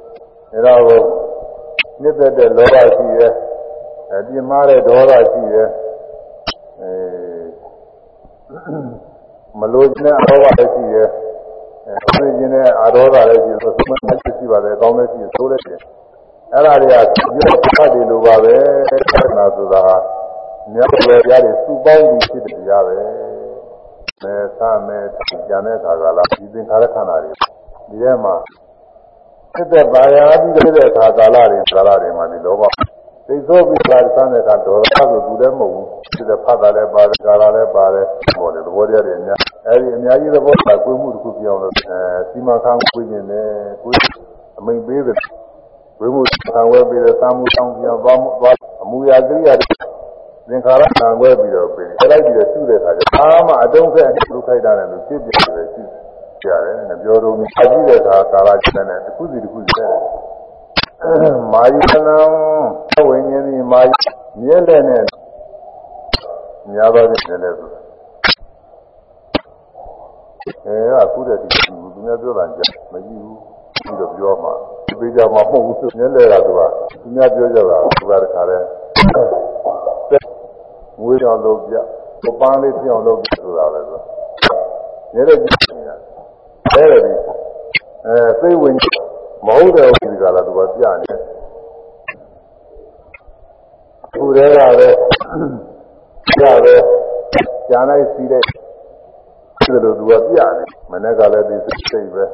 [0.54, 0.82] ။အဲတော့
[2.00, 3.32] မြစ်သက်တဲ့လောဘရှိတယ်။
[4.12, 5.68] အပြင်းမာတဲ့ဒေါသရှိတယ်။
[6.80, 6.90] အဲ
[9.60, 11.08] မလို့တဲ့အောဘလည်းရှိတယ်။
[11.88, 13.98] အဲသိခြင်းနဲ့အာရောဂါလည်းရှိဆိုသမတ်
[14.36, 15.82] ရှိပါတယ်အကောင်းလည်းရှိဆိုးလည်းရှိတယ်
[16.52, 16.94] အဲ့ဒါတွေက
[17.36, 18.54] ပြောဖတ်တယ်လို့ပါပဲ
[19.38, 19.82] နာဆိုတာ
[20.72, 22.96] မြတ်စွာဘုရားတွေစုပေါင်းပြီးဖြစ်တဲ့တရားပဲ
[24.22, 24.98] မဲသမဲ
[25.48, 28.34] ကျန်တဲ့ခါကလာဒီသင်္ခါရခန္ဓာတွေဒီထဲမှာ
[29.54, 32.62] ဖြစ်တဲ့ဘာယာပြီးတဲ့ခါကာလတွေကာလတွေမှာဒီလောဘ
[33.28, 38.06] သိသောပြီးပါသမ်းတဲ့အခါဒေါသဆိုသူလည်းမဟုတ်ဘူးဒီတဲ့ဖတ်တာလည်းပါတယ်ကာလာလည်းပါတယ်
[38.36, 42.00] ဟောတယ်သဘောတရားတွေအများအဲဒီအများကြီးသဘောကကိုယ်မှုတစ်ခုပြောင်းလို့အဲ
[42.30, 43.48] စီမံခန့်ကိုင်းနေတယ်
[43.82, 44.00] ကိုယ်
[44.58, 45.16] အမိန်ပေးတယ်
[46.00, 46.22] ဝိမှု
[46.54, 49.74] ခံဝဲပြီးတော့သာမှုဆောင်ပြောင်းသွားမှုသွားအမူအရာကိရိယာတွေ
[50.48, 55.82] သင်္ခါရခံဝဲပြီးတော့ပြင်ဆက်လိုက်ပြီးတော့ရှုတဲ့အခါကျအာမအတုံးဖက်လူခိုက်တာနဲ့လူဖြစ်ပြတယ်ရှိ
[56.42, 59.90] ကြတယ်နဲ့ပြောတော့အကြည့်တဲ့အခါကာလကျတဲ့တစ်ခုစီတစ်ခုစီတဲ့
[61.52, 62.18] မာယိနံ
[63.08, 63.90] ဝိညာဉ်ဒီမာယ
[64.40, 65.04] မြဲတဲ့နဲ့
[66.70, 67.70] များသောဖြင့်လည်းဆို
[70.64, 71.74] အဲအခုတည်းဒီသူ
[72.04, 72.60] များပြောတာကြ
[72.92, 73.38] မကြည့်ဘူး
[73.74, 74.48] ပြီးတော့ပြောမှ
[74.98, 76.60] ပြေးကြမှာမဟုတ်ဘူးမြဲလဲတာသူက
[77.00, 78.66] သူများပြောကြတာသူကတခါတည်း
[81.00, 81.74] ငွေတော်လို့ပြ
[82.22, 84.00] ပပန်းလေးပြောင်းလို့ဆိုတာပဲဆို
[85.12, 85.94] မြဲတဲ့ကြည့်နေတာ
[86.74, 87.12] အဲဒီ
[88.06, 88.76] အဲစိတ်ဝင်
[89.46, 91.14] မဟုတ်တဲ့ဥပ္ပဒီကလာသူကပြနေ
[94.14, 94.88] ခုတည်းကပဲ
[96.38, 96.74] ပြပဲ
[97.70, 101.56] ကြာလိုက်စီးတဲ့ဒီလိုသူကပြနေမနေ့ကလည်းဒီ
[101.90, 102.24] စိတ်ပဲ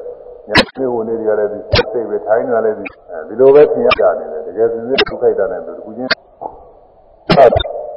[0.49, 1.59] ညနေဝင်နေကြတယ်ဒီ
[1.93, 2.85] စိတ်ပဲထိုင်းနေလည်းဒီ
[3.29, 6.11] ဒီလိုပဲသင်ရကြနေတယ်တကယ်စင်စစ်ဒုက္ခိတနဲ့သူကူချင်း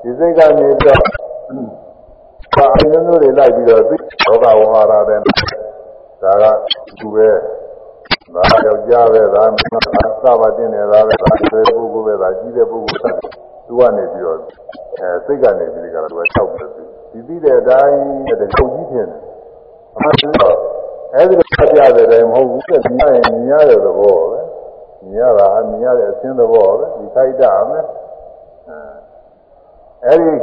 [0.03, 0.99] ဒီစိတ်ကနေတော့
[2.55, 3.95] ပါအမျိုးမျိုးတွေလိုက်ပြီးတော့သိ
[4.25, 5.19] လောကဝဟာရတဲ့
[6.21, 6.43] ဒါက
[6.99, 7.29] သူပဲ
[8.35, 9.55] ဒါယောက်ျားပဲဒါမ
[10.23, 13.15] သဘာတင်နေတာပဲဒါဆွေပုဂ္ဂိုလ်ပဲဒါကြီးတဲ့ပုဂ္ဂိုလ်ဆက်
[13.67, 14.37] သူကနေပြီးတော့
[14.99, 16.63] အဲစိတ်ကနေပြီးကြတော့သူက၆ပဲ
[17.11, 17.99] ဒီပြီးတဲ့အတိုင်း
[18.39, 19.21] တဲ့ချုပ်ကြီးထင်တယ်
[19.95, 20.57] အမှန်တော့
[21.13, 24.39] အဲဒီလိုပြတဲ့တိုင်မဟုတ်ဘူးတဲ့မြင်ရင်မြင်ရတဲ့သဘောပဲ
[25.03, 27.85] မြင်ရတာမြင်ရတဲ့အသင်းသဘောပဲဒီခိုက်တာမယ်
[30.05, 30.33] အဲဒီ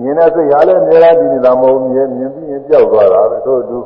[0.00, 3.78] မြင်တဲ့စိတ်ဟာလည်းအများကြီးနေတာမဟုတ်မြင်မြင်ပြီးရင်ကြောက်သွားတာပဲတို့သူ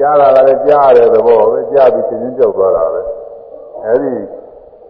[0.00, 3.00] ကြားလာတာလည်းကြားရတဲ့သဘောပဲကြားပြီးချင်းချင်းကြောက်သွားတာပဲ
[3.84, 4.12] အဲဒီ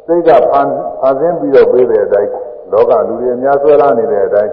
[0.07, 0.69] စိတ်ကဖန်
[1.01, 2.31] ဖန်ဆင်းပြီးတော့ပြေးတဲ့အတိုင်း
[2.73, 4.53] လောကလူတွေအများဆွဲလာနေတဲ့အတိုင်း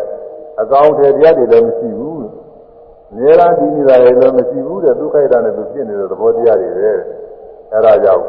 [0.61, 2.21] အကောင်းတဲ့တရားတွေလည်းမရှိဘူး။
[3.15, 6.91] နေရာတည်နေတာလည်းမရှိဘူးတဲ့ဒုက္ခိတနဲ့သူဖြစ်နေတဲ့သဘောတရားတွေပဲ။
[7.73, 8.25] အဲဒါကြောင့်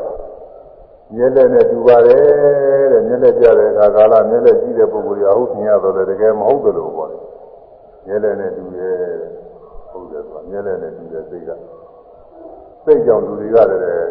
[1.14, 7.22] မျက်လက်နဲ့တူပါတယ်တဲ့မျက်လက်ပြတဲ့အခါကာလမျက်လက်ကြည့်တဲ့ပုဂ္ဂိုလ်ကဟုတ်မြင်ရတော့တယ်တကယ်မဟုတ်တယ်လို့ပြောတယ်။
[8.06, 8.98] မျက်လက်နဲ့တူရဲ့
[9.90, 11.50] ဟုတ်တယ်ဆိုမျက်လက်နဲ့တူတဲ့စိတ်က
[12.84, 14.10] စိတ်ကြောင့်လူတွေကလည်း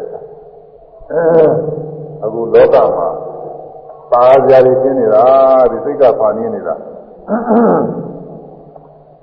[2.22, 3.08] အခုလောကမှာ
[4.12, 5.24] ပါကြရည်ရှင်းနေတာ
[5.70, 6.74] ဒီစိတ်ကဖာနေနေတာ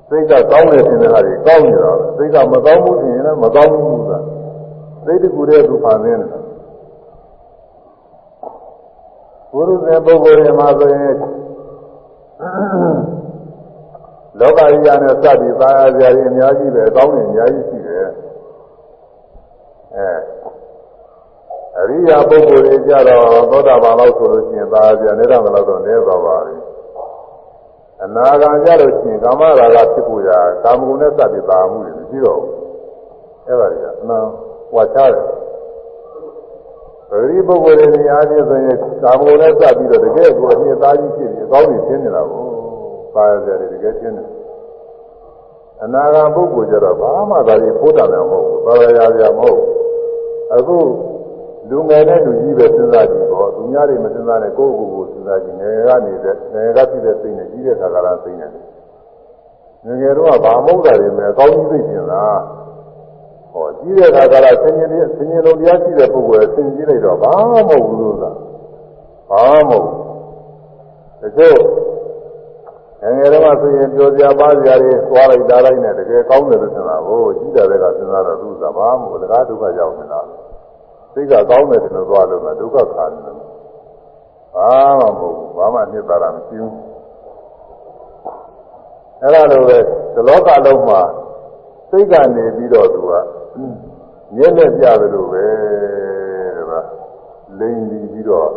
[0.09, 4.11] စိတ်ကကောင်းတယ်ထင်တဲ့ဟာတွေကောင်းနေတာပဲစိတ်ကမကောင်းဘူးထင်ရင်လည်းမကောင်းဘူးက
[5.05, 6.29] စိတ်တကူတဲ့သူဖန်နေတယ်
[9.51, 11.15] ဘုရုဇေပုဂ္ဂိုလ်တွေမှာဆိုရင်
[14.39, 18.07] လောကကြီးရနဲ့စသည်သာယာကြရည်အများကြီးပဲအကောင်းတွေအများကြီးရှိတယ်
[19.95, 20.11] အဲ
[21.79, 26.55] အရိယာပုဂ္ဂိုလ်တွေကြတော့သောတာပန်လောက်ဆိုလို့ရှိရင်သာယာကြနေတာမလို့တော့နည်းသွားပါပြီ
[28.03, 32.53] အနာဂံကြလို့ရှိရင်ကာမရာဂဖြစ်ပေါ်ရာကာမဂုဏ်နဲ့စသည်ပါမှုတွေမရှိတော့ဘူး
[33.47, 34.25] အဲ့ဒါတွေကအမှန်
[34.71, 35.23] ဟွာချတယ်
[37.09, 42.43] ပရိပုဂ္ဂိုလ်တွေနေရာချင်းဆိုရင်ကာမဂုဏ်နဲ့စပြီးတော့တကယ်ကိုအမြင့်သားကြီးဖြစ်ပြီးအကောင်းကြီးရှင်းနေတာကို
[43.15, 44.29] ပါရတယ်တကယ်ရှင်းတယ်
[45.83, 49.59] အနာဂတ်ပုဂ္ဂိုလ်ကျတော့ဘာမှသာပြီးဖိုးတာလည်းမဟုတ်ဘူးသာရရာရာမဟုတ်
[50.53, 50.77] အခု
[51.69, 56.13] လူငယ်တဲ့လူကြီးပဲစဉ်းစားကြည့်တော့သူများတွေမစဉ်းစားနဲ့ကိုယ့်ကိုယ်ကိုစဉ်းစားကြည့်ငယ်ကနေ
[56.53, 58.51] ငယ်ကဖြစ်တဲ့စိတ်နဲ့ကြီးတဲ့ခါကလာစိတ်နဲ့
[59.85, 62.39] ငယ်ငယ်တော့ဘာမဟုတ်တာတွေမဲ့အကောင်းကြီးသိကျင်လား
[63.53, 68.31] ဟောကြီးတဲ့ခါကလာဆင်းရဲဆင်းရဲလုံးတရားရှိတဲ့ပုဂ္ဂိုလ်ဆင်းကြည့်လိုက်တော့ဘာမှမဟုတ်ဘူးလို့သာ
[69.29, 69.87] ဘာမှမဟုတ်
[71.21, 71.59] တချို့
[73.05, 80.19] ငငယ်တော့ဆိုရင်ပြောစရာပါစရာတွေသွားလိုက်တားလိုက်နဲ့တကယ်ကောင်းတယ်လို့ထင်တာကိုကြီးတယ်ကစဉ်းစားတော့သူကဘာမှမဟုတ်တကားဒုက္ခရောက်နေတာ
[81.13, 83.35] စိတ်ကကောင်းတယ်လို့သွားလို့မှဒုက္ခခါနေတယ်
[84.55, 86.73] ဘာမှမဟုတ်ဘူးဘာမှနှစ်သာရမရှိဘူး
[89.21, 89.77] အဲ့ဒါလိုပဲ
[90.13, 91.01] ဒီလောကလုံးမှာ
[91.89, 93.13] စိတ်ကနေပြီးတော့သူက
[94.35, 95.45] မြဲမြဲပြတယ်လို့ပဲ
[96.55, 96.75] တဲ့ဗျ
[97.59, 98.49] လိန်ပြီးတော့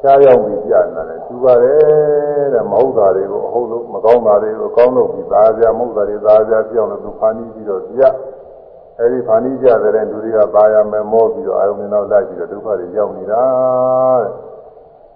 [0.00, 8.02] ရှားရောက်ပြီးပြနေတာလေသူပါတယ်တဲ့မဟုတ်တာတွေကိုအဟုတ်လို့မကောင်းတာတွေကိုအကောင်းလို့ပြီးသားကြမဟုတ်တာတွေသားကြပြောင်းလို့သူဖာနီးပြီးတော့ပြ
[8.98, 13.44] အဲဒီဖာနီးကြတဲ့လူတွေကပါရမယ်မောပြီးတော့အာယုန်နဲ့လိုက်ပြီးတော့ဒုက္ခတွေရောက်နေတာ
[14.22, 14.30] တဲ့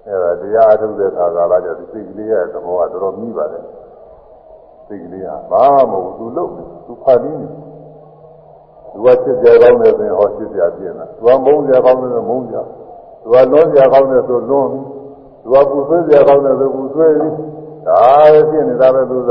[0.06, 3.64] အဲဒါတရားအထုတ်တဲ့ခါကလာကြသူစိတ်ကလေးရဲ့သဘောကတော်တော်မိပါတယ်
[4.86, 6.50] စိတ်ကလေးကဘာမှမဟုတ်သူလို့
[6.86, 7.48] သူဖာနီးနေ
[8.92, 12.56] သူကချစ်ကြကောင်းတယ်ဆိုရင်ဟောချစ်ကြပြင်းတာသူကမုန်းကြကောင်းတယ်ဆိုမုန်းကြ
[13.22, 14.80] သူကလွန်ကြကောင်းတယ်ဆိုလွန်ပြီ
[15.42, 17.28] သူကပူဆွေးကြကောင်းတယ်ဆိုပူဆွေးပြီ
[17.86, 18.02] ဒါ
[18.32, 19.30] ပဲဖြစ်နေတာပဲသူက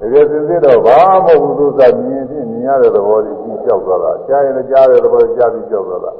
[0.00, 6.12] တကယ်စင်စစ်တော့ဘာမှမဟုတ်ဘူးသူကမြင်ဖြစ်မြင်ရတဲ့သဘောကြီးကြီးကြောက်သွားတာကြားရင်လည်းကြားတဲ့သဘောကြားပြီးကြောက်သွားတာ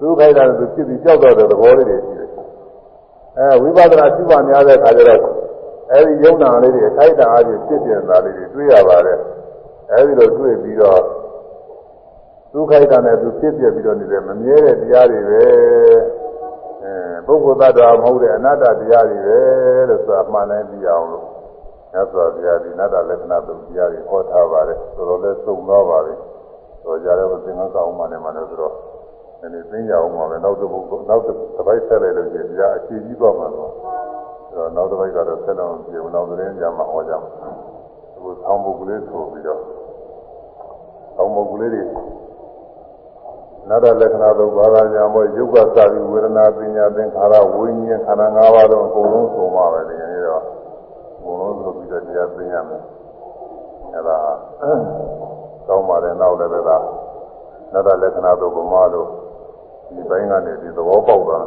[0.00, 2.28] သူခိုက်တာသူဖြစ်ပြီးကြောက်သွားတဲ့သဘောလေးတွေရှိတယ်
[3.38, 5.20] အဲဝိပဿနာရှိပါများတဲ့အခါကျတော့
[5.92, 9.18] အဲဒီယုံနာလေးတွေအခိုက်တာအချင်းဖြစ်ပြန်တာလေးတွေတွေ့ရပါတယ်
[9.90, 11.00] အဲဒီလိုတွေ့ပြီးတော့
[12.52, 16.19] ဒုက္ခိတနဲ့သူဖြစ်ပြပြီးတော့နေတယ်မမြဲတဲ့တရားတွေပဲအဲ
[17.26, 19.38] ပုဂ္ဂိုလ်သတ္တဝါမဟုတ်တဲ့အနတ္တတရားတွေပဲ
[19.88, 21.26] လို့ဆိုတာမှန်တယ်ပြအောင်လို့
[21.92, 26.12] မြတ်စွာဘုရားဒီနတ္တလက္ခဏာသုံးတရားတွေဟောထားပါတယ်ဆိုတော့လဲသုံတော့ပါပဲ
[26.82, 28.74] ဆိုကြတယ်သင်္ကန်းကောင်းမှလည်းမှလည်းဆိုတော့
[29.40, 33.72] ဒီနေ့သိကြအောင်ပါပဲနောက်တစ်ပုဂ္ဂိုလ်နောက်တစ်ပိုက်ဆက်လိုက်လို့ရှိရင်တရားအခြေကြီးသွားမှာတော့
[34.48, 37.30] ဆိုတော့နောက်တစ်ပိုက်ကတော့ဆက်တော့ပြေနောက်သတင်းကြမှာဟောကြမှာ
[38.16, 39.60] အခုဆောင်းပုဂ္ဂိုလ်လေးဆိုပြီးတော့
[41.16, 41.82] ဆောင်းပုဂ္ဂိုလ်လေးတွေ
[43.70, 50.42] နတ္တလက္ခဏာသုံးဘာသာညာမို့ယုတ်ကစပြီးဝေဒနာပညာသင်္ခါရဝိညာဉ်ခန္ဓာ၅ပါးတော့အကုန်လုံးသုံးပါပဲဒီနေ့တော့
[51.18, 52.82] အကုန်လုံးဆိုပြီးတော့တရားသိရမယ်
[53.94, 54.16] အဲဒါ
[55.66, 56.84] ကောင်းပါတယ်နောက်လည်းပဲလား
[57.72, 59.08] နတ္တလက္ခဏာသုံးဗမာလို့
[59.94, 61.40] ဒီဘိုင်းကနေဒီသဘောပေါက်တာ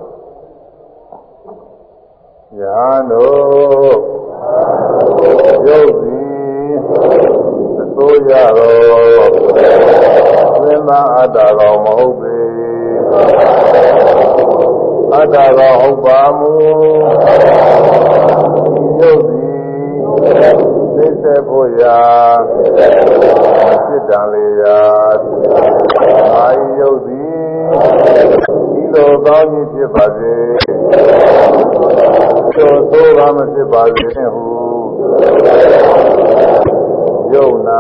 [2.60, 3.96] ယဟန်တို့
[5.68, 6.76] ယုတ်သည်
[7.82, 12.36] အစိုးရတော် သင်္သာအတ္တကောင်မဟုတ်ပေ
[15.14, 16.52] အတ္တကောင်ဟုတ်ပါမူ
[19.00, 19.54] ယုတ်သည်
[20.96, 22.00] သိစေဖို့ရာ
[23.86, 24.80] စိတ္တံလေးရာ
[26.36, 26.48] အာ
[26.80, 27.34] ယုတ်သည်
[28.74, 30.34] ဒီလိုကောင်းကြီးဖြစ်ပါစေ
[32.56, 34.46] သို့သို့ပါမဖြစ်ပါစေဟု
[37.34, 37.58] ယုတ်၌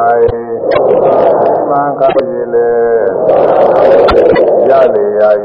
[1.69, 2.67] မှန်ကားရည် လေ
[4.69, 5.21] ရလေရ၏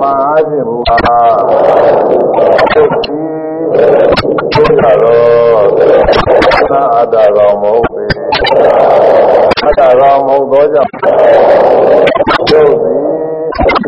[0.00, 1.38] မဟာခြင်းမူအား
[2.74, 3.18] သုတိ
[4.52, 5.66] ဘုရားတော်
[6.70, 8.04] သာအတ္တကောင်မဟုတ်ပေ
[9.64, 10.90] အတ္တကောင်မဟုတ်သောကြောင့်
[12.50, 13.00] ယုတ်သည်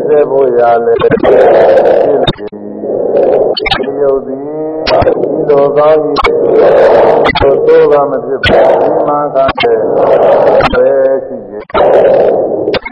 [0.07, 4.41] သေဖို့ရလေဖြစ်လေယုတ်သည်
[4.87, 4.99] ဒီ
[5.49, 6.37] လိုကောင်းကြီး
[7.39, 9.77] သို့သောကမဖြစ်ပါဘူးမှန်ကားတဲ့
[10.73, 10.87] ပဲ
[11.25, 11.65] ရှိခြင်း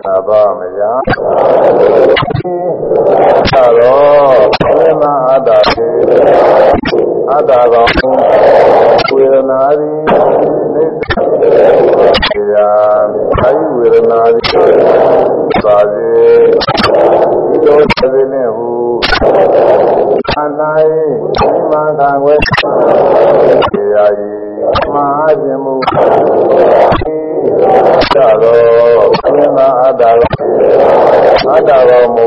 [0.03, 4.37] သာဘာမယသာတော့
[4.75, 5.87] ဝေမအတ္တပေ
[7.39, 7.91] အတ္တကောင်
[9.13, 9.97] ဝေဒနာသည်
[10.73, 10.85] နေ
[12.27, 12.69] စေရာ
[13.39, 14.45] အာယဝေဒနာသည်
[15.63, 16.07] ပါစေ
[17.49, 17.79] ဒီလို
[18.13, 18.69] သေနေဟု
[20.31, 20.71] ခန္ဓာ၏
[21.69, 22.39] မှန်ခံွယ်
[23.71, 24.05] စေရာ၏
[24.93, 25.73] မဟာခြင်းမူ
[28.13, 28.37] သတော်
[29.21, 30.03] ဝေဒနာအတ္တ
[31.51, 32.25] အတ္တရောမူ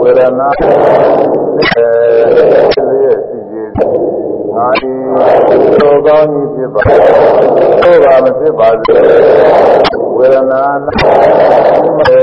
[0.00, 0.48] ဝေဒနာ
[6.24, 8.94] င်းကြီးဖြစ်ပါသောကမဖြစ်ပါစေ
[10.16, 10.62] ဝေဒနာ
[11.96, 12.20] မဲ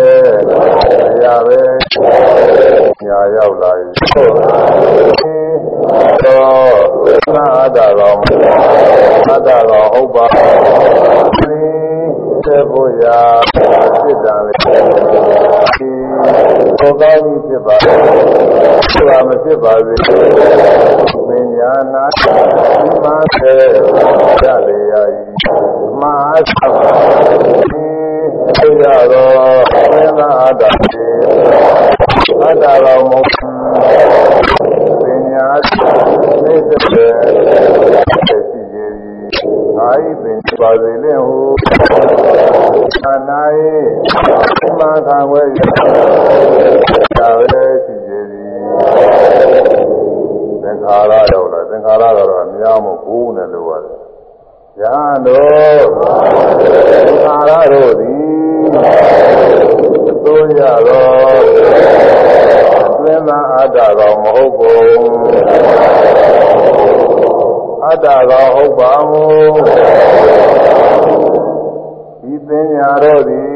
[1.24, 1.62] ရပဲ
[3.06, 3.88] ညာရောက်လာပြီ
[6.24, 6.42] သော
[7.04, 8.16] ဝေဒနာအတ္တရော
[9.30, 10.26] အတ္တရောဟုတ်ပါ
[12.46, 13.18] သေဖို့ရာ
[14.02, 14.58] စိတ်တံလေး
[16.80, 17.96] သောကောင်းကြီးဖြစ်ပါသော
[19.10, 19.96] ကမဖြစ်ပါစေ
[21.28, 22.04] ပညာနာ
[23.52, 23.72] မှန်
[24.08, 24.94] သေးရလေရ၏
[29.12, 29.28] သော
[29.92, 31.06] သင်္သာအတ္တတိ
[32.42, 33.28] အတ္တတော်မဟုတ်
[35.02, 35.48] ပညာ
[36.44, 38.88] သိတဲ့ရှိရေ။
[39.80, 41.40] အာဤပင်ပါစေလင်ဟု
[43.06, 43.42] အနာ၏
[44.80, 45.60] မခံဝဲရ
[47.18, 48.22] တာပဲရှိရေ။
[50.62, 53.98] သင်္ခါရတော့လားသင်္ခါရကတော့အများမဟုတ်ဘူးနဲ့လို့ရတယ်။
[54.80, 56.04] ယဟန်တို့သ
[57.12, 58.22] င်္ခါရတို့သည်
[60.24, 61.42] သိုးရတော့
[63.04, 64.82] သင်္သာအတ္တတော်မဟုတ်ဘူး။
[67.94, 69.24] အတ္တကောဟုတ်ပါမူ
[72.22, 73.52] ဒီပညာတော်သည်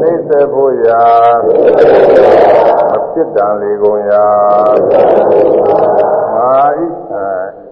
[0.00, 1.04] သိစေဖို့ရာ
[2.90, 4.26] မဖြစ်တန်လေကုန်ရာ
[6.34, 6.80] မာဣ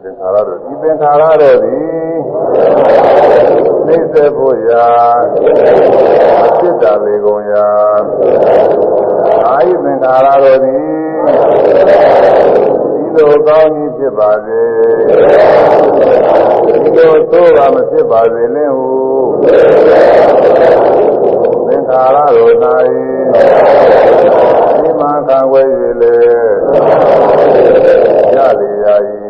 [0.03, 1.95] သင်္ခါရတော်ဒီသင်္ခါရတော်သည်
[3.87, 4.87] သိစေဖို့ရာ
[6.41, 7.69] မဖြစ်တန်လေကုန်ရာ
[9.43, 12.74] မာဣသင်္ခါရတော်သည်
[13.17, 14.63] လိုကောင်းကြီးဖြစ်ပါစေ
[16.83, 18.91] ဒီလိုသိုးပါမဖြစ်ပါစေလင်းဟု
[21.67, 22.55] သင်္ခါရတို့၌
[24.81, 25.69] ဒီမှာခံွယ်၍
[26.01, 26.15] လေ
[28.37, 28.97] ရလေရာ၏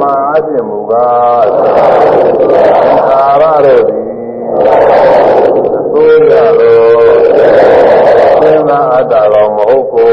[0.00, 4.08] မာအဖြစ်မူကားသင်္ခါရတို့သည်
[5.92, 7.18] သိုးရတော့
[8.42, 10.12] သင်္သာအတ္တတော်မဟုတ်ကို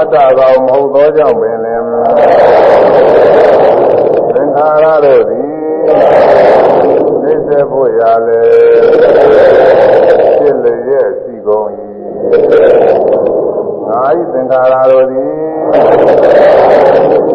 [0.00, 1.82] တ္တကောင်မဟုတ်သောကြောင့်ပင်လင်
[4.32, 5.50] သင်္ခါရတို့သည်
[7.22, 8.42] သိစေဖို့ရလေ
[10.38, 11.68] ဖြစ်လျက်ရှိကုန်၏
[13.88, 15.30] ငါဤသင်္ခါရတို့သည်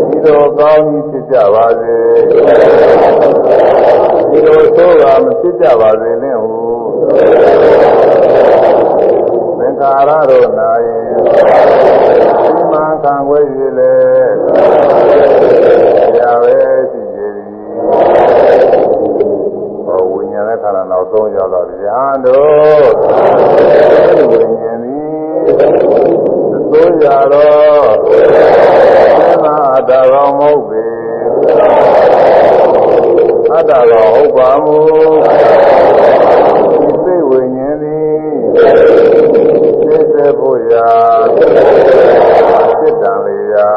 [0.10, 1.95] ဒီလိုကောင်းကြီးဖြစ်ကြပါစေ
[4.30, 6.56] ဒီလိုဆိုးတာမဖြစ်ကြပါစေနှင့်ဟု
[9.86, 10.48] သင်္ခါရတို့၌
[13.03, 13.94] ကံဝဲရလေ
[16.18, 16.57] ရာပဲ
[16.91, 17.53] ရှိကြသည်
[19.86, 22.88] ဟောဝိညာဉ်နဲ့ခန္ဓာနောက်ဆုံးရောက်တော့ဗျာတို့
[24.30, 25.45] ဝိညာဉ်သည်
[26.72, 27.88] သိုးကြတော့
[29.30, 30.86] သမာအတ္တတော်မဟုတ်ပေ
[33.52, 34.78] အတ္တတော်ဟုတ်ပါမူ
[37.03, 38.06] စိတ်ဝိညာဉ်သည်
[38.56, 38.68] သိ
[39.36, 39.45] စေ
[40.39, 40.89] ဖို့ရာ
[43.02, 43.69] တံလေယာ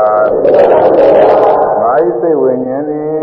[1.80, 3.22] မာယိစိတ်ဝိညာဉ်သည်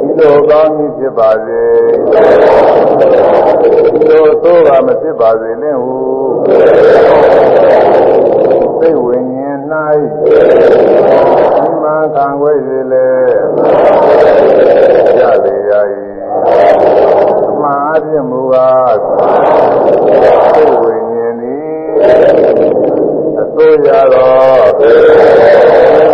[0.00, 1.64] ဒီလိုကောင်းကြီးဖြစ်ပါစေ
[3.92, 5.98] ဒီလိုသိုးတာမဖြစ်ပါစေနှင့်ဟု
[8.78, 9.58] စိတ်ဝိညာဉ်၌
[11.54, 13.08] ဒီမှာခံွယ်ရလေ
[15.18, 15.72] ရလေရ၏
[17.62, 18.98] မာအပြည့်မူကား
[20.54, 20.95] စိတ်ဝိ
[21.98, 22.18] ညာဉ်
[22.58, 22.76] သည်
[23.56, 24.82] သို့ရတော့သ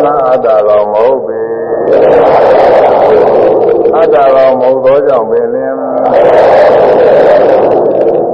[0.04, 1.40] နာအတ္တတော်မဟုတ်ပေ
[3.96, 5.74] အတ္တတော်မဟုတ်သောကြောင့်ပင်လင်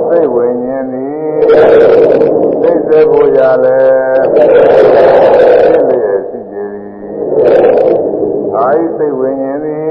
[0.09, 1.29] သိဝိညာဉ်သည်
[2.63, 3.81] သိစေဖို့ရလဲ
[4.35, 6.91] သိလျက်ရှိကြသည်
[8.57, 9.87] အာယိသိဝိညာဉ်သည်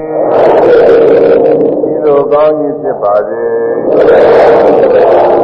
[1.84, 3.44] ဒီလိုကောင်းကြီးဖြစ်ပါစေ
[3.90, 5.37] ဒီလို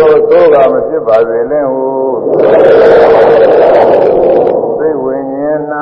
[0.00, 1.88] သိုးကမဖြစ်ပါစေလင်းဟု
[4.78, 5.60] သိဝိညာဉ်၌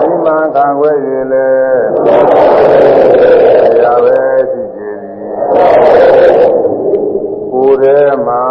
[0.00, 1.48] ဒီမှခံွယ်ရလေ
[3.82, 4.20] ရပဲ
[4.50, 5.22] ရှိကြသည်
[7.52, 8.44] ကိုယ်ထဲမှာ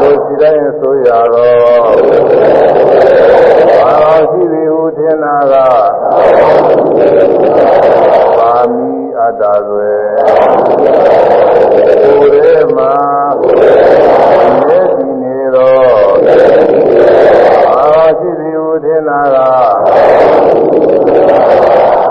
[0.00, 1.82] လူစီတိုင်းဆိုရတော့
[3.82, 3.96] ဘာ
[4.30, 5.70] ရှိသည်ဟုထင်တာကပါ
[6.98, 7.06] မီ
[8.28, 8.29] အ
[9.30, 9.92] တ္တတွေ
[12.02, 12.94] ကိုယ်ထဲမှာ
[14.68, 16.10] နေဒီနေတော့
[17.64, 19.36] ဘာရှိသည်ဟုထင်တာက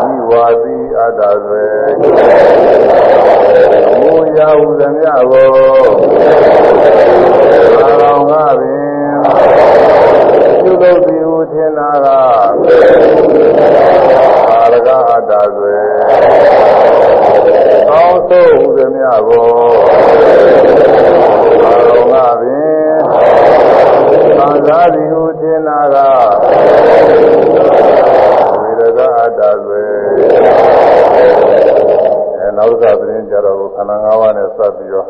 [0.01, 1.65] ဒီဝါသီအတ္တတွေ
[3.99, 5.47] မူရာဟုသမျှကို
[7.79, 8.79] ဘာတော်ငါပင်
[10.63, 11.89] ပြုလုပ်သည်ဟုထင်တာ
[14.85, 15.75] ကအာရကအတ္တတွေ
[17.89, 19.47] ကောင်းဆိုးဟုသမျှကို
[21.61, 22.99] ဘာတော်ငါပင်
[24.37, 25.95] သံသာသည်ဟုထင်တာက
[28.59, 29.83] ဝိရကအတ္တတွေ
[32.37, 35.09] အဲနောက်သသတင်းကြတော့ခန္ဓာ၅ပါးနဲ့စပ်ပြီးတော့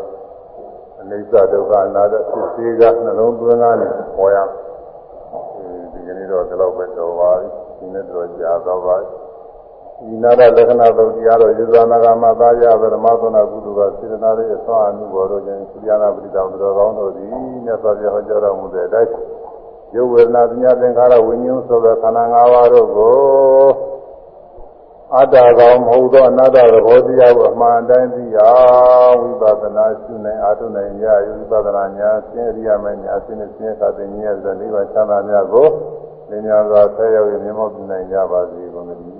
[1.00, 4.38] အနိစ္စဒုက္ခအနာတ္တဖြစ်စေကနှလုံးသွင်းသားနဲ့ပေါ်ရ
[5.92, 7.48] ဒီကနေ့တော့ဒီလောက်ပဲတော်ပါပြီ
[7.78, 9.19] ဒီနေ့တော့ကြာတော့ပါပြီ
[10.00, 17.28] ဒီနာရလက္ခဏာသုတ်တရားတော်ယူဇာနာဂမသာရဗရမသနာကုသကစေတနာရဲ့အစွမ်းအမှုပေါ်တို့ခြင်းသုရိယနာပရိတောင်တော်ကောင်းတို့သည်
[17.64, 19.10] မြတ်စွာဘုရားဟောကြားတော်မူတဲ့အတိုင်း
[19.94, 23.18] ရုပ်ဝေဒနာပညာသင်္ခါရဝိညာဉ်ဆိုတဲ့ခန္ဓာ၅ပါးတို့ကို
[25.16, 35.66] အတ္တကောင်မဟုတ်သောအနတ္တသဘောတရားကိုအမှန်တိုင်းသိအောင်ဝိပဿနာရှုနိုင်အားထုတ်နိုင်ရဝိပဿနာညာဆင်းရဲရမယ်ညာဆင်းရဲဆင်းရဲခါသိဉာဏ်တဲ့နိဗ္ဗာန်ချမ်းသာများကို
[36.30, 39.19] ဉာဏ်စွာဆက်ရောက်ရမြတ်မောပြုနိုင်ကြပါစေကုန်သတည်း